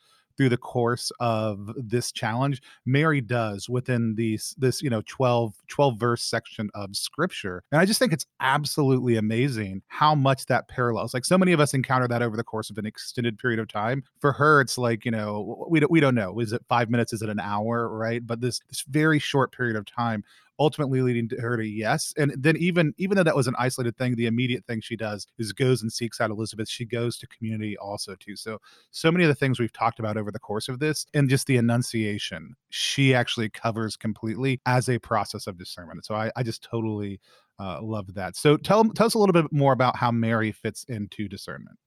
through 0.41 0.49
the 0.49 0.57
course 0.57 1.13
of 1.21 1.71
this 1.77 2.11
challenge 2.11 2.63
mary 2.87 3.21
does 3.21 3.69
within 3.69 4.15
these 4.15 4.55
this 4.57 4.81
you 4.81 4.89
know 4.89 5.03
12 5.05 5.53
12 5.69 6.01
verse 6.01 6.23
section 6.23 6.71
of 6.75 6.97
scripture. 6.97 7.63
And 7.71 7.79
i 7.79 7.85
just 7.85 7.99
think 7.99 8.15
it's 8.15 8.25
absolutely 8.41 9.17
amazing 9.17 9.83
how 9.89 10.15
much 10.15 10.47
that 10.47 10.67
parallels 10.67 11.13
like 11.13 11.27
so 11.27 11.37
many 11.37 11.53
of 11.53 11.61
us 11.61 11.75
encounter 11.75 12.09
that 12.09 12.23
over 12.23 12.39
the 12.39 12.43
course 12.43 12.71
of 12.71 12.79
an 12.79 12.87
extended 12.87 13.39
period 13.39 13.61
of 13.61 13.69
time. 13.69 14.03
For 14.19 14.33
her 14.33 14.63
it's 14.63 14.79
like 14.79 15.05
you 15.05 15.11
know 15.11 15.67
we 15.69 15.79
don't, 15.79 15.93
we 15.93 16.01
don't 16.01 16.15
know 16.15 16.41
is 16.41 16.55
it 16.55 16.65
five 16.71 16.89
minutes 16.89 17.13
is 17.13 17.21
it 17.21 17.29
an 17.29 17.39
hour 17.39 17.91
right? 17.95 18.27
But 18.27 18.41
this 18.41 18.61
this 18.71 18.81
very 18.89 19.19
short 19.19 19.53
period 19.55 19.77
of 19.77 19.85
time 19.85 20.25
ultimately 20.61 21.01
leading 21.01 21.27
to 21.27 21.41
her 21.41 21.57
to 21.57 21.67
yes. 21.67 22.13
And 22.19 22.33
then 22.37 22.57
even 22.59 22.95
even 22.99 23.17
though 23.17 23.25
that 23.25 23.35
was 23.35 23.47
an 23.47 23.55
isolated 23.59 23.97
thing, 23.97 24.15
the 24.15 24.27
immediate 24.27 24.65
thing 24.67 24.83
she 24.83 24.95
does 24.95 25.27
is 25.39 25.53
goes 25.53 25.81
and 25.81 25.91
seeks 25.91 26.21
out 26.21 26.31
Elizabeth. 26.31 26.69
She 26.69 26.85
goes 26.85 27.17
to 27.19 27.27
community 27.27 27.77
also 27.79 28.15
too. 28.15 28.37
So 28.37 28.59
so 28.91 29.11
many 29.11 29.25
of 29.25 29.29
the 29.29 29.35
things 29.35 29.59
we've 29.59 29.73
talked 29.73 29.99
about 29.99 30.19
over 30.19 30.31
the 30.31 30.39
course 30.39 30.69
of 30.69 30.79
this 30.79 31.07
and 31.15 31.31
just 31.31 31.47
the 31.47 31.57
annunciation, 31.57 32.55
she 32.69 33.15
actually 33.15 33.49
covers 33.49 33.97
completely 33.97 34.61
as 34.67 34.89
a 34.89 34.99
process 34.99 35.47
of 35.47 35.59
discernment. 35.59 36.05
So 36.05 36.15
I, 36.15 36.31
I 36.37 36.43
just 36.43 36.63
totally 36.63 37.21
uh, 37.59 37.81
love 37.83 38.15
that. 38.15 38.37
So 38.37 38.59
tell 38.59 38.85
tell 38.85 39.07
us 39.07 39.15
a 39.15 39.19
little 39.19 39.33
bit 39.33 39.51
more 39.51 39.73
about 39.73 39.97
how 39.97 40.13
Mary 40.13 40.53
fits 40.53 40.85
into 40.85 41.27
discernment. 41.27 41.79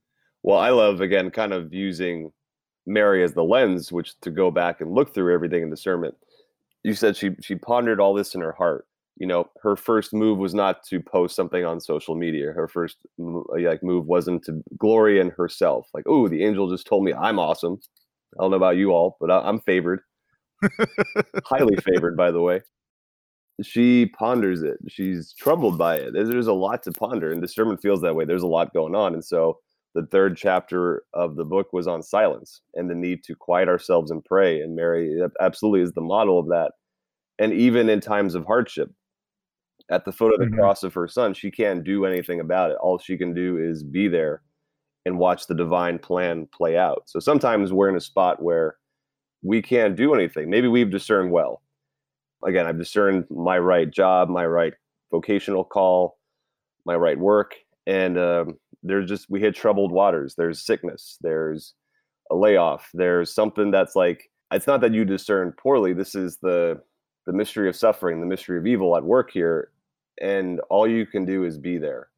Well, 0.42 0.58
I 0.58 0.72
love 0.72 1.00
again 1.00 1.30
kind 1.30 1.54
of 1.54 1.74
using 1.74 2.32
Mary 2.88 3.24
as 3.24 3.34
the 3.34 3.44
lens, 3.44 3.92
which 3.92 4.20
to 4.22 4.32
go 4.32 4.50
back 4.50 4.82
and 4.82 4.92
look 4.92 5.14
through 5.14 5.34
everything 5.34 5.62
in 5.62 5.70
discernment 5.70 6.16
you 6.84 6.94
said 6.94 7.16
she 7.16 7.32
she 7.42 7.56
pondered 7.56 8.00
all 8.00 8.14
this 8.14 8.36
in 8.36 8.42
her 8.42 8.52
heart. 8.54 8.86
You 9.18 9.28
know, 9.28 9.50
her 9.62 9.76
first 9.76 10.14
move 10.14 10.40
was 10.40 10.54
not 10.54 10.84
to 10.88 11.00
post 11.00 11.36
something 11.36 11.64
on 11.64 11.80
social 11.80 12.16
media. 12.16 12.52
Her 12.52 12.68
first 12.68 12.98
like 13.18 13.84
move 13.84 14.06
wasn't 14.06 14.44
to 14.46 14.64
glory 14.78 15.20
in 15.20 15.30
herself. 15.30 15.88
Like, 15.94 16.06
oh, 16.08 16.28
the 16.28 16.44
angel 16.44 16.70
just 16.70 16.88
told 16.88 17.04
me 17.04 17.14
I'm 17.14 17.40
awesome. 17.40 17.80
I 18.38 18.44
don't 18.44 18.52
know 18.52 18.58
about 18.58 18.78
you 18.78 18.92
all, 18.92 19.18
but 19.20 19.30
I'm 19.30 19.60
favored, 19.60 20.02
highly 21.46 21.76
favored, 21.78 22.18
by 22.18 22.32
the 22.32 22.42
way. 22.42 22.62
She 23.62 24.08
ponders 24.08 24.64
it. 24.64 24.78
She's 24.88 25.34
troubled 25.34 25.78
by 25.78 25.98
it. 25.98 26.14
There's 26.14 26.48
a 26.48 26.54
lot 26.54 26.82
to 26.84 26.92
ponder, 26.92 27.32
and 27.32 27.42
the 27.42 27.46
discernment 27.46 27.82
feels 27.84 28.02
that 28.02 28.16
way. 28.16 28.26
There's 28.26 28.42
a 28.42 28.48
lot 28.48 28.74
going 28.74 28.96
on, 28.96 29.14
and 29.14 29.24
so 29.24 29.60
the 29.94 30.06
third 30.08 30.38
chapter 30.38 31.04
of 31.14 31.36
the 31.36 31.46
book 31.46 31.72
was 31.72 31.88
on 31.88 32.02
silence 32.02 32.62
and 32.74 32.90
the 32.90 32.96
need 32.96 33.24
to 33.26 33.36
quiet 33.36 33.68
ourselves 33.68 34.12
and 34.12 34.26
pray. 34.26 34.60
And 34.60 34.76
Mary 34.76 35.22
absolutely 35.40 35.82
is 35.82 35.92
the 35.94 36.02
model 36.02 36.40
of 36.40 36.48
that. 36.48 36.72
And 37.40 37.54
even 37.54 37.90
in 37.90 38.00
times 38.00 38.36
of 38.36 38.46
hardship, 38.46 38.92
at 39.90 40.06
the 40.06 40.12
foot 40.12 40.34
of 40.34 40.40
the 40.40 40.46
mm-hmm. 40.46 40.56
cross 40.56 40.84
of 40.84 40.94
her 40.94 41.08
son, 41.08 41.34
she 41.34 41.52
can't 41.52 41.84
do 41.84 42.06
anything 42.06 42.40
about 42.40 42.72
it. 42.72 42.78
All 42.78 42.98
she 42.98 43.18
can 43.18 43.34
do 43.34 43.58
is 43.58 43.84
be 43.84 44.08
there 44.08 44.42
and 45.06 45.20
watch 45.20 45.48
the 45.48 45.56
divine 45.56 46.00
plan 46.00 46.48
play 46.54 46.78
out. 46.78 47.04
So 47.06 47.20
sometimes 47.20 47.74
we're 47.74 47.90
in 47.90 47.98
a 47.98 48.02
spot 48.02 48.42
where 48.42 48.78
we 49.44 49.62
can't 49.62 49.96
do 49.96 50.16
anything. 50.16 50.50
Maybe 50.50 50.68
we've 50.68 50.90
discerned 50.90 51.32
well. 51.32 51.62
Again, 52.46 52.66
I've 52.66 52.80
discerned 52.80 53.26
my 53.30 53.60
right 53.60 53.90
job, 53.90 54.30
my 54.30 54.46
right 54.46 54.74
vocational 55.12 55.66
call, 55.66 56.18
my 56.86 56.96
right 56.96 57.20
work, 57.20 57.56
and 57.88 58.18
um, 58.18 58.60
there's 58.82 59.10
just 59.10 59.30
we 59.30 59.40
hit 59.40 59.56
troubled 59.56 59.92
waters. 59.92 60.36
There's 60.36 60.62
sickness. 60.62 61.18
There's 61.22 61.74
a 62.32 62.36
layoff. 62.36 62.90
There's 62.94 63.34
something 63.34 63.72
that's 63.72 63.96
like 63.96 64.30
it's 64.52 64.68
not 64.68 64.82
that 64.82 64.94
you 64.94 65.06
discern 65.06 65.54
poorly. 65.54 65.94
This 65.94 66.16
is 66.16 66.38
the 66.38 66.82
the 67.26 67.34
mystery 67.34 67.70
of 67.70 67.76
suffering, 67.76 68.20
the 68.20 68.26
mystery 68.26 68.58
of 68.58 68.68
evil 68.68 68.96
at 68.98 69.04
work 69.04 69.32
here, 69.32 69.70
and 70.22 70.60
all 70.70 70.88
you 70.88 71.06
can 71.06 71.26
do 71.26 71.44
is 71.44 71.58
be 71.58 71.78
there 71.78 72.10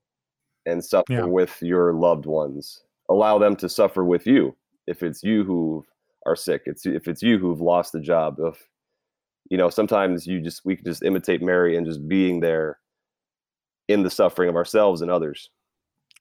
and 0.65 0.83
suffer 0.83 1.13
yeah. 1.13 1.23
with 1.23 1.61
your 1.61 1.93
loved 1.93 2.25
ones. 2.25 2.81
Allow 3.09 3.37
them 3.37 3.55
to 3.57 3.69
suffer 3.69 4.03
with 4.03 4.25
you. 4.25 4.55
If 4.87 5.03
it's 5.03 5.23
you 5.23 5.43
who 5.43 5.85
are 6.25 6.35
sick, 6.35 6.63
it's 6.65 6.85
if 6.85 7.07
it's 7.07 7.21
you 7.21 7.37
who've 7.37 7.61
lost 7.61 7.91
the 7.91 7.99
job. 7.99 8.37
If 8.39 8.67
you 9.49 9.57
know, 9.57 9.69
sometimes 9.69 10.25
you 10.25 10.41
just 10.41 10.65
we 10.65 10.75
can 10.75 10.85
just 10.85 11.03
imitate 11.03 11.41
Mary 11.41 11.77
and 11.77 11.85
just 11.85 12.07
being 12.07 12.39
there 12.39 12.79
in 13.87 14.03
the 14.03 14.09
suffering 14.09 14.49
of 14.49 14.55
ourselves 14.55 15.01
and 15.01 15.11
others. 15.11 15.49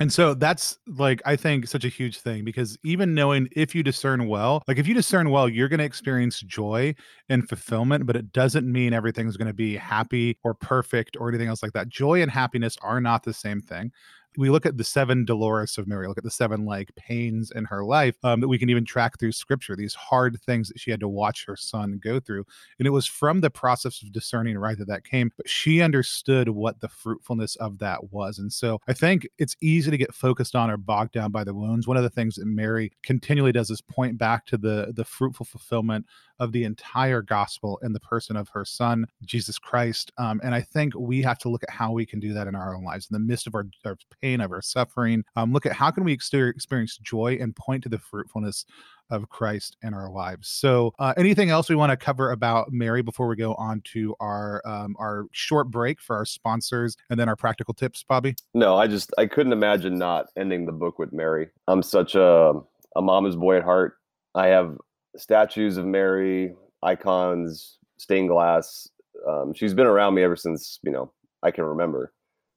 And 0.00 0.12
so 0.12 0.34
that's 0.34 0.76
like 0.88 1.22
I 1.24 1.36
think 1.36 1.68
such 1.68 1.84
a 1.84 1.88
huge 1.88 2.18
thing 2.18 2.44
because 2.44 2.76
even 2.82 3.14
knowing 3.14 3.48
if 3.52 3.76
you 3.76 3.84
discern 3.84 4.26
well, 4.26 4.62
like 4.66 4.76
if 4.76 4.88
you 4.88 4.94
discern 4.94 5.30
well, 5.30 5.48
you're 5.48 5.68
going 5.68 5.78
to 5.78 5.84
experience 5.84 6.40
joy 6.40 6.94
and 7.28 7.48
fulfillment, 7.48 8.04
but 8.04 8.16
it 8.16 8.32
doesn't 8.32 8.70
mean 8.70 8.92
everything's 8.92 9.36
going 9.36 9.46
to 9.46 9.54
be 9.54 9.76
happy 9.76 10.36
or 10.42 10.52
perfect 10.52 11.16
or 11.20 11.28
anything 11.28 11.48
else 11.48 11.62
like 11.62 11.72
that. 11.74 11.88
Joy 11.88 12.22
and 12.22 12.30
happiness 12.30 12.76
are 12.82 13.00
not 13.00 13.22
the 13.22 13.32
same 13.32 13.60
thing 13.60 13.92
we 14.36 14.50
look 14.50 14.66
at 14.66 14.76
the 14.76 14.84
seven 14.84 15.24
Dolors 15.24 15.78
of 15.78 15.86
Mary, 15.86 16.08
look 16.08 16.18
at 16.18 16.24
the 16.24 16.30
seven 16.30 16.64
like 16.64 16.94
pains 16.96 17.52
in 17.54 17.64
her 17.66 17.84
life 17.84 18.16
um, 18.24 18.40
that 18.40 18.48
we 18.48 18.58
can 18.58 18.70
even 18.70 18.84
track 18.84 19.18
through 19.18 19.32
scripture, 19.32 19.76
these 19.76 19.94
hard 19.94 20.40
things 20.42 20.68
that 20.68 20.80
she 20.80 20.90
had 20.90 21.00
to 21.00 21.08
watch 21.08 21.44
her 21.46 21.56
son 21.56 22.00
go 22.02 22.20
through. 22.20 22.44
And 22.78 22.86
it 22.86 22.90
was 22.90 23.06
from 23.06 23.40
the 23.40 23.50
process 23.50 24.02
of 24.02 24.12
discerning 24.12 24.58
right 24.58 24.78
that 24.78 24.88
that 24.88 25.04
came, 25.04 25.30
but 25.36 25.48
she 25.48 25.80
understood 25.80 26.48
what 26.48 26.80
the 26.80 26.88
fruitfulness 26.88 27.56
of 27.56 27.78
that 27.78 28.12
was. 28.12 28.38
And 28.38 28.52
so 28.52 28.80
I 28.88 28.92
think 28.92 29.28
it's 29.38 29.56
easy 29.60 29.90
to 29.90 29.96
get 29.98 30.14
focused 30.14 30.56
on 30.56 30.70
or 30.70 30.76
bogged 30.76 31.12
down 31.12 31.30
by 31.30 31.44
the 31.44 31.54
wounds. 31.54 31.86
One 31.86 31.96
of 31.96 32.02
the 32.02 32.10
things 32.10 32.36
that 32.36 32.46
Mary 32.46 32.92
continually 33.02 33.52
does 33.52 33.70
is 33.70 33.80
point 33.80 34.18
back 34.18 34.46
to 34.46 34.56
the 34.56 34.92
the 34.94 35.04
fruitful 35.04 35.46
fulfillment 35.46 36.06
of 36.38 36.52
the 36.52 36.64
entire 36.64 37.22
gospel 37.22 37.78
in 37.82 37.92
the 37.92 38.00
person 38.00 38.36
of 38.36 38.48
her 38.50 38.64
son, 38.64 39.06
Jesus 39.24 39.58
Christ. 39.58 40.12
Um, 40.18 40.40
and 40.42 40.54
I 40.54 40.60
think 40.60 40.94
we 40.96 41.22
have 41.22 41.38
to 41.40 41.48
look 41.48 41.62
at 41.62 41.70
how 41.70 41.92
we 41.92 42.06
can 42.06 42.20
do 42.20 42.32
that 42.34 42.46
in 42.46 42.54
our 42.54 42.74
own 42.74 42.84
lives 42.84 43.08
in 43.10 43.14
the 43.14 43.20
midst 43.20 43.46
of 43.46 43.54
our, 43.54 43.66
our 43.84 43.96
pain, 44.20 44.40
of 44.40 44.52
our 44.52 44.62
suffering. 44.62 45.24
Um, 45.36 45.52
look 45.52 45.66
at 45.66 45.72
how 45.72 45.90
can 45.90 46.04
we 46.04 46.12
experience 46.12 46.98
joy 46.98 47.38
and 47.40 47.54
point 47.54 47.82
to 47.84 47.88
the 47.88 47.98
fruitfulness 47.98 48.66
of 49.10 49.28
Christ 49.28 49.76
in 49.82 49.94
our 49.94 50.10
lives. 50.10 50.48
So, 50.48 50.92
uh, 50.98 51.14
anything 51.16 51.50
else 51.50 51.68
we 51.68 51.76
want 51.76 51.90
to 51.90 51.96
cover 51.96 52.32
about 52.32 52.72
Mary 52.72 53.02
before 53.02 53.26
we 53.26 53.36
go 53.36 53.54
on 53.54 53.82
to 53.92 54.14
our 54.20 54.62
um, 54.64 54.96
our 54.98 55.26
short 55.32 55.70
break 55.70 56.00
for 56.00 56.16
our 56.16 56.24
sponsors 56.24 56.96
and 57.10 57.18
then 57.18 57.28
our 57.28 57.36
practical 57.36 57.74
tips, 57.74 58.04
Bobby? 58.08 58.34
No, 58.54 58.76
I 58.76 58.86
just 58.86 59.12
I 59.18 59.26
couldn't 59.26 59.52
imagine 59.52 59.98
not 59.98 60.26
ending 60.36 60.66
the 60.66 60.72
book 60.72 60.98
with 60.98 61.12
Mary. 61.12 61.48
I'm 61.68 61.82
such 61.82 62.14
a 62.14 62.54
a 62.96 63.02
mama's 63.02 63.36
boy 63.36 63.58
at 63.58 63.64
heart. 63.64 63.96
I 64.34 64.48
have 64.48 64.76
statues 65.16 65.76
of 65.76 65.86
Mary, 65.86 66.54
icons, 66.82 67.78
stained 67.96 68.28
glass. 68.28 68.88
Um, 69.28 69.54
she's 69.54 69.74
been 69.74 69.86
around 69.86 70.14
me 70.14 70.22
ever 70.22 70.36
since 70.36 70.78
you 70.82 70.92
know 70.92 71.12
I 71.42 71.50
can 71.50 71.64
remember. 71.64 72.12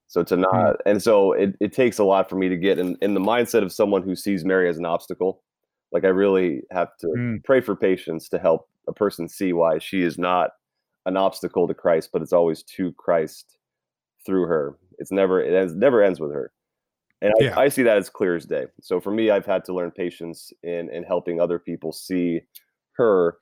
So 0.08 0.24
to 0.24 0.38
not, 0.38 0.52
mm. 0.54 0.76
and 0.86 1.04
so 1.04 1.34
it, 1.34 1.56
it 1.60 1.74
takes 1.74 2.00
a 2.00 2.04
lot 2.04 2.30
for 2.30 2.38
me 2.38 2.48
to 2.48 2.56
get 2.56 2.80
in, 2.80 2.98
in 3.02 3.14
the 3.14 3.20
mindset 3.20 3.62
of 3.62 3.74
someone 3.74 4.04
who 4.04 4.16
sees 4.16 4.46
Mary 4.46 4.70
as 4.70 4.78
an 4.78 4.86
obstacle. 4.86 5.44
Like 5.92 6.06
I 6.06 6.10
really 6.10 6.62
have 6.72 6.90
to 7.02 7.08
mm. 7.08 7.44
pray 7.44 7.60
for 7.60 7.76
patience 7.76 8.30
to 8.30 8.40
help 8.40 8.70
a 8.88 8.94
person 8.94 9.28
see 9.28 9.52
why 9.52 9.80
she 9.80 10.02
is 10.02 10.18
not 10.18 10.52
an 11.06 11.18
obstacle 11.18 11.68
to 11.68 11.74
Christ, 11.74 12.10
but 12.14 12.22
it's 12.22 12.34
always 12.34 12.64
to 12.64 12.94
Christ 12.94 13.58
through 14.26 14.46
her. 14.48 14.78
It's 14.98 15.12
never 15.12 15.42
it 15.42 15.54
ends 15.54 15.76
never 15.76 16.02
ends 16.02 16.20
with 16.20 16.32
her. 16.32 16.52
And 17.22 17.34
I, 17.40 17.44
yeah. 17.44 17.60
I, 17.60 17.68
see 17.70 17.84
that 17.84 17.98
as 17.98 18.10
clear 18.10 18.36
as 18.36 18.46
day. 18.46 18.66
So 18.82 19.00
for 19.00 19.12
me, 19.12 19.32
I've 19.32 19.46
had 19.46 19.66
to 19.66 19.74
learn 19.74 19.92
patience 19.92 20.52
in 20.64 20.90
in 20.92 21.04
helping 21.04 21.42
other 21.42 21.58
people 21.58 21.92
see 21.92 22.42
her 22.94 23.38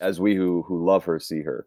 as 0.00 0.20
we 0.20 0.36
who 0.36 0.62
who 0.62 0.84
love 0.84 1.04
her 1.04 1.18
see 1.18 1.42
her. 1.42 1.66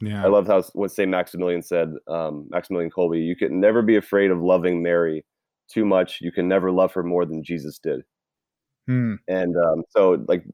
Yeah. 0.00 0.24
I 0.24 0.28
love 0.28 0.46
how 0.46 0.62
what 0.74 0.92
Saint 0.92 1.10
Maximilian 1.10 1.62
said, 1.62 1.94
um, 2.06 2.46
Maximilian 2.50 2.90
Kolbe, 2.90 3.24
you 3.24 3.34
can 3.34 3.60
never 3.60 3.82
be 3.82 3.96
afraid 3.96 4.30
of 4.30 4.40
loving 4.40 4.82
Mary 4.82 5.24
too 5.72 5.84
much. 5.84 6.20
You 6.20 6.30
can 6.30 6.48
never 6.48 6.70
love 6.70 6.92
her 6.92 7.02
more 7.02 7.24
than 7.24 7.42
Jesus 7.42 7.78
did. 7.78 8.02
Hmm. 8.86 9.14
And 9.26 9.56
um, 9.56 9.82
so 9.90 10.24
like 10.28 10.44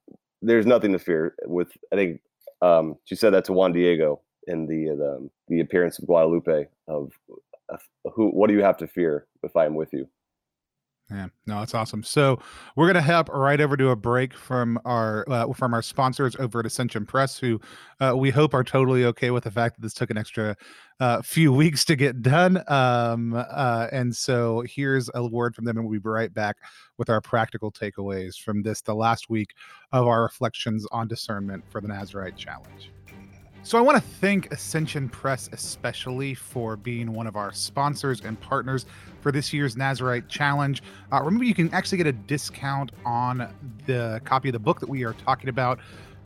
there's 0.40 0.66
nothing 0.66 0.92
to 0.92 0.98
fear 0.98 1.34
with 1.44 1.72
I 1.92 1.96
think 1.96 2.20
um, 2.62 2.94
she 3.04 3.16
said 3.16 3.34
that 3.34 3.44
to 3.46 3.52
Juan 3.52 3.72
Diego 3.72 4.20
in 4.46 4.66
the 4.66 4.96
the, 4.96 5.30
the 5.48 5.60
appearance 5.60 5.98
of 5.98 6.06
Guadalupe 6.06 6.68
of 6.88 7.12
uh, 7.72 7.76
who 8.14 8.28
what 8.30 8.48
do 8.48 8.54
you 8.54 8.62
have 8.62 8.78
to 8.78 8.86
fear 8.86 9.26
if 9.42 9.56
I 9.56 9.66
am 9.66 9.74
with 9.74 9.92
you? 9.92 10.08
Yeah, 11.12 11.27
no, 11.46 11.59
that's 11.59 11.75
awesome. 11.75 12.03
So 12.03 12.40
we're 12.75 12.87
gonna 12.87 13.03
hop 13.03 13.29
right 13.29 13.61
over 13.61 13.77
to 13.77 13.90
a 13.90 13.96
break 13.96 14.33
from 14.33 14.79
our 14.87 15.29
uh, 15.29 15.53
from 15.53 15.75
our 15.75 15.83
sponsors 15.83 16.35
over 16.37 16.61
at 16.61 16.66
Ascension 16.66 17.05
Press, 17.05 17.38
who 17.38 17.61
uh, 18.01 18.14
we 18.16 18.31
hope 18.31 18.55
are 18.55 18.64
totally 18.64 19.05
okay 19.05 19.31
with 19.31 19.44
the 19.44 19.51
fact 19.51 19.77
that 19.77 19.83
this 19.83 19.92
took 19.92 20.11
an 20.11 20.16
extra 20.16 20.57
uh, 21.01 21.20
few 21.20 21.53
weeks 21.53 21.85
to 21.85 21.96
get 21.96 22.22
done. 22.22 22.62
Um, 22.68 23.35
uh, 23.35 23.88
and 23.92 24.14
so 24.16 24.64
here's 24.66 25.11
a 25.14 25.27
word 25.27 25.55
from 25.55 25.66
them, 25.66 25.77
and 25.77 25.87
we'll 25.87 26.01
be 26.01 26.09
right 26.09 26.33
back 26.33 26.57
with 26.96 27.11
our 27.11 27.20
practical 27.20 27.70
takeaways 27.70 28.37
from 28.37 28.62
this, 28.62 28.81
the 28.81 28.94
last 28.94 29.29
week 29.29 29.51
of 29.92 30.07
our 30.07 30.22
reflections 30.22 30.87
on 30.92 31.09
discernment 31.09 31.64
for 31.68 31.83
the 31.83 31.88
Nazarite 31.88 32.37
Challenge. 32.37 32.90
So 33.64 33.79
I 33.79 33.81
want 33.81 33.96
to 33.96 34.03
thank 34.03 34.53
Ascension 34.53 35.09
Press 35.09 35.48
especially 35.53 36.35
for 36.35 36.77
being 36.77 37.12
one 37.12 37.29
of 37.29 37.37
our 37.37 37.53
sponsors 37.53 38.20
and 38.20 38.38
partners 38.40 38.87
for 39.20 39.31
this 39.31 39.53
year's 39.53 39.77
Nazarite 39.77 40.29
Challenge. 40.29 40.83
Uh, 41.12 41.22
remember, 41.22 41.44
you 41.44 41.55
can 41.55 41.72
actually 41.72 41.98
get 41.98 42.09
a 42.09 42.12
discount 42.12 42.90
on 43.07 43.48
the 43.87 44.20
copy 44.25 44.48
of 44.48 44.55
the 44.55 44.59
book 44.59 44.81
that 44.81 44.88
we 44.88 45.05
are 45.05 45.12
talking 45.12 45.48
about, 45.48 45.79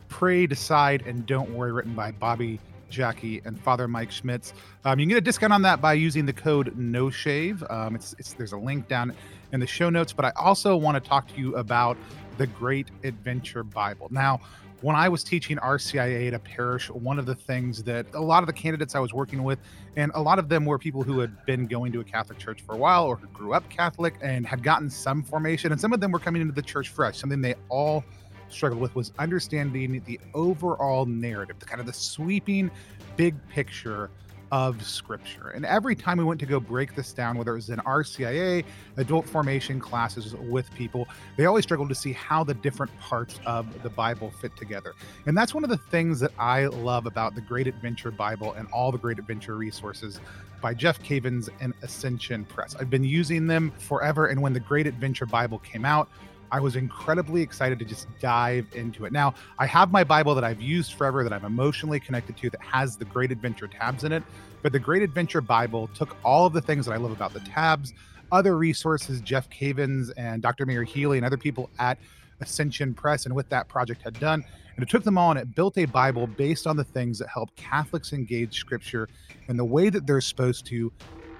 Pray, 0.09 0.47
Decide, 0.47 1.03
and 1.05 1.27
Don't 1.27 1.51
Worry, 1.51 1.71
written 1.71 1.93
by 1.93 2.09
Bobby 2.11 2.59
Jackie 2.89 3.39
and 3.45 3.59
Father 3.61 3.87
Mike 3.87 4.11
Schmitz. 4.11 4.53
Um, 4.83 4.99
you 4.99 5.05
can 5.05 5.09
get 5.09 5.17
a 5.19 5.21
discount 5.21 5.53
on 5.53 5.61
that 5.61 5.79
by 5.79 5.93
using 5.93 6.25
the 6.25 6.33
code 6.33 6.75
No 6.75 7.11
Shave. 7.11 7.63
Um, 7.69 7.93
it's, 7.93 8.15
it's 8.17 8.33
there's 8.33 8.53
a 8.53 8.57
link 8.57 8.87
down 8.87 9.13
in 9.51 9.59
the 9.59 9.67
show 9.67 9.91
notes. 9.91 10.11
But 10.11 10.25
I 10.25 10.31
also 10.37 10.75
want 10.75 11.01
to 11.01 11.07
talk 11.07 11.27
to 11.27 11.39
you 11.39 11.55
about 11.55 11.97
the 12.39 12.47
Great 12.47 12.87
Adventure 13.03 13.63
Bible. 13.63 14.07
Now, 14.09 14.39
when 14.81 14.95
I 14.95 15.09
was 15.09 15.23
teaching 15.23 15.57
RCIA 15.57 16.27
at 16.27 16.33
a 16.33 16.39
parish, 16.39 16.89
one 16.89 17.17
of 17.17 17.25
the 17.25 17.33
things 17.33 17.83
that 17.83 18.05
a 18.13 18.21
lot 18.21 18.43
of 18.43 18.47
the 18.47 18.53
candidates 18.53 18.93
I 18.93 18.99
was 18.99 19.13
working 19.13 19.43
with, 19.43 19.59
and 19.95 20.11
a 20.13 20.21
lot 20.21 20.37
of 20.37 20.49
them 20.49 20.65
were 20.65 20.77
people 20.77 21.03
who 21.03 21.19
had 21.19 21.45
been 21.45 21.65
going 21.65 21.91
to 21.93 21.99
a 21.99 22.03
Catholic 22.03 22.37
church 22.37 22.61
for 22.61 22.75
a 22.75 22.77
while 22.77 23.05
or 23.05 23.15
who 23.15 23.27
grew 23.27 23.53
up 23.53 23.67
Catholic 23.69 24.15
and 24.21 24.45
had 24.45 24.61
gotten 24.61 24.89
some 24.89 25.23
formation, 25.23 25.71
and 25.71 25.81
some 25.81 25.93
of 25.93 25.99
them 25.99 26.11
were 26.11 26.19
coming 26.19 26.41
into 26.41 26.53
the 26.53 26.61
church 26.61 26.89
fresh. 26.89 27.17
Something 27.17 27.41
they 27.41 27.55
all 27.69 28.03
struggled 28.49 28.79
with 28.79 28.95
was 28.95 29.11
understanding 29.17 30.01
the 30.05 30.19
overall 30.33 31.05
narrative, 31.05 31.57
the 31.59 31.65
kind 31.65 31.81
of 31.81 31.87
the 31.87 31.93
sweeping 31.93 32.69
big 33.15 33.35
picture 33.49 34.11
of 34.51 34.85
scripture. 34.85 35.49
And 35.49 35.65
every 35.65 35.95
time 35.95 36.17
we 36.17 36.23
went 36.23 36.39
to 36.39 36.45
go 36.45 36.59
break 36.59 36.95
this 36.95 37.13
down, 37.13 37.37
whether 37.37 37.51
it 37.51 37.55
was 37.55 37.69
in 37.69 37.79
RCIA, 37.79 38.63
adult 38.97 39.27
formation 39.27 39.79
classes 39.79 40.35
with 40.35 40.73
people, 40.73 41.07
they 41.35 41.45
always 41.45 41.63
struggled 41.63 41.89
to 41.89 41.95
see 41.95 42.13
how 42.13 42.43
the 42.43 42.53
different 42.53 42.97
parts 42.99 43.39
of 43.45 43.83
the 43.83 43.89
Bible 43.89 44.31
fit 44.31 44.55
together. 44.55 44.93
And 45.25 45.37
that's 45.37 45.53
one 45.53 45.63
of 45.63 45.69
the 45.69 45.77
things 45.77 46.19
that 46.19 46.31
I 46.39 46.65
love 46.65 47.05
about 47.05 47.35
the 47.35 47.41
Great 47.41 47.67
Adventure 47.67 48.11
Bible 48.11 48.53
and 48.53 48.67
all 48.69 48.91
the 48.91 48.97
Great 48.97 49.19
Adventure 49.19 49.55
resources 49.55 50.19
by 50.61 50.73
Jeff 50.73 51.01
Cavins 51.03 51.49
and 51.59 51.73
Ascension 51.83 52.45
Press. 52.45 52.75
I've 52.75 52.89
been 52.89 53.03
using 53.03 53.47
them 53.47 53.71
forever. 53.77 54.27
And 54.27 54.41
when 54.41 54.53
the 54.53 54.59
Great 54.59 54.87
Adventure 54.87 55.25
Bible 55.25 55.59
came 55.59 55.85
out, 55.85 56.09
I 56.51 56.59
was 56.59 56.75
incredibly 56.75 57.41
excited 57.41 57.79
to 57.79 57.85
just 57.85 58.07
dive 58.19 58.67
into 58.73 59.05
it. 59.05 59.11
Now, 59.11 59.33
I 59.59 59.65
have 59.65 59.91
my 59.91 60.03
Bible 60.03 60.33
that 60.35 60.43
I've 60.43 60.61
used 60.61 60.93
forever, 60.93 61.23
that 61.23 61.33
I'm 61.33 61.45
emotionally 61.45 61.99
connected 61.99 62.37
to, 62.37 62.49
that 62.49 62.61
has 62.61 62.97
the 62.97 63.05
Great 63.05 63.31
Adventure 63.31 63.67
tabs 63.67 64.03
in 64.03 64.11
it. 64.11 64.23
But 64.63 64.71
the 64.71 64.79
Great 64.79 65.01
Adventure 65.01 65.41
Bible 65.41 65.89
took 65.93 66.15
all 66.23 66.45
of 66.45 66.53
the 66.53 66.61
things 66.61 66.85
that 66.85 66.93
I 66.93 66.97
love 66.97 67.11
about 67.11 67.33
the 67.33 67.41
tabs, 67.41 67.93
other 68.31 68.57
resources, 68.57 69.21
Jeff 69.21 69.49
Cavins 69.49 70.11
and 70.17 70.41
Dr. 70.41 70.65
Mary 70.65 70.85
Healy 70.85 71.17
and 71.17 71.25
other 71.25 71.37
people 71.37 71.69
at 71.79 71.97
Ascension 72.41 72.93
Press, 72.93 73.25
and 73.25 73.35
with 73.35 73.49
that 73.49 73.67
project 73.67 74.01
had 74.01 74.19
done. 74.19 74.43
And 74.75 74.83
it 74.83 74.89
took 74.89 75.03
them 75.03 75.17
all 75.17 75.31
and 75.31 75.39
it 75.39 75.55
built 75.55 75.77
a 75.77 75.85
Bible 75.85 76.27
based 76.27 76.67
on 76.67 76.77
the 76.77 76.83
things 76.83 77.17
that 77.19 77.29
help 77.29 77.55
Catholics 77.55 78.13
engage 78.13 78.59
Scripture 78.59 79.09
in 79.47 79.57
the 79.57 79.65
way 79.65 79.89
that 79.89 80.05
they're 80.05 80.21
supposed 80.21 80.65
to 80.67 80.91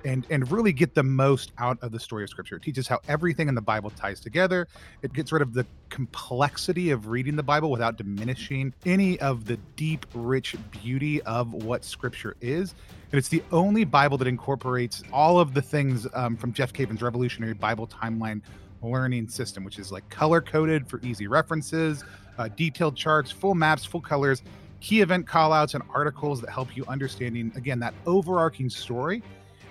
and 0.07 0.25
and 0.29 0.49
really 0.49 0.71
get 0.71 0.95
the 0.95 1.03
most 1.03 1.51
out 1.57 1.77
of 1.81 1.91
the 1.91 1.99
story 1.99 2.23
of 2.23 2.29
scripture. 2.29 2.55
It 2.55 2.63
teaches 2.63 2.87
how 2.87 2.99
everything 3.09 3.49
in 3.49 3.55
the 3.55 3.61
Bible 3.61 3.89
ties 3.91 4.21
together. 4.21 4.67
It 5.01 5.11
gets 5.13 5.31
rid 5.31 5.41
of 5.41 5.53
the 5.53 5.65
complexity 5.89 6.91
of 6.91 7.07
reading 7.07 7.35
the 7.35 7.43
Bible 7.43 7.69
without 7.69 7.97
diminishing 7.97 8.73
any 8.85 9.19
of 9.19 9.45
the 9.45 9.57
deep, 9.75 10.05
rich 10.13 10.55
beauty 10.71 11.21
of 11.23 11.53
what 11.53 11.83
scripture 11.83 12.37
is. 12.39 12.73
And 13.11 13.19
it's 13.19 13.27
the 13.27 13.43
only 13.51 13.83
Bible 13.83 14.17
that 14.17 14.27
incorporates 14.27 15.03
all 15.11 15.39
of 15.39 15.53
the 15.53 15.61
things 15.61 16.07
um, 16.13 16.37
from 16.37 16.53
Jeff 16.53 16.71
Cavins' 16.71 17.01
revolutionary 17.01 17.53
Bible 17.53 17.85
timeline 17.85 18.41
learning 18.81 19.27
system, 19.27 19.63
which 19.65 19.77
is 19.77 19.91
like 19.91 20.07
color 20.09 20.39
coded 20.39 20.87
for 20.87 21.01
easy 21.01 21.27
references, 21.27 22.05
uh, 22.37 22.47
detailed 22.55 22.95
charts, 22.95 23.29
full 23.29 23.55
maps, 23.55 23.83
full 23.83 24.01
colors, 24.01 24.41
key 24.79 25.01
event 25.01 25.25
callouts, 25.25 25.73
and 25.73 25.83
articles 25.93 26.39
that 26.39 26.49
help 26.49 26.77
you 26.77 26.85
understanding 26.87 27.51
again 27.55 27.79
that 27.79 27.93
overarching 28.05 28.69
story 28.69 29.21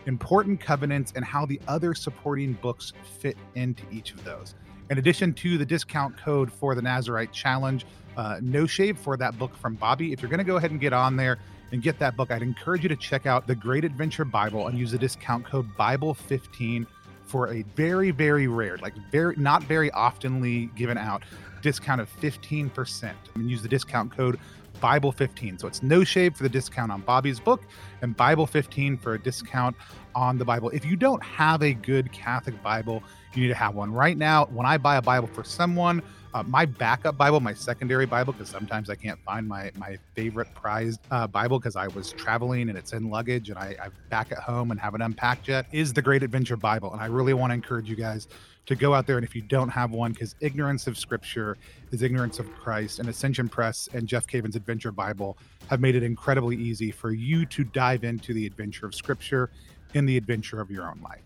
important 0.07 0.61
covenants, 0.61 1.13
and 1.15 1.25
how 1.25 1.45
the 1.47 1.61
other 1.69 1.95
supporting 1.95 2.55
books 2.55 2.93
fit 3.19 3.37
into 3.55 3.83
each 3.93 4.13
of 4.13 4.25
those. 4.25 4.55
In 4.91 4.99
addition 4.99 5.33
to 5.35 5.59
the 5.59 5.67
discount 5.67 6.17
code 6.17 6.53
for 6.53 6.75
the 6.75 6.83
Nazarite 6.83 7.33
Challenge, 7.33 7.85
uh, 8.17 8.39
no 8.41 8.67
shave 8.67 8.99
for 8.99 9.17
that 9.17 9.39
book 9.39 9.55
from 9.57 9.75
Bobby. 9.75 10.13
If 10.13 10.23
you're 10.23 10.31
going 10.31 10.39
to 10.39 10.45
go 10.45 10.57
ahead 10.57 10.71
and 10.71 10.81
get 10.81 10.93
on 10.93 11.17
there 11.17 11.39
and 11.73 11.83
get 11.83 11.99
that 11.99 12.17
book, 12.17 12.31
I'd 12.31 12.43
encourage 12.43 12.83
you 12.83 12.89
to 12.89 12.97
check 12.97 13.27
out 13.27 13.47
the 13.47 13.55
Great 13.55 13.85
Adventure 13.85 14.25
Bible 14.25 14.69
and 14.69 14.79
use 14.79 14.93
the 14.93 14.99
discount 14.99 15.45
code 15.45 15.69
Bible15 15.77 16.87
for 17.25 17.53
a 17.53 17.63
very, 17.75 18.13
very 18.13 18.47
rare, 18.47 18.79
like 18.79 18.95
very 19.11 19.35
not 19.37 19.65
very 19.65 19.91
oftenly 19.91 20.75
given 20.77 20.97
out 20.97 21.25
discount 21.63 22.01
of 22.01 22.09
15%. 22.21 23.13
And 23.35 23.51
use 23.51 23.63
the 23.63 23.69
discount 23.69 24.17
code 24.17 24.39
Bible 24.81 25.13
15. 25.13 25.59
So 25.59 25.67
it's 25.67 25.83
no 25.83 26.05
shave 26.05 26.37
for 26.37 26.43
the 26.43 26.49
discount 26.49 26.93
on 26.93 27.01
Bobby's 27.03 27.41
book 27.41 27.63
and 28.03 28.17
Bible 28.17 28.47
15 28.47 28.97
for 28.99 29.15
a 29.15 29.19
discount 29.19 29.77
on 30.15 30.39
the 30.39 30.45
Bible. 30.45 30.71
If 30.71 30.85
you 30.85 30.97
don't 30.97 31.23
have 31.23 31.63
a 31.63 31.75
good 31.75 32.13
Catholic 32.13 32.61
Bible, 32.63 33.03
you 33.35 33.43
need 33.43 33.49
to 33.49 33.55
have 33.55 33.75
one. 33.75 33.93
Right 33.93 34.17
now, 34.17 34.47
when 34.47 34.67
I 34.67 34.79
buy 34.79 34.97
a 34.97 35.03
Bible 35.03 35.29
for 35.29 35.45
someone, 35.45 36.03
uh, 36.35 36.43
my 36.43 36.67
backup 36.67 37.17
Bible, 37.17 37.41
my 37.41 37.55
secondary 37.55 38.05
Bible, 38.05 38.33
because 38.33 38.51
sometimes 38.51 38.91
I 38.91 38.95
can't 38.95 39.19
find 39.25 39.49
my 39.49 39.71
my 39.77 39.97
favorite 40.15 40.49
prized 40.55 41.01
uh, 41.11 41.27
Bible 41.27 41.59
because 41.59 41.77
I 41.77 41.87
was 41.89 42.13
traveling 42.13 42.69
and 42.69 42.77
it's 42.77 42.93
in 42.93 43.09
luggage 43.09 43.49
and 43.49 43.59
I, 43.59 43.75
I'm 43.83 43.93
back 44.11 44.33
at 44.33 44.39
home 44.39 44.71
and 44.71 44.79
haven't 44.79 45.01
unpacked 45.03 45.49
yet, 45.49 45.67
is 45.73 45.95
the 45.95 46.03
Great 46.03 46.23
Adventure 46.23 46.57
Bible. 46.57 46.93
And 46.93 47.01
I 47.01 47.07
really 47.07 47.33
want 47.33 47.51
to 47.51 47.55
encourage 47.55 47.89
you 47.89 47.97
guys 47.97 48.29
to 48.67 48.75
go 48.75 48.93
out 48.95 49.07
there 49.07 49.17
and 49.17 49.25
if 49.25 49.35
you 49.35 49.43
don't 49.43 49.69
have 49.69 49.93
one, 49.93 50.13
because 50.13 50.35
ignorance 50.41 50.87
of 50.87 50.99
Scripture 50.99 51.57
is 51.93 52.03
ignorance 52.03 52.39
of 52.39 52.53
Christ, 52.55 52.99
and 52.99 53.09
Ascension 53.09 53.49
Press 53.49 53.89
and 53.93 54.07
Jeff 54.07 54.27
Cavins' 54.27 54.57
Adventure 54.57 54.93
Bible 54.93 55.39
have 55.69 55.81
made 55.81 55.95
it 55.95 56.03
incredibly 56.03 56.57
easy 56.57 56.91
for 56.91 57.13
you 57.13 57.47
to 57.47 57.65
dive 57.65 58.05
into 58.05 58.35
the 58.35 58.47
adventure 58.47 58.87
of 58.87 58.95
Scripture 58.95 59.51
in 59.95 60.05
the 60.05 60.17
adventure 60.17 60.61
of 60.61 60.71
your 60.71 60.89
own 60.89 61.01
life. 61.03 61.23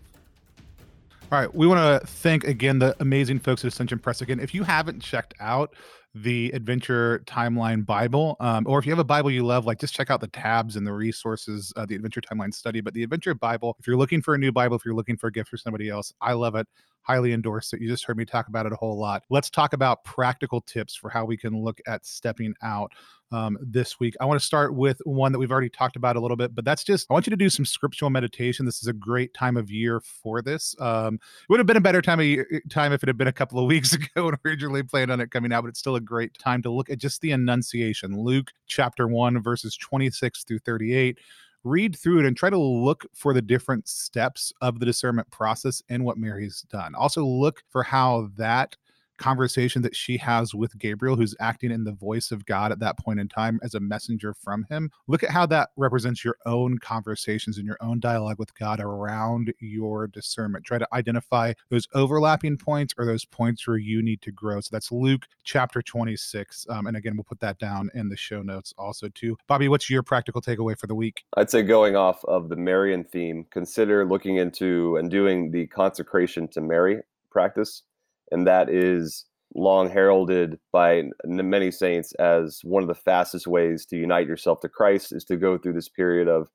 All 1.31 1.39
right, 1.39 1.53
we 1.53 1.65
want 1.65 1.79
to 1.79 2.05
thank 2.07 2.43
again 2.43 2.79
the 2.79 2.95
amazing 2.99 3.39
folks 3.39 3.63
at 3.63 3.69
Ascension 3.69 3.99
Press. 3.99 4.21
Again, 4.21 4.39
if 4.39 4.53
you 4.53 4.63
haven't 4.63 5.01
checked 5.01 5.33
out 5.39 5.73
the 6.13 6.51
Adventure 6.51 7.23
Timeline 7.25 7.85
Bible, 7.85 8.35
um, 8.41 8.65
or 8.67 8.79
if 8.79 8.85
you 8.85 8.91
have 8.91 8.99
a 8.99 9.03
Bible 9.05 9.31
you 9.31 9.45
love, 9.45 9.65
like 9.65 9.79
just 9.79 9.93
check 9.93 10.11
out 10.11 10.19
the 10.19 10.27
tabs 10.27 10.75
and 10.75 10.85
the 10.85 10.91
resources, 10.91 11.71
uh, 11.77 11.85
the 11.85 11.95
Adventure 11.95 12.19
Timeline 12.19 12.53
Study. 12.53 12.81
But 12.81 12.93
the 12.93 13.03
Adventure 13.03 13.33
Bible, 13.33 13.77
if 13.79 13.87
you're 13.87 13.95
looking 13.95 14.21
for 14.21 14.35
a 14.35 14.37
new 14.37 14.51
Bible, 14.51 14.75
if 14.75 14.83
you're 14.83 14.93
looking 14.93 15.15
for 15.15 15.27
a 15.27 15.31
gift 15.31 15.49
for 15.49 15.55
somebody 15.55 15.87
else, 15.87 16.13
I 16.19 16.33
love 16.33 16.55
it. 16.55 16.67
Highly 17.03 17.33
endorse 17.33 17.73
it. 17.73 17.81
You 17.81 17.87
just 17.87 18.05
heard 18.05 18.17
me 18.17 18.25
talk 18.25 18.47
about 18.47 18.65
it 18.65 18.73
a 18.73 18.75
whole 18.75 18.99
lot. 18.99 19.23
Let's 19.29 19.49
talk 19.49 19.73
about 19.73 20.03
practical 20.03 20.61
tips 20.61 20.95
for 20.95 21.09
how 21.09 21.25
we 21.25 21.37
can 21.37 21.61
look 21.63 21.79
at 21.87 22.05
stepping 22.05 22.53
out 22.61 22.93
um, 23.31 23.57
this 23.61 23.99
week. 23.99 24.15
I 24.19 24.25
want 24.25 24.39
to 24.39 24.45
start 24.45 24.75
with 24.75 25.01
one 25.05 25.31
that 25.31 25.39
we've 25.39 25.51
already 25.51 25.69
talked 25.69 25.95
about 25.95 26.15
a 26.15 26.19
little 26.19 26.37
bit, 26.37 26.53
but 26.53 26.65
that's 26.65 26.83
just 26.83 27.07
I 27.09 27.13
want 27.13 27.25
you 27.27 27.31
to 27.31 27.37
do 27.37 27.49
some 27.49 27.65
scriptural 27.65 28.09
meditation. 28.09 28.65
This 28.65 28.81
is 28.81 28.87
a 28.87 28.93
great 28.93 29.33
time 29.33 29.57
of 29.57 29.71
year 29.71 30.01
for 30.01 30.41
this. 30.41 30.75
Um, 30.79 31.15
it 31.15 31.49
would 31.49 31.59
have 31.59 31.67
been 31.67 31.77
a 31.77 31.81
better 31.81 32.01
time 32.01 32.19
of 32.19 32.25
year, 32.25 32.47
eh, 32.51 32.59
time 32.69 32.91
if 32.91 33.03
it 33.03 33.09
had 33.09 33.17
been 33.17 33.27
a 33.27 33.33
couple 33.33 33.59
of 33.59 33.65
weeks 33.67 33.93
ago 33.93 34.25
when 34.25 34.35
originally 34.45 34.83
planned 34.83 35.11
on 35.11 35.21
it 35.21 35.31
coming 35.31 35.53
out, 35.53 35.63
but 35.63 35.69
it's 35.69 35.79
still 35.79 35.95
a 35.95 36.01
great 36.01 36.37
time 36.37 36.61
to 36.63 36.69
look 36.69 36.89
at 36.89 36.97
just 36.97 37.21
the 37.21 37.31
Annunciation, 37.31 38.17
Luke 38.17 38.51
chapter 38.67 39.07
one, 39.07 39.41
verses 39.41 39.77
26 39.77 40.43
through 40.43 40.59
38 40.59 41.17
read 41.63 41.95
through 41.95 42.19
it 42.19 42.25
and 42.25 42.35
try 42.35 42.49
to 42.49 42.57
look 42.57 43.05
for 43.13 43.33
the 43.33 43.41
different 43.41 43.87
steps 43.87 44.51
of 44.61 44.79
the 44.79 44.85
discernment 44.85 45.29
process 45.31 45.81
and 45.89 46.03
what 46.03 46.17
Mary's 46.17 46.61
done. 46.71 46.95
Also, 46.95 47.23
look 47.23 47.63
for 47.69 47.83
how 47.83 48.29
that 48.37 48.75
conversation 49.21 49.83
that 49.83 49.95
she 49.95 50.17
has 50.17 50.55
with 50.55 50.77
Gabriel, 50.77 51.15
who's 51.15 51.35
acting 51.39 51.71
in 51.71 51.83
the 51.83 51.91
voice 51.91 52.31
of 52.31 52.45
God 52.45 52.71
at 52.71 52.79
that 52.79 52.97
point 52.97 53.19
in 53.19 53.29
time 53.29 53.59
as 53.63 53.75
a 53.75 53.79
messenger 53.79 54.33
from 54.33 54.63
him. 54.63 54.89
Look 55.07 55.23
at 55.23 55.29
how 55.29 55.45
that 55.47 55.69
represents 55.77 56.25
your 56.25 56.37
own 56.45 56.79
conversations 56.79 57.57
and 57.57 57.67
your 57.67 57.77
own 57.81 57.99
dialogue 57.99 58.39
with 58.39 58.53
God 58.55 58.79
around 58.79 59.53
your 59.59 60.07
discernment. 60.07 60.65
Try 60.65 60.79
to 60.79 60.87
identify 60.91 61.53
those 61.69 61.87
overlapping 61.93 62.57
points 62.57 62.95
or 62.97 63.05
those 63.05 63.23
points 63.23 63.67
where 63.67 63.77
you 63.77 64.01
need 64.01 64.21
to 64.23 64.31
grow. 64.31 64.59
So 64.59 64.69
that's 64.71 64.91
Luke 64.91 65.27
chapter 65.43 65.83
26. 65.83 66.65
Um, 66.69 66.87
and 66.87 66.97
again, 66.97 67.15
we'll 67.15 67.23
put 67.23 67.39
that 67.41 67.59
down 67.59 67.91
in 67.93 68.09
the 68.09 68.17
show 68.17 68.41
notes 68.41 68.73
also 68.77 69.07
too. 69.09 69.37
Bobby, 69.47 69.67
what's 69.67 69.89
your 69.89 70.01
practical 70.01 70.41
takeaway 70.41 70.77
for 70.77 70.87
the 70.87 70.95
week? 70.95 71.23
I'd 71.37 71.51
say 71.51 71.61
going 71.61 71.95
off 71.95 72.25
of 72.25 72.49
the 72.49 72.55
Marian 72.55 73.03
theme, 73.03 73.45
consider 73.51 74.03
looking 74.03 74.37
into 74.37 74.97
and 74.97 75.11
doing 75.11 75.51
the 75.51 75.67
consecration 75.67 76.47
to 76.49 76.61
Mary 76.61 77.01
practice 77.29 77.83
and 78.31 78.47
that 78.47 78.69
is 78.69 79.25
long 79.53 79.89
heralded 79.89 80.57
by 80.71 81.03
many 81.25 81.71
saints 81.71 82.13
as 82.13 82.61
one 82.63 82.81
of 82.83 82.87
the 82.87 82.95
fastest 82.95 83.47
ways 83.47 83.85
to 83.85 83.97
unite 83.97 84.27
yourself 84.27 84.61
to 84.61 84.69
Christ 84.69 85.11
is 85.11 85.25
to 85.25 85.35
go 85.35 85.57
through 85.57 85.73
this 85.73 85.89
period 85.89 86.27
of 86.27 86.47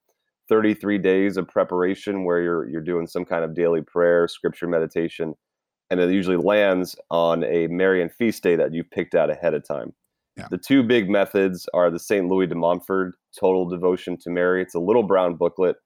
33 0.48 0.98
days 0.98 1.36
of 1.36 1.48
preparation 1.48 2.24
where 2.24 2.40
you're 2.40 2.68
you're 2.68 2.80
doing 2.80 3.06
some 3.06 3.24
kind 3.24 3.44
of 3.44 3.54
daily 3.54 3.82
prayer, 3.82 4.28
scripture 4.28 4.68
meditation, 4.68 5.34
and 5.90 6.00
it 6.00 6.10
usually 6.10 6.36
lands 6.36 6.96
on 7.10 7.44
a 7.44 7.66
Marian 7.66 8.08
feast 8.08 8.42
day 8.42 8.56
that 8.56 8.72
you've 8.72 8.90
picked 8.90 9.14
out 9.14 9.30
ahead 9.30 9.54
of 9.54 9.66
time. 9.66 9.92
Yeah. 10.36 10.48
The 10.50 10.58
two 10.58 10.82
big 10.82 11.08
methods 11.08 11.66
are 11.72 11.90
the 11.90 11.98
St. 11.98 12.28
Louis 12.28 12.46
de 12.46 12.54
Montfort 12.54 13.14
Total 13.38 13.66
Devotion 13.68 14.18
to 14.18 14.30
Mary. 14.30 14.62
It's 14.62 14.74
a 14.74 14.80
little 14.80 15.02
brown 15.02 15.36
booklet. 15.36 15.76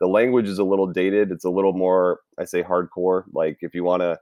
The 0.00 0.08
language 0.08 0.48
is 0.48 0.58
a 0.58 0.64
little 0.64 0.88
dated. 0.88 1.30
It's 1.30 1.44
a 1.44 1.50
little 1.50 1.74
more, 1.74 2.20
I 2.38 2.44
say, 2.44 2.62
hardcore. 2.62 3.24
Like 3.32 3.58
if 3.60 3.74
you 3.74 3.84
want 3.84 4.02
to 4.02 4.18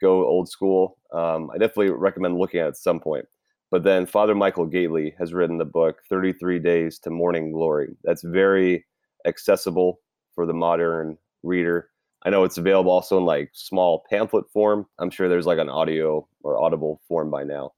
go 0.00 0.26
old 0.26 0.48
school, 0.48 0.98
um, 1.12 1.50
I 1.54 1.58
definitely 1.58 1.90
recommend 1.90 2.38
looking 2.38 2.60
at, 2.60 2.68
at 2.68 2.76
some 2.76 3.00
point. 3.00 3.26
But 3.70 3.82
then 3.82 4.06
Father 4.06 4.34
Michael 4.34 4.68
Gaitley 4.68 5.12
has 5.18 5.34
written 5.34 5.58
the 5.58 5.64
book 5.64 5.98
33 6.08 6.58
Days 6.58 6.98
to 7.00 7.10
Morning 7.10 7.52
Glory. 7.52 7.96
That's 8.04 8.22
very 8.22 8.86
accessible 9.26 10.00
for 10.34 10.46
the 10.46 10.54
modern 10.54 11.18
reader. 11.42 11.90
I 12.24 12.30
know 12.30 12.44
it's 12.44 12.58
available 12.58 12.92
also 12.92 13.18
in 13.18 13.24
like 13.24 13.50
small 13.54 14.04
pamphlet 14.08 14.44
form. 14.52 14.86
I'm 14.98 15.10
sure 15.10 15.28
there's 15.28 15.46
like 15.46 15.58
an 15.58 15.68
audio 15.68 16.26
or 16.42 16.62
audible 16.62 17.00
form 17.08 17.30
by 17.30 17.44
now. 17.44 17.72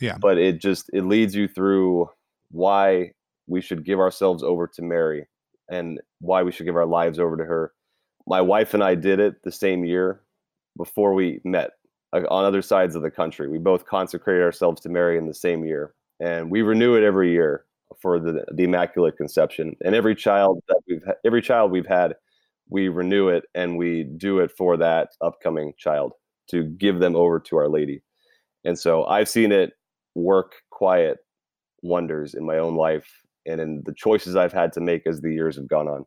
Yeah. 0.00 0.16
But 0.20 0.38
it 0.38 0.60
just 0.60 0.90
it 0.92 1.02
leads 1.02 1.34
you 1.34 1.48
through 1.48 2.08
why 2.50 3.12
we 3.46 3.60
should 3.60 3.84
give 3.84 3.98
ourselves 3.98 4.42
over 4.42 4.66
to 4.66 4.82
Mary 4.82 5.26
and 5.70 6.00
why 6.20 6.42
we 6.42 6.52
should 6.52 6.66
give 6.66 6.76
our 6.76 6.86
lives 6.86 7.18
over 7.18 7.36
to 7.36 7.44
her. 7.44 7.72
My 8.26 8.40
wife 8.40 8.74
and 8.74 8.84
I 8.84 8.94
did 8.94 9.20
it 9.20 9.42
the 9.42 9.52
same 9.52 9.84
year 9.84 10.22
before 10.78 11.12
we 11.12 11.40
met 11.44 11.72
uh, 12.14 12.22
on 12.30 12.46
other 12.46 12.62
sides 12.62 12.94
of 12.94 13.02
the 13.02 13.10
country. 13.10 13.48
We 13.48 13.58
both 13.58 13.84
consecrated 13.84 14.42
ourselves 14.42 14.80
to 14.82 14.88
Mary 14.88 15.18
in 15.18 15.26
the 15.26 15.34
same 15.34 15.64
year, 15.66 15.92
and 16.20 16.50
we 16.50 16.62
renew 16.62 16.94
it 16.94 17.04
every 17.04 17.32
year 17.32 17.66
for 18.00 18.18
the, 18.18 18.44
the 18.54 18.64
Immaculate 18.64 19.16
Conception. 19.16 19.76
And 19.82 19.94
every 19.94 20.14
child 20.14 20.62
that 20.68 20.80
we've 20.88 21.02
ha- 21.04 21.14
every 21.26 21.42
child 21.42 21.70
we've 21.70 21.86
had, 21.86 22.14
we 22.70 22.88
renew 22.88 23.28
it 23.28 23.44
and 23.54 23.76
we 23.76 24.04
do 24.04 24.38
it 24.38 24.50
for 24.56 24.76
that 24.76 25.10
upcoming 25.20 25.72
child 25.76 26.12
to 26.50 26.64
give 26.64 26.98
them 26.98 27.16
over 27.16 27.40
to 27.40 27.56
Our 27.56 27.68
Lady. 27.68 28.02
And 28.64 28.78
so 28.78 29.04
I've 29.04 29.28
seen 29.28 29.52
it 29.52 29.72
work 30.14 30.54
quiet 30.70 31.18
wonders 31.82 32.34
in 32.34 32.44
my 32.44 32.58
own 32.58 32.74
life 32.74 33.08
and 33.46 33.60
in 33.60 33.82
the 33.86 33.94
choices 33.94 34.36
I've 34.36 34.52
had 34.52 34.72
to 34.74 34.80
make 34.80 35.06
as 35.06 35.20
the 35.20 35.32
years 35.32 35.56
have 35.56 35.68
gone 35.68 35.88
on. 35.88 36.04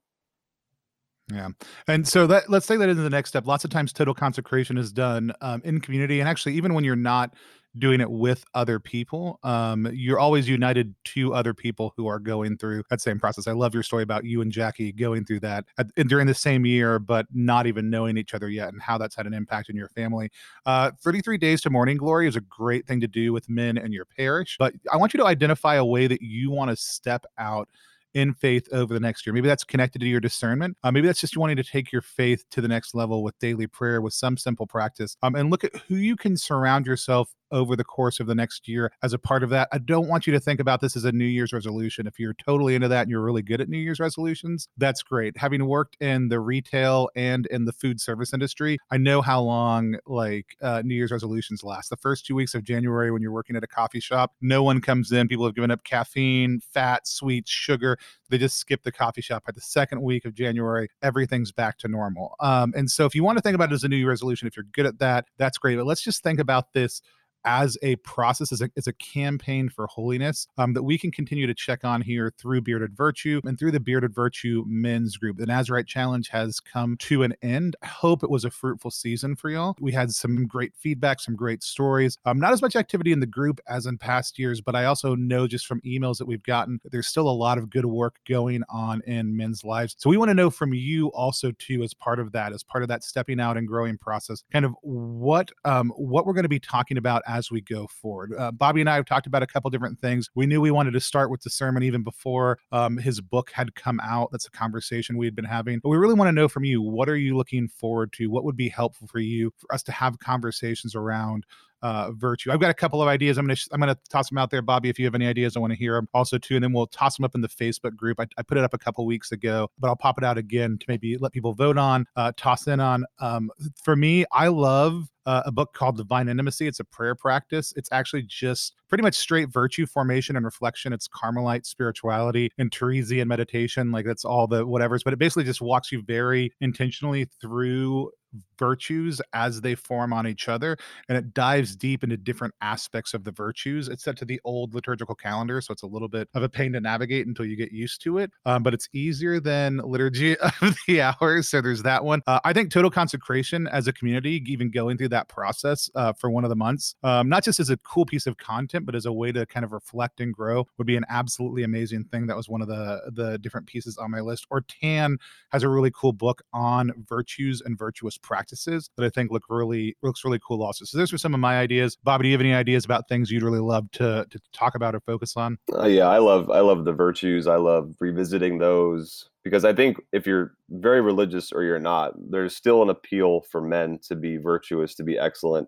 Yeah. 1.31 1.49
And 1.87 2.07
so 2.07 2.27
that 2.27 2.49
let's 2.49 2.67
take 2.67 2.79
that 2.79 2.89
into 2.89 3.03
the 3.03 3.09
next 3.09 3.29
step. 3.29 3.47
Lots 3.47 3.63
of 3.63 3.71
times 3.71 3.93
total 3.93 4.13
consecration 4.13 4.77
is 4.77 4.91
done 4.91 5.31
um, 5.41 5.61
in 5.63 5.79
community. 5.79 6.19
And 6.19 6.27
actually, 6.27 6.55
even 6.55 6.73
when 6.73 6.83
you're 6.83 6.95
not 6.95 7.33
doing 7.77 8.01
it 8.01 8.09
with 8.09 8.43
other 8.53 8.79
people. 8.79 9.39
Um, 9.43 9.89
you're 9.93 10.19
always 10.19 10.47
united 10.47 10.93
to 11.05 11.33
other 11.33 11.53
people 11.53 11.93
who 11.95 12.07
are 12.07 12.19
going 12.19 12.57
through 12.57 12.83
that 12.89 13.01
same 13.01 13.19
process. 13.19 13.47
I 13.47 13.53
love 13.53 13.73
your 13.73 13.83
story 13.83 14.03
about 14.03 14.25
you 14.25 14.41
and 14.41 14.51
Jackie 14.51 14.91
going 14.91 15.25
through 15.25 15.41
that 15.41 15.65
at, 15.77 15.87
during 16.07 16.27
the 16.27 16.33
same 16.33 16.65
year, 16.65 16.99
but 16.99 17.27
not 17.33 17.67
even 17.67 17.89
knowing 17.89 18.17
each 18.17 18.33
other 18.33 18.49
yet, 18.49 18.69
and 18.69 18.81
how 18.81 18.97
that's 18.97 19.15
had 19.15 19.25
an 19.25 19.33
impact 19.33 19.69
in 19.69 19.75
your 19.75 19.89
family. 19.89 20.29
Uh, 20.65 20.91
33 21.01 21.37
days 21.37 21.61
to 21.61 21.69
morning 21.69 21.97
glory 21.97 22.27
is 22.27 22.35
a 22.35 22.41
great 22.41 22.85
thing 22.85 22.99
to 23.01 23.07
do 23.07 23.31
with 23.31 23.49
men 23.49 23.77
in 23.77 23.91
your 23.91 24.05
parish, 24.05 24.57
but 24.59 24.73
I 24.91 24.97
want 24.97 25.13
you 25.13 25.19
to 25.19 25.25
identify 25.25 25.75
a 25.75 25.85
way 25.85 26.07
that 26.07 26.21
you 26.21 26.51
want 26.51 26.69
to 26.71 26.75
step 26.75 27.25
out 27.37 27.69
in 28.13 28.33
faith 28.33 28.67
over 28.71 28.93
the 28.93 28.99
next 28.99 29.25
year. 29.25 29.33
Maybe 29.33 29.47
that's 29.47 29.63
connected 29.63 29.99
to 29.99 30.07
your 30.07 30.19
discernment. 30.19 30.77
Uh, 30.83 30.91
maybe 30.91 31.07
that's 31.07 31.19
just 31.21 31.35
you 31.35 31.41
wanting 31.41 31.57
to 31.57 31.63
take 31.63 31.91
your 31.91 32.01
faith 32.01 32.43
to 32.51 32.61
the 32.61 32.67
next 32.67 32.95
level 32.95 33.23
with 33.23 33.37
daily 33.39 33.67
prayer, 33.67 34.01
with 34.01 34.13
some 34.13 34.37
simple 34.37 34.67
practice, 34.67 35.15
um, 35.23 35.35
and 35.35 35.49
look 35.49 35.63
at 35.63 35.75
who 35.87 35.95
you 35.95 36.15
can 36.15 36.37
surround 36.37 36.85
yourself 36.85 37.33
over 37.51 37.75
the 37.75 37.83
course 37.83 38.19
of 38.19 38.27
the 38.27 38.35
next 38.35 38.67
year 38.67 38.91
as 39.03 39.13
a 39.13 39.19
part 39.19 39.43
of 39.43 39.49
that. 39.49 39.67
I 39.71 39.77
don't 39.77 40.07
want 40.07 40.25
you 40.25 40.33
to 40.33 40.39
think 40.39 40.59
about 40.59 40.81
this 40.81 40.95
as 40.95 41.05
a 41.05 41.11
New 41.11 41.25
Year's 41.25 41.53
resolution. 41.53 42.07
If 42.07 42.19
you're 42.19 42.33
totally 42.33 42.75
into 42.75 42.87
that 42.87 43.03
and 43.03 43.11
you're 43.11 43.21
really 43.21 43.41
good 43.41 43.61
at 43.61 43.69
New 43.69 43.77
Year's 43.77 43.99
resolutions, 43.99 44.67
that's 44.77 45.03
great. 45.03 45.37
Having 45.37 45.65
worked 45.65 45.97
in 45.99 46.29
the 46.29 46.39
retail 46.39 47.09
and 47.15 47.45
in 47.47 47.65
the 47.65 47.73
food 47.73 47.99
service 47.99 48.33
industry, 48.33 48.77
I 48.89 48.97
know 48.97 49.21
how 49.21 49.41
long 49.41 49.97
like 50.05 50.55
uh, 50.61 50.81
New 50.85 50.95
Year's 50.95 51.11
resolutions 51.11 51.63
last. 51.63 51.89
The 51.89 51.97
first 51.97 52.25
two 52.25 52.35
weeks 52.35 52.55
of 52.55 52.63
January, 52.63 53.11
when 53.11 53.21
you're 53.21 53.31
working 53.31 53.55
at 53.55 53.63
a 53.63 53.67
coffee 53.67 53.99
shop, 53.99 54.33
no 54.41 54.63
one 54.63 54.81
comes 54.81 55.11
in. 55.11 55.27
People 55.27 55.45
have 55.45 55.55
given 55.55 55.71
up 55.71 55.83
caffeine, 55.83 56.61
fat, 56.73 57.07
sweets, 57.07 57.51
sugar. 57.51 57.97
They 58.29 58.37
just 58.37 58.57
skip 58.57 58.83
the 58.83 58.91
coffee 58.91 59.21
shop. 59.21 59.45
By 59.45 59.51
the 59.51 59.61
second 59.61 60.01
week 60.01 60.25
of 60.25 60.33
January, 60.33 60.89
everything's 61.01 61.51
back 61.51 61.77
to 61.79 61.87
normal. 61.87 62.35
Um, 62.39 62.73
and 62.75 62.89
so, 62.89 63.05
if 63.05 63.15
you 63.15 63.23
want 63.23 63.37
to 63.37 63.41
think 63.41 63.55
about 63.55 63.71
it 63.71 63.75
as 63.75 63.83
a 63.83 63.87
New 63.87 63.97
Year 63.97 64.09
resolution, 64.09 64.47
if 64.47 64.55
you're 64.55 64.65
good 64.71 64.85
at 64.85 64.99
that, 64.99 65.25
that's 65.37 65.57
great. 65.57 65.75
But 65.77 65.85
let's 65.85 66.01
just 66.01 66.23
think 66.23 66.39
about 66.39 66.73
this 66.73 67.01
as 67.45 67.77
a 67.81 67.95
process, 67.97 68.51
as 68.51 68.61
a, 68.61 68.69
as 68.77 68.87
a 68.87 68.93
campaign 68.93 69.69
for 69.69 69.87
holiness 69.87 70.47
um, 70.57 70.73
that 70.73 70.83
we 70.83 70.97
can 70.97 71.11
continue 71.11 71.47
to 71.47 71.53
check 71.53 71.83
on 71.83 72.01
here 72.01 72.33
through 72.37 72.61
Bearded 72.61 72.95
Virtue 72.95 73.41
and 73.45 73.57
through 73.57 73.71
the 73.71 73.79
Bearded 73.79 74.13
Virtue 74.13 74.63
men's 74.67 75.17
group. 75.17 75.37
The 75.37 75.45
Nazarite 75.45 75.87
Challenge 75.87 76.27
has 76.29 76.59
come 76.59 76.97
to 76.97 77.23
an 77.23 77.33
end. 77.41 77.75
I 77.81 77.87
hope 77.87 78.23
it 78.23 78.29
was 78.29 78.45
a 78.45 78.51
fruitful 78.51 78.91
season 78.91 79.35
for 79.35 79.49
y'all. 79.49 79.75
We 79.79 79.91
had 79.91 80.11
some 80.11 80.45
great 80.47 80.73
feedback, 80.75 81.19
some 81.19 81.35
great 81.35 81.63
stories. 81.63 82.17
Um, 82.25 82.39
not 82.39 82.53
as 82.53 82.61
much 82.61 82.75
activity 82.75 83.11
in 83.11 83.19
the 83.19 83.25
group 83.25 83.59
as 83.67 83.85
in 83.85 83.97
past 83.97 84.37
years, 84.37 84.61
but 84.61 84.75
I 84.75 84.85
also 84.85 85.15
know 85.15 85.47
just 85.47 85.67
from 85.67 85.81
emails 85.81 86.17
that 86.17 86.27
we've 86.27 86.43
gotten 86.43 86.79
that 86.83 86.91
there's 86.91 87.07
still 87.07 87.29
a 87.29 87.31
lot 87.31 87.57
of 87.57 87.69
good 87.69 87.85
work 87.85 88.17
going 88.27 88.63
on 88.69 89.01
in 89.07 89.35
men's 89.35 89.63
lives. 89.63 89.95
So 89.97 90.09
we 90.09 90.17
want 90.17 90.29
to 90.29 90.35
know 90.35 90.49
from 90.49 90.73
you 90.73 91.07
also 91.09 91.51
too, 91.51 91.83
as 91.83 91.93
part 91.93 92.19
of 92.19 92.31
that, 92.33 92.53
as 92.53 92.63
part 92.63 92.83
of 92.83 92.89
that 92.89 93.03
stepping 93.03 93.39
out 93.39 93.57
and 93.57 93.67
growing 93.67 93.97
process, 93.97 94.43
kind 94.51 94.65
of 94.65 94.75
what 94.81 95.51
um, 95.65 95.91
what 95.95 96.25
we're 96.25 96.33
going 96.33 96.43
to 96.43 96.49
be 96.49 96.59
talking 96.59 96.97
about 96.97 97.21
as 97.31 97.49
we 97.49 97.61
go 97.61 97.87
forward. 97.87 98.33
Uh, 98.37 98.51
Bobby 98.51 98.81
and 98.81 98.89
I 98.89 98.95
have 98.95 99.05
talked 99.05 99.27
about 99.27 99.41
a 99.41 99.47
couple 99.47 99.69
different 99.69 99.99
things. 99.99 100.29
We 100.35 100.45
knew 100.45 100.59
we 100.59 100.71
wanted 100.71 100.91
to 100.91 100.99
start 100.99 101.31
with 101.31 101.41
the 101.41 101.49
sermon 101.49 101.83
even 101.83 102.03
before 102.03 102.59
um, 102.71 102.97
his 102.97 103.21
book 103.21 103.51
had 103.51 103.73
come 103.75 103.99
out. 104.01 104.29
That's 104.31 104.47
a 104.47 104.51
conversation 104.51 105.17
we 105.17 105.25
had 105.25 105.35
been 105.35 105.45
having. 105.45 105.79
But 105.79 105.89
we 105.89 105.97
really 105.97 106.13
want 106.13 106.27
to 106.27 106.33
know 106.33 106.47
from 106.47 106.65
you 106.65 106.81
what 106.81 107.09
are 107.09 107.15
you 107.15 107.37
looking 107.37 107.67
forward 107.69 108.11
to? 108.13 108.27
What 108.27 108.43
would 108.43 108.57
be 108.57 108.69
helpful 108.69 109.07
for 109.07 109.19
you 109.19 109.53
for 109.57 109.73
us 109.73 109.83
to 109.83 109.91
have 109.91 110.19
conversations 110.19 110.93
around 110.95 111.45
uh, 111.81 112.11
virtue. 112.11 112.51
I've 112.51 112.59
got 112.59 112.69
a 112.69 112.75
couple 112.75 113.01
of 113.01 113.07
ideas. 113.07 113.37
I'm 113.37 113.45
gonna 113.45 113.59
I'm 113.71 113.79
gonna 113.79 113.97
toss 114.09 114.29
them 114.29 114.37
out 114.37 114.51
there, 114.51 114.61
Bobby. 114.61 114.89
If 114.89 114.99
you 114.99 115.05
have 115.05 115.15
any 115.15 115.27
ideas, 115.27 115.55
I 115.55 115.59
want 115.59 115.71
to 115.71 115.77
hear 115.77 115.95
them 115.95 116.07
also 116.13 116.37
too, 116.37 116.55
and 116.55 116.63
then 116.63 116.73
we'll 116.73 116.87
toss 116.87 117.17
them 117.17 117.25
up 117.25 117.35
in 117.35 117.41
the 117.41 117.49
Facebook 117.49 117.95
group. 117.95 118.19
I, 118.19 118.27
I, 118.37 118.43
put 118.43 118.57
it 118.57 118.63
up 118.63 118.73
a 118.73 118.77
couple 118.77 119.05
weeks 119.05 119.31
ago, 119.31 119.69
but 119.79 119.87
I'll 119.87 119.95
pop 119.95 120.17
it 120.17 120.23
out 120.23 120.37
again 120.37 120.77
to 120.79 120.85
maybe 120.87 121.17
let 121.17 121.31
people 121.31 121.53
vote 121.53 121.77
on, 121.77 122.05
uh, 122.15 122.31
toss 122.37 122.67
in 122.67 122.79
on. 122.79 123.05
Um, 123.19 123.51
for 123.83 123.95
me, 123.95 124.25
I 124.31 124.47
love 124.47 125.07
uh, 125.25 125.43
a 125.45 125.51
book 125.51 125.73
called 125.73 125.97
Divine 125.97 126.27
Intimacy. 126.27 126.67
It's 126.67 126.79
a 126.79 126.83
prayer 126.83 127.15
practice. 127.15 127.73
It's 127.75 127.89
actually 127.91 128.23
just 128.23 128.75
pretty 128.87 129.03
much 129.03 129.15
straight 129.15 129.49
virtue 129.49 129.85
formation 129.85 130.35
and 130.35 130.45
reflection. 130.45 130.93
It's 130.93 131.07
Carmelite 131.07 131.65
spirituality 131.65 132.51
and 132.57 132.71
Teresian 132.71 133.27
meditation. 133.27 133.91
Like 133.91 134.05
that's 134.05 134.25
all 134.25 134.47
the 134.47 134.65
whatever's, 134.65 135.03
but 135.03 135.13
it 135.13 135.19
basically 135.19 135.43
just 135.43 135.61
walks 135.61 135.91
you 135.91 136.01
very 136.01 136.51
intentionally 136.61 137.25
through 137.39 138.11
virtues 138.57 139.21
as 139.33 139.61
they 139.61 139.75
form 139.75 140.13
on 140.13 140.27
each 140.27 140.47
other 140.47 140.77
and 141.09 141.17
it 141.17 141.33
dives 141.33 141.75
deep 141.75 142.03
into 142.03 142.17
different 142.17 142.53
aspects 142.61 143.13
of 143.13 143.23
the 143.23 143.31
virtues. 143.31 143.87
It's 143.87 144.03
set 144.03 144.17
to 144.17 144.25
the 144.25 144.39
old 144.43 144.73
liturgical 144.73 145.15
calendar 145.15 145.61
so 145.61 145.71
it's 145.71 145.83
a 145.83 145.87
little 145.87 146.07
bit 146.07 146.29
of 146.33 146.43
a 146.43 146.49
pain 146.49 146.73
to 146.73 146.81
navigate 146.81 147.27
until 147.27 147.45
you 147.45 147.55
get 147.55 147.71
used 147.71 148.01
to 148.03 148.17
it 148.17 148.31
um, 148.45 148.63
but 148.63 148.73
it's 148.73 148.87
easier 148.93 149.39
than 149.39 149.77
liturgy 149.77 150.37
of 150.61 150.75
the 150.87 151.01
hours 151.01 151.49
so 151.49 151.61
there's 151.61 151.83
that 151.83 152.03
one. 152.03 152.21
Uh, 152.27 152.39
i 152.43 152.53
think 152.53 152.71
total 152.71 152.89
consecration 152.89 153.67
as 153.67 153.87
a 153.87 153.93
community 153.93 154.43
even 154.47 154.69
going 154.69 154.97
through 154.97 155.09
that 155.09 155.27
process 155.27 155.89
uh, 155.95 156.13
for 156.13 156.29
one 156.29 156.43
of 156.43 156.49
the 156.49 156.55
months 156.55 156.95
um, 157.03 157.27
not 157.27 157.43
just 157.43 157.59
as 157.59 157.69
a 157.69 157.77
cool 157.77 158.05
piece 158.05 158.27
of 158.27 158.37
content 158.37 158.85
but 158.85 158.95
as 158.95 159.05
a 159.05 159.11
way 159.11 159.31
to 159.31 159.45
kind 159.45 159.63
of 159.63 159.71
reflect 159.71 160.19
and 160.19 160.33
grow 160.33 160.67
would 160.77 160.87
be 160.87 160.95
an 160.95 161.05
absolutely 161.09 161.63
amazing 161.63 162.05
thing. 162.05 162.27
That 162.27 162.37
was 162.37 162.49
one 162.49 162.61
of 162.61 162.67
the 162.67 163.01
the 163.11 163.37
different 163.37 163.67
pieces 163.67 163.97
on 163.97 164.11
my 164.11 164.21
list. 164.21 164.45
Or 164.49 164.61
tan 164.61 165.17
has 165.51 165.63
a 165.63 165.69
really 165.69 165.91
cool 165.91 166.13
book 166.13 166.41
on 166.53 166.91
virtues 167.07 167.61
and 167.61 167.77
virtuous 167.77 168.17
practices 168.21 168.89
that 168.97 169.05
I 169.05 169.09
think 169.09 169.31
look 169.31 169.43
really 169.49 169.95
looks 170.01 170.23
really 170.23 170.39
cool 170.45 170.63
also. 170.63 170.85
So 170.85 170.97
those 170.97 171.13
are 171.13 171.17
some 171.17 171.33
of 171.33 171.39
my 171.39 171.59
ideas. 171.59 171.97
Bobby, 172.03 172.23
do 172.23 172.27
you 172.29 172.33
have 172.33 172.41
any 172.41 172.53
ideas 172.53 172.85
about 172.85 173.07
things 173.07 173.31
you'd 173.31 173.43
really 173.43 173.59
love 173.59 173.89
to 173.93 174.25
to 174.29 174.39
talk 174.53 174.75
about 174.75 174.95
or 174.95 174.99
focus 175.01 175.35
on? 175.35 175.57
Uh, 175.73 175.87
yeah, 175.87 176.07
I 176.07 176.19
love 176.19 176.49
I 176.49 176.59
love 176.59 176.85
the 176.85 176.93
virtues. 176.93 177.47
I 177.47 177.57
love 177.57 177.95
revisiting 177.99 178.59
those 178.59 179.29
because 179.43 179.65
I 179.65 179.73
think 179.73 179.97
if 180.11 180.25
you're 180.25 180.53
very 180.69 181.01
religious 181.01 181.51
or 181.51 181.63
you're 181.63 181.79
not, 181.79 182.13
there's 182.29 182.55
still 182.55 182.81
an 182.81 182.89
appeal 182.89 183.41
for 183.49 183.61
men 183.61 183.99
to 184.07 184.15
be 184.15 184.37
virtuous, 184.37 184.95
to 184.95 185.03
be 185.03 185.17
excellent, 185.17 185.67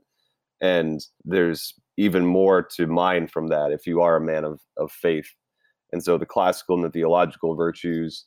and 0.61 1.05
there's 1.25 1.73
even 1.97 2.25
more 2.25 2.63
to 2.63 2.87
mine 2.87 3.27
from 3.27 3.47
that 3.47 3.71
if 3.71 3.85
you 3.85 4.01
are 4.01 4.17
a 4.17 4.21
man 4.21 4.43
of 4.43 4.59
of 4.77 4.91
faith. 4.91 5.27
And 5.91 6.03
so 6.03 6.17
the 6.17 6.25
classical 6.25 6.75
and 6.75 6.83
the 6.83 6.89
theological 6.89 7.55
virtues 7.55 8.25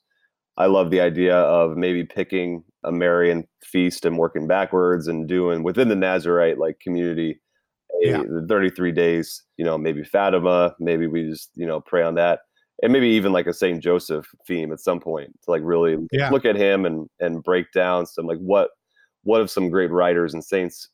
I 0.58 0.66
love 0.66 0.90
the 0.90 1.00
idea 1.00 1.36
of 1.36 1.76
maybe 1.76 2.04
picking 2.04 2.64
a 2.84 2.92
Marian 2.92 3.46
feast 3.62 4.04
and 4.04 4.16
working 4.16 4.46
backwards 4.46 5.06
and 5.06 5.28
doing 5.28 5.62
within 5.62 5.88
the 5.88 5.96
Nazarite 5.96 6.58
like 6.58 6.80
community, 6.80 7.40
yeah. 8.00 8.22
33 8.48 8.92
days, 8.92 9.42
you 9.56 9.64
know, 9.64 9.76
maybe 9.76 10.02
Fatima, 10.02 10.74
maybe 10.80 11.06
we 11.06 11.28
just, 11.28 11.50
you 11.54 11.66
know, 11.66 11.80
pray 11.80 12.02
on 12.02 12.14
that. 12.14 12.40
And 12.82 12.92
maybe 12.92 13.08
even 13.08 13.32
like 13.32 13.46
a 13.46 13.54
Saint 13.54 13.82
Joseph 13.82 14.26
theme 14.46 14.72
at 14.72 14.80
some 14.80 15.00
point 15.00 15.30
to 15.44 15.50
like 15.50 15.62
really 15.64 15.96
yeah. 16.12 16.30
look 16.30 16.44
at 16.44 16.56
him 16.56 16.84
and 16.84 17.08
and 17.20 17.42
break 17.42 17.72
down 17.72 18.06
some 18.06 18.26
like 18.26 18.38
what 18.38 18.70
what 19.22 19.40
have 19.40 19.50
some 19.50 19.70
great 19.70 19.90
writers 19.90 20.34
and 20.34 20.44
saints 20.44 20.88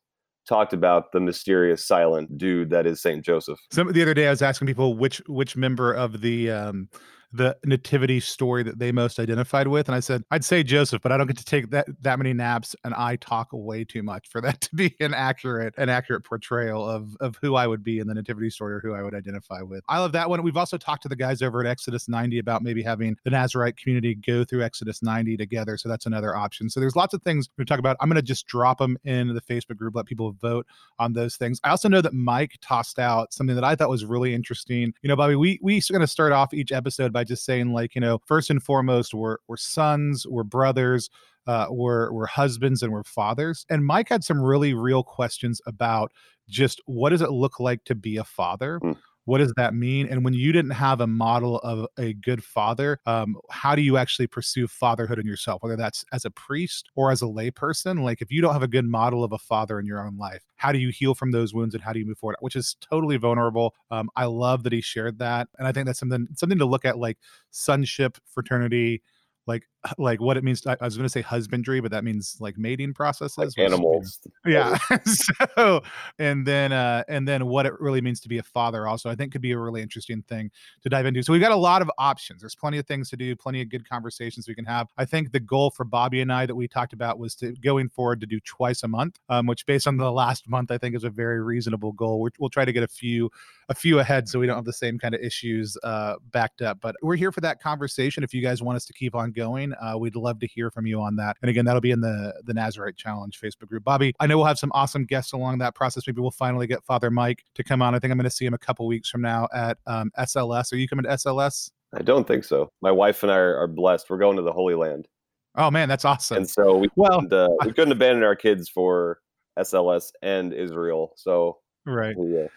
talked 0.49 0.73
about 0.73 1.13
the 1.13 1.21
mysterious 1.21 1.87
silent 1.87 2.37
dude 2.39 2.71
that 2.71 2.87
is 2.87 3.03
Saint 3.03 3.25
Joseph. 3.25 3.59
Some 3.71 3.93
the 3.93 4.03
other 4.03 4.15
day 4.15 4.27
I 4.27 4.31
was 4.31 4.43
asking 4.43 4.67
people 4.67 4.95
which 4.97 5.19
which 5.27 5.57
member 5.57 5.93
of 5.93 6.21
the 6.21 6.51
um 6.51 6.89
the 7.33 7.57
nativity 7.64 8.20
story 8.20 8.62
that 8.62 8.78
they 8.78 8.93
most 8.93 9.18
identified 9.18 9.68
with. 9.68 9.89
And 9.89 9.95
I 9.95 10.01
said, 10.01 10.22
I'd 10.30 10.45
say 10.45 10.62
Joseph, 10.62 11.03
but 11.03 11.12
I 11.12 11.16
don't 11.16 11.26
get 11.26 11.39
to 11.39 11.45
take 11.45 11.70
that 11.70 11.87
that 12.03 12.18
many 12.18 12.33
naps 12.33 12.74
and 12.85 12.95
I 12.95 13.16
talk 13.16 13.49
way 13.53 13.85
too 13.85 14.03
much 14.03 14.28
for 14.28 14.41
that 14.41 14.61
to 14.62 14.74
be 14.74 14.95
an 15.01 15.14
accurate, 15.14 15.74
an 15.78 15.89
accurate 15.89 16.24
portrayal 16.24 16.89
of 16.89 17.16
of 17.20 17.39
who 17.41 17.55
I 17.55 17.66
would 17.66 17.83
be 17.83 17.99
in 17.99 18.07
the 18.07 18.14
nativity 18.14 18.51
story 18.51 18.74
or 18.74 18.80
who 18.80 18.95
I 18.95 19.03
would 19.03 19.14
identify 19.14 19.62
with. 19.62 19.83
I 19.89 19.99
love 19.99 20.12
that 20.12 20.28
one. 20.28 20.43
We've 20.43 20.57
also 20.57 20.76
talked 20.76 21.03
to 21.03 21.09
the 21.09 21.16
guys 21.16 21.43
over 21.43 21.61
at 21.61 21.66
Exodus 21.66 22.09
90 22.09 22.39
about 22.39 22.62
maybe 22.62 22.83
having 22.83 23.16
the 23.24 23.30
Nazarite 23.30 23.76
community 23.76 24.14
go 24.14 24.45
through 24.45 24.62
Exodus 24.62 25.03
90 25.03 25.37
together. 25.37 25.76
So 25.76 25.89
that's 25.89 26.07
another 26.07 26.37
option. 26.37 26.68
So 26.68 26.80
there's 26.80 26.97
lots 26.97 27.14
of 27.14 27.22
things 27.22 27.49
we 27.57 27.64
talk 27.64 27.78
about. 27.78 27.97
I'm 28.01 28.09
going 28.09 28.16
to 28.16 28.22
just 28.22 28.47
drop 28.47 28.78
them 28.78 28.99
in 29.05 29.35
the 29.35 29.41
Facebook 29.41 29.76
group, 29.76 29.95
let 29.95 30.07
people 30.07 30.33
vote 30.33 30.66
on 30.99 31.12
those 31.12 31.37
things. 31.37 31.61
I 31.64 31.70
also 31.70 31.89
know 31.89 32.01
that 32.01 32.12
Mike 32.12 32.59
tossed 32.61 32.99
out 32.99 33.33
something 33.33 33.55
that 33.55 33.64
I 33.64 33.74
thought 33.74 33.89
was 33.89 34.05
really 34.05 34.35
interesting. 34.35 34.93
You 35.03 35.09
know, 35.09 35.16
Bobby, 35.16 35.37
we 35.37 35.59
we 35.62 35.80
going 35.93 36.01
to 36.01 36.07
start 36.07 36.33
off 36.33 36.55
each 36.55 36.72
episode 36.72 37.12
by 37.12 37.22
by 37.23 37.25
just 37.25 37.45
saying 37.45 37.73
like 37.73 37.95
you 37.95 38.01
know 38.01 38.18
first 38.27 38.51
and 38.51 38.62
foremost 38.62 39.14
we're 39.14 39.37
we're 39.47 39.57
sons 39.57 40.27
we're 40.27 40.43
brothers 40.43 41.09
uh, 41.47 41.66
we're 41.70 42.12
we're 42.12 42.27
husbands 42.27 42.83
and 42.83 42.93
we're 42.93 43.03
fathers. 43.03 43.66
And 43.68 43.85
mike 43.85 44.09
had 44.09 44.23
some 44.23 44.41
really 44.41 44.75
real 44.75 45.03
questions 45.03 45.61
about 45.66 46.12
just 46.49 46.81
what 46.87 47.11
does 47.11 47.20
it 47.20 47.31
look 47.31 47.59
like 47.59 47.85
to 47.85 47.95
be 47.95 48.16
a 48.16 48.25
father? 48.25 48.81
Mm 48.83 48.97
what 49.25 49.39
does 49.39 49.53
that 49.57 49.75
mean? 49.75 50.09
And 50.09 50.25
when 50.25 50.35
you 50.35 50.53
didn't 50.53 50.73
have 50.73 51.01
a 51.01 51.07
model 51.07 51.59
of 51.59 51.87
a 51.99 52.12
good 52.14 52.43
father 52.43 52.99
um, 53.07 53.37
how 53.51 53.75
do 53.75 53.83
you 53.83 53.97
actually 53.97 54.27
pursue 54.27 54.66
fatherhood 54.66 55.18
in 55.18 55.27
yourself 55.27 55.62
whether 55.62 55.77
that's 55.77 56.05
as 56.12 56.25
a 56.25 56.31
priest 56.31 56.91
or 56.97 57.11
as 57.11 57.23
a 57.23 57.27
layperson? 57.27 58.03
Like 58.03 58.20
if 58.23 58.31
you 58.31 58.41
don't 58.43 58.53
have 58.53 58.62
a 58.62 58.68
good 58.68 58.85
model 58.87 59.25
of 59.25 59.33
a 59.33 59.39
father 59.39 59.79
in 59.79 59.87
your 59.87 60.05
own 60.05 60.16
life 60.16 60.43
how 60.57 60.73
do 60.73 60.79
you 60.79 60.91
heal 60.91 61.14
from 61.14 61.31
those 61.31 61.55
wounds 61.55 61.75
and 61.75 61.83
how 61.83 61.93
do 61.93 61.99
you 61.99 62.07
move 62.07 62.18
forward? 62.18 62.37
Which 62.41 62.57
is 62.57 62.77
totally 62.81 63.16
vulnerable. 63.16 63.75
Um, 63.91 64.09
i 64.16 64.25
love 64.25 64.62
that 64.64 64.73
he 64.73 64.81
shared 64.81 65.18
that 65.18 65.49
and 65.59 65.66
i 65.66 65.73
think 65.73 65.87
that's 65.87 65.99
something 65.99 66.27
something 66.35 66.59
to 66.59 66.64
look 66.66 66.85
at 66.85 66.99
like 66.99 67.18
sonship 67.51 68.18
fraternity 68.27 69.03
like 69.47 69.64
like 69.99 70.20
what 70.20 70.37
it 70.37 70.45
means. 70.45 70.61
To, 70.62 70.76
I 70.80 70.85
was 70.85 70.97
going 70.97 71.05
to 71.05 71.12
say 71.12 71.20
husbandry, 71.20 71.80
but 71.80 71.91
that 71.91 72.05
means 72.05 72.37
like 72.41 72.57
mating 72.57 72.95
processes, 72.95 73.37
like 73.39 73.59
animals. 73.59 74.20
yeah. 74.47 74.78
so, 75.05 75.83
and 76.18 76.47
then, 76.47 76.72
uh, 76.72 77.05
and 77.09 77.26
then 77.26 77.47
what 77.47 77.66
it 77.66 77.78
really 77.80 78.01
means 78.01 78.20
to 78.20 78.28
be 78.28 78.39
a 78.39 78.43
father 78.43 78.87
also, 78.87 79.11
I 79.11 79.14
think 79.14 79.33
could 79.33 79.41
be 79.41 79.53
a 79.53 79.59
really 79.59 79.83
interesting 79.83 80.22
thing 80.22 80.51
to 80.83 80.89
dive 80.89 81.07
into. 81.07 81.22
So 81.22 81.33
we've 81.33 81.43
got 81.43 81.53
a 81.53 81.57
lot 81.57 81.83
of 81.83 81.91
options. 81.99 82.41
There's 82.43 82.55
plenty 82.55 82.78
of 82.78 82.87
things 82.87 83.11
to 83.11 83.16
do, 83.16 83.35
plenty 83.35 83.61
of 83.61 83.68
good 83.68 83.89
conversations 83.89 84.47
we 84.49 84.55
can 84.55 84.64
have. 84.64 84.89
I 84.99 85.05
think 85.05 85.33
the 85.33 85.41
goal 85.41 85.70
for 85.70 85.85
Bobby 85.85 86.20
and 86.20 86.33
I 86.33 86.47
that 86.47 86.55
we 86.55 86.68
talked 86.68 86.93
about 86.93 87.18
was 87.18 87.35
to 87.37 87.53
going 87.53 87.89
forward 87.89 88.20
to 88.20 88.26
do 88.26 88.41
twice 88.41 88.83
a 88.83 88.89
month, 88.89 89.18
um, 89.28 89.47
which 89.47 89.66
based 89.66 89.87
on 89.87 89.97
the 89.97 90.12
last 90.12 90.49
month, 90.49 90.70
I 90.70 90.78
think 90.78 90.95
is 90.95 91.05
a 91.05 91.11
very 91.11 91.43
reasonable 91.43 91.93
goal. 91.93 92.20
we 92.20 92.30
will 92.39 92.51
try 92.51 92.64
to 92.64 92.72
get 92.72 92.83
a 92.83 92.89
few, 92.89 93.30
a 93.68 93.74
few 93.74 93.99
ahead 93.99 94.28
so 94.28 94.39
we 94.39 94.47
don't 94.47 94.57
have 94.57 94.64
the 94.64 94.72
same 94.72 94.99
kind 94.99 95.14
of 95.14 95.20
issues 95.20 95.76
uh, 95.83 96.14
backed 96.30 96.62
up. 96.62 96.78
But 96.80 96.97
we're 97.03 97.16
here 97.16 97.33
for 97.33 97.41
that 97.41 97.61
conversation. 97.61 98.22
If 98.22 98.33
you 98.33 98.43
guys 98.43 98.62
want 98.62 98.76
us 98.76 98.85
to 98.87 98.93
keep 98.93 99.14
on 99.14 99.33
going, 99.33 99.72
uh, 99.75 99.97
we'd 99.99 100.16
love 100.16 100.39
to 100.41 100.47
hear 100.47 100.70
from 100.70 100.87
you 100.87 101.01
on 101.01 101.16
that. 101.16 101.37
And 101.43 101.51
again, 101.51 101.64
that'll 101.64 101.81
be 101.81 101.91
in 101.91 102.01
the 102.01 102.35
the 102.45 102.55
Nazarite 102.55 102.97
Challenge 102.97 103.39
Facebook 103.41 103.68
group. 103.68 103.85
Bobby, 103.85 104.14
I 104.20 104.27
know 104.27 104.39
we'll 104.39 104.47
have 104.47 104.59
some 104.59 104.73
awesome 104.75 105.05
guests 105.05 105.33
along 105.33 105.59
that 105.59 105.75
process. 105.75 106.07
Maybe 106.07 106.20
we'll 106.20 106.31
finally 106.31 106.66
get 106.66 106.85
Father 106.85 107.11
Mike 107.11 107.45
to 107.55 107.64
come 107.64 107.83
on. 107.83 107.95
I 107.95 107.99
think 107.99 108.11
I'm 108.11 108.18
going 108.18 108.25
to 108.25 108.31
see 108.31 108.47
him 108.47 108.55
a 108.55 108.59
couple 108.59 108.87
weeks 108.87 109.09
from 109.09 109.23
now 109.23 109.49
at 109.55 109.79
um, 109.87 110.11
SLS. 110.18 110.73
Are 110.73 110.77
you 110.77 110.89
coming 110.89 111.05
to 111.05 111.11
SLS? 111.11 111.70
I 111.95 112.03
don't 112.03 112.27
think 112.27 112.45
so. 112.45 112.70
My 112.81 112.91
wife 112.91 113.23
and 113.23 113.31
I 113.31 113.37
are, 113.37 113.59
are 113.59 113.66
blessed. 113.66 114.09
We're 114.09 114.18
going 114.18 114.37
to 114.37 114.43
the 114.43 114.53
Holy 114.53 114.75
Land. 114.75 115.09
Oh 115.57 115.70
man, 115.70 115.89
that's 115.89 116.05
awesome. 116.05 116.39
And 116.39 116.49
so 116.49 116.77
we 116.79 116.89
well, 116.97 117.20
couldn't, 117.20 117.33
uh, 117.33 117.49
we 117.66 117.73
couldn't 117.73 117.93
abandon 117.93 118.25
our 118.25 118.37
kids 118.37 118.68
for 118.68 119.20
SLS 119.59 120.11
and 120.23 120.53
Israel. 120.53 121.12
So 121.16 121.59
right. 121.85 122.16
We, 122.16 122.43
uh, 122.43 122.49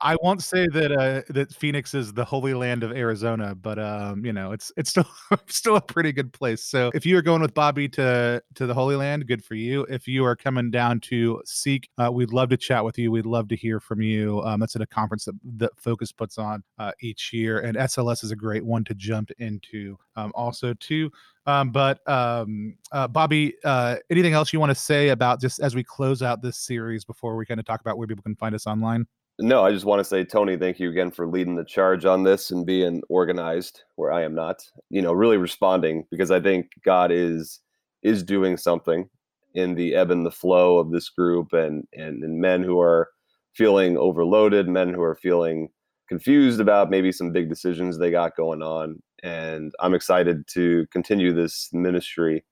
I 0.00 0.16
won't 0.22 0.42
say 0.42 0.68
that 0.68 0.92
uh, 0.92 1.22
that 1.32 1.52
Phoenix 1.52 1.92
is 1.92 2.12
the 2.12 2.24
holy 2.24 2.54
land 2.54 2.84
of 2.84 2.92
Arizona, 2.92 3.54
but 3.56 3.80
um, 3.80 4.24
you 4.24 4.32
know, 4.32 4.52
it's 4.52 4.70
it's 4.76 4.90
still 4.90 5.08
still 5.46 5.76
a 5.76 5.80
pretty 5.80 6.12
good 6.12 6.32
place. 6.32 6.62
So 6.62 6.92
if 6.94 7.04
you 7.04 7.16
are 7.16 7.22
going 7.22 7.42
with 7.42 7.52
Bobby 7.52 7.88
to 7.90 8.40
to 8.54 8.66
the 8.66 8.74
Holy 8.74 8.94
Land, 8.94 9.26
good 9.26 9.44
for 9.44 9.56
you. 9.56 9.84
If 9.90 10.06
you 10.06 10.24
are 10.24 10.36
coming 10.36 10.70
down 10.70 11.00
to 11.00 11.42
Seek, 11.44 11.88
uh, 11.98 12.10
we'd 12.12 12.32
love 12.32 12.48
to 12.50 12.56
chat 12.56 12.84
with 12.84 12.96
you. 12.96 13.10
We'd 13.10 13.26
love 13.26 13.48
to 13.48 13.56
hear 13.56 13.80
from 13.80 14.00
you. 14.00 14.40
Um, 14.42 14.60
that's 14.60 14.76
at 14.76 14.82
a 14.82 14.86
conference 14.86 15.24
that 15.24 15.34
that 15.56 15.72
Focus 15.76 16.12
puts 16.12 16.38
on 16.38 16.62
uh, 16.78 16.92
each 17.00 17.32
year, 17.32 17.58
and 17.60 17.76
SLS 17.76 18.22
is 18.22 18.30
a 18.30 18.36
great 18.36 18.64
one 18.64 18.84
to 18.84 18.94
jump 18.94 19.32
into. 19.38 19.98
Um, 20.14 20.30
also, 20.34 20.74
too. 20.74 21.10
Um, 21.46 21.70
but 21.70 22.06
um, 22.08 22.76
uh, 22.92 23.08
Bobby, 23.08 23.54
uh, 23.64 23.96
anything 24.10 24.34
else 24.34 24.52
you 24.52 24.60
want 24.60 24.70
to 24.70 24.74
say 24.74 25.08
about 25.08 25.40
just 25.40 25.60
as 25.60 25.74
we 25.74 25.82
close 25.82 26.22
out 26.22 26.42
this 26.42 26.58
series 26.58 27.04
before 27.04 27.36
we 27.36 27.46
kind 27.46 27.58
of 27.58 27.66
talk 27.66 27.80
about 27.80 27.98
where 27.98 28.06
people 28.06 28.22
can 28.22 28.36
find 28.36 28.54
us 28.54 28.66
online? 28.66 29.06
No, 29.40 29.64
I 29.64 29.70
just 29.70 29.84
want 29.84 30.00
to 30.00 30.04
say, 30.04 30.24
Tony, 30.24 30.56
thank 30.56 30.80
you 30.80 30.90
again 30.90 31.12
for 31.12 31.26
leading 31.28 31.54
the 31.54 31.64
charge 31.64 32.04
on 32.04 32.24
this 32.24 32.50
and 32.50 32.66
being 32.66 33.02
organized 33.08 33.82
where 33.94 34.10
I 34.10 34.24
am 34.24 34.34
not. 34.34 34.64
You 34.90 35.00
know, 35.00 35.12
really 35.12 35.36
responding 35.36 36.06
because 36.10 36.32
I 36.32 36.40
think 36.40 36.70
God 36.84 37.12
is 37.12 37.60
is 38.02 38.22
doing 38.22 38.56
something 38.56 39.08
in 39.54 39.74
the 39.74 39.94
ebb 39.94 40.10
and 40.10 40.26
the 40.26 40.30
flow 40.30 40.78
of 40.78 40.90
this 40.90 41.08
group 41.08 41.52
and 41.52 41.86
and, 41.92 42.24
and 42.24 42.40
men 42.40 42.64
who 42.64 42.80
are 42.80 43.10
feeling 43.54 43.96
overloaded, 43.96 44.68
men 44.68 44.92
who 44.92 45.02
are 45.02 45.14
feeling 45.14 45.68
confused 46.08 46.60
about 46.60 46.90
maybe 46.90 47.12
some 47.12 47.32
big 47.32 47.48
decisions 47.48 47.98
they 47.98 48.10
got 48.10 48.36
going 48.36 48.62
on. 48.62 49.00
And 49.22 49.72
I'm 49.78 49.94
excited 49.94 50.48
to 50.54 50.86
continue 50.90 51.32
this 51.32 51.68
ministry 51.72 52.44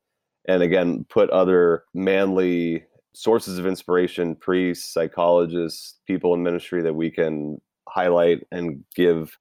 and 0.46 0.62
again 0.62 1.04
put 1.08 1.30
other 1.30 1.82
manly 1.94 2.84
sources 3.16 3.58
of 3.58 3.66
inspiration, 3.66 4.36
priests, 4.36 4.92
psychologists, 4.92 5.94
people 6.06 6.34
in 6.34 6.42
ministry 6.42 6.82
that 6.82 6.92
we 6.92 7.10
can 7.10 7.58
highlight 7.88 8.46
and 8.52 8.84
give 8.94 9.38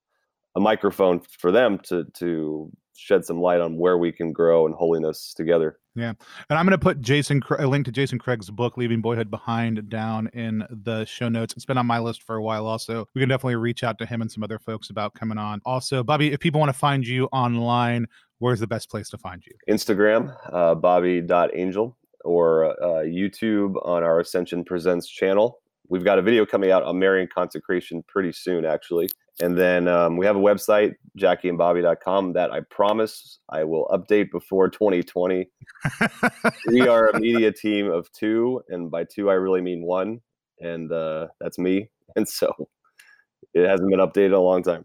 a 0.56 0.62
microphone 0.62 1.20
for 1.20 1.52
them 1.52 1.78
to 1.80 2.06
to 2.14 2.72
shed 2.96 3.26
some 3.26 3.42
light 3.42 3.60
on 3.60 3.78
where 3.78 3.98
we 3.98 4.14
can 4.14 4.32
grow 4.32 4.66
in 4.66 4.72
holiness 4.72 5.34
together. 5.34 5.78
Yeah. 5.94 6.14
And 6.50 6.58
I'm 6.58 6.66
going 6.66 6.72
to 6.72 6.78
put 6.78 7.02
Jason 7.02 7.42
a 7.60 7.68
link 7.68 7.84
to 7.86 7.92
Jason 7.92 8.18
Craig's 8.18 8.50
book 8.50 8.78
Leaving 8.78 9.02
Boyhood 9.02 9.30
Behind 9.30 9.90
down 9.90 10.28
in 10.28 10.64
the 10.70 11.04
show 11.04 11.28
notes. 11.28 11.54
It's 11.58 11.66
been 11.66 11.78
on 11.78 11.86
my 11.86 12.00
list 12.00 12.24
for 12.24 12.38
a 12.38 12.42
while 12.42 12.68
also. 12.68 13.06
We 13.14 13.22
can 13.22 13.28
definitely 13.28 13.58
reach 13.58 13.84
out 13.84 13.98
to 13.98 14.06
him 14.06 14.22
and 14.22 14.32
some 14.32 14.44
other 14.44 14.60
folks 14.60 14.90
about 14.90 15.14
coming 15.16 15.38
on. 15.38 15.62
Also, 15.66 16.02
Bobby, 16.02 16.32
if 16.32 16.40
people 16.40 16.62
want 16.62 16.70
to 16.70 16.80
find 16.80 17.06
you 17.06 17.26
online, 17.34 18.08
where's 18.40 18.62
the 18.62 18.68
best 18.68 18.90
place 18.90 19.10
to 19.10 19.18
find 19.18 19.44
you? 19.46 19.54
Instagram, 19.74 20.34
uh, 20.54 20.76
bobby.angel 20.76 21.98
or 22.26 22.72
uh, 22.84 23.04
YouTube 23.04 23.76
on 23.86 24.04
our 24.04 24.20
Ascension 24.20 24.64
Presents 24.66 25.08
channel. 25.08 25.60
We've 25.88 26.04
got 26.04 26.20
a 26.20 26.22
video 26.22 26.46
coming 26.46 26.72
out 26.72 26.84
on 26.84 27.00
Marian 27.00 27.30
consecration 27.34 28.04
pretty 28.08 28.32
soon, 28.32 28.66
actually. 28.66 29.10
And 29.42 29.58
then 29.58 29.88
um, 29.88 30.18
we 30.18 30.26
have 30.26 30.36
a 30.36 30.40
website, 30.40 30.96
jackieandbobby.com, 31.20 32.34
that 32.34 32.52
I 32.52 32.62
promise 32.62 33.40
I 33.50 33.66
will 33.66 33.86
update 33.88 34.32
before 34.32 34.70
2020. 34.70 35.50
we 36.68 36.88
are 36.88 37.10
a 37.10 37.20
media 37.20 37.52
team 37.52 37.92
of 37.92 38.12
two, 38.14 38.62
and 38.70 38.90
by 38.90 39.04
two, 39.04 39.30
I 39.30 39.34
really 39.34 39.62
mean 39.62 39.84
one, 39.84 40.22
and 40.60 40.92
uh, 40.92 41.28
that's 41.40 41.58
me. 41.58 41.90
And 42.16 42.26
so 42.30 42.70
it 43.54 43.68
hasn't 43.68 43.90
been 43.90 44.00
updated 44.00 44.28
in 44.28 44.34
a 44.34 44.40
long 44.40 44.64
time. 44.64 44.84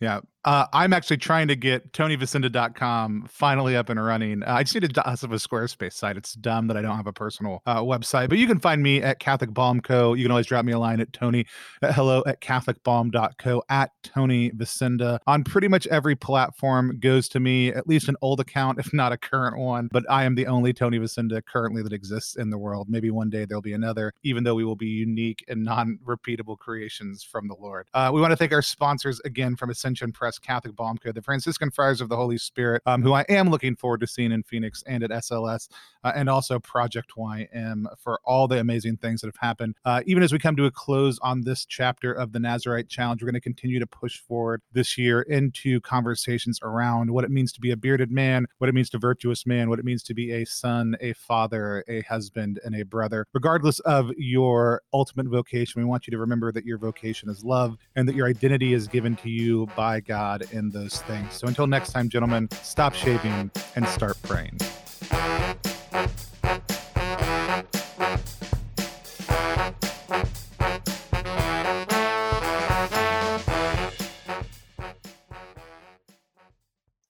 Yeah. 0.00 0.20
Uh, 0.44 0.66
I'm 0.72 0.92
actually 0.94 1.18
trying 1.18 1.48
to 1.48 1.56
get 1.56 1.92
tonyvasinda.com 1.92 3.26
finally 3.28 3.76
up 3.76 3.90
and 3.90 4.02
running. 4.02 4.42
Uh, 4.42 4.54
I 4.54 4.62
just 4.62 4.74
need 4.74 4.84
a 4.84 4.88
to 4.88 5.02
have 5.02 5.22
a 5.24 5.36
Squarespace 5.36 5.92
site. 5.92 6.16
It's 6.16 6.32
dumb 6.32 6.66
that 6.68 6.76
I 6.76 6.82
don't 6.82 6.96
have 6.96 7.06
a 7.06 7.12
personal 7.12 7.62
uh, 7.66 7.80
website, 7.82 8.30
but 8.30 8.38
you 8.38 8.46
can 8.46 8.58
find 8.58 8.82
me 8.82 9.02
at 9.02 9.18
Catholic 9.18 9.52
Balm 9.52 9.80
Co. 9.80 10.14
You 10.14 10.24
can 10.24 10.30
always 10.30 10.46
drop 10.46 10.64
me 10.64 10.72
a 10.72 10.78
line 10.78 11.00
at 11.00 11.12
Tony 11.12 11.44
at 11.82 11.94
hello 11.94 12.22
at 12.26 12.40
CatholicBalm.co 12.40 13.62
at 13.68 13.90
Tony 14.02 14.50
Vasinda 14.52 15.18
on 15.26 15.44
pretty 15.44 15.68
much 15.68 15.86
every 15.88 16.16
platform 16.16 16.98
goes 17.00 17.28
to 17.28 17.40
me, 17.40 17.68
at 17.68 17.86
least 17.86 18.08
an 18.08 18.16
old 18.22 18.40
account, 18.40 18.78
if 18.78 18.92
not 18.94 19.12
a 19.12 19.18
current 19.18 19.58
one. 19.58 19.88
But 19.92 20.04
I 20.08 20.24
am 20.24 20.36
the 20.36 20.46
only 20.46 20.72
Tony 20.72 20.98
Vasinda 20.98 21.44
currently 21.44 21.82
that 21.82 21.92
exists 21.92 22.36
in 22.36 22.48
the 22.48 22.58
world. 22.58 22.88
Maybe 22.88 23.10
one 23.10 23.28
day 23.28 23.44
there'll 23.44 23.60
be 23.60 23.74
another, 23.74 24.14
even 24.22 24.44
though 24.44 24.54
we 24.54 24.64
will 24.64 24.76
be 24.76 24.86
unique 24.86 25.44
and 25.48 25.64
non 25.64 25.98
repeatable 26.02 26.56
creations 26.56 27.22
from 27.22 27.46
the 27.46 27.56
Lord. 27.60 27.88
Uh, 27.92 28.10
we 28.12 28.22
want 28.22 28.30
to 28.30 28.36
thank 28.36 28.52
our 28.52 28.62
sponsors 28.62 29.20
again 29.20 29.54
from 29.54 29.68
Ascension 29.68 30.12
Press 30.12 30.29
Catholic 30.38 30.76
Balm 30.76 30.98
Co., 30.98 31.12
the 31.12 31.22
Franciscan 31.22 31.70
Friars 31.70 32.00
of 32.00 32.08
the 32.08 32.16
Holy 32.16 32.38
Spirit, 32.38 32.82
um, 32.86 33.02
who 33.02 33.12
I 33.12 33.22
am 33.28 33.50
looking 33.50 33.76
forward 33.76 34.00
to 34.00 34.06
seeing 34.06 34.32
in 34.32 34.42
Phoenix 34.42 34.82
and 34.86 35.02
at 35.02 35.10
SLS, 35.10 35.68
uh, 36.04 36.12
and 36.14 36.28
also 36.28 36.58
Project 36.58 37.12
YM 37.16 37.86
for 37.98 38.20
all 38.24 38.48
the 38.48 38.58
amazing 38.58 38.96
things 38.96 39.20
that 39.20 39.28
have 39.28 39.36
happened. 39.36 39.76
Uh, 39.84 40.02
even 40.06 40.22
as 40.22 40.32
we 40.32 40.38
come 40.38 40.56
to 40.56 40.66
a 40.66 40.70
close 40.70 41.18
on 41.20 41.42
this 41.42 41.64
chapter 41.64 42.12
of 42.12 42.32
the 42.32 42.38
Nazarite 42.38 42.88
Challenge, 42.88 43.22
we're 43.22 43.26
going 43.26 43.34
to 43.34 43.40
continue 43.40 43.78
to 43.78 43.86
push 43.86 44.18
forward 44.18 44.62
this 44.72 44.96
year 44.96 45.22
into 45.22 45.80
conversations 45.80 46.58
around 46.62 47.10
what 47.10 47.24
it 47.24 47.30
means 47.30 47.52
to 47.52 47.60
be 47.60 47.70
a 47.70 47.76
bearded 47.76 48.10
man, 48.10 48.46
what 48.58 48.68
it 48.68 48.74
means 48.74 48.90
to 48.90 48.98
virtuous 48.98 49.46
man, 49.46 49.68
what 49.68 49.78
it 49.78 49.84
means 49.84 50.02
to 50.02 50.14
be 50.14 50.32
a 50.32 50.44
son, 50.44 50.96
a 51.00 51.12
father, 51.14 51.84
a 51.88 52.02
husband, 52.02 52.60
and 52.64 52.74
a 52.74 52.84
brother. 52.84 53.26
Regardless 53.32 53.80
of 53.80 54.10
your 54.16 54.82
ultimate 54.92 55.26
vocation, 55.26 55.80
we 55.80 55.86
want 55.86 56.06
you 56.06 56.10
to 56.10 56.18
remember 56.18 56.52
that 56.52 56.64
your 56.64 56.78
vocation 56.78 57.28
is 57.28 57.44
love 57.44 57.76
and 57.96 58.08
that 58.08 58.14
your 58.14 58.26
identity 58.26 58.72
is 58.72 58.88
given 58.88 59.16
to 59.16 59.28
you 59.30 59.66
by 59.76 60.00
God 60.00 60.19
God 60.20 60.52
in 60.52 60.68
those 60.68 61.00
things. 61.02 61.32
So 61.32 61.46
until 61.46 61.66
next 61.66 61.92
time, 61.92 62.10
gentlemen, 62.10 62.50
stop 62.50 62.92
shaving 62.94 63.50
and 63.74 63.88
start 63.88 64.18
praying. 64.22 64.58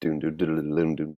Doom, 0.01 0.21
doom, 0.21 0.37
doom, 0.37 0.77
doom, 0.77 0.95
doom. 0.95 1.09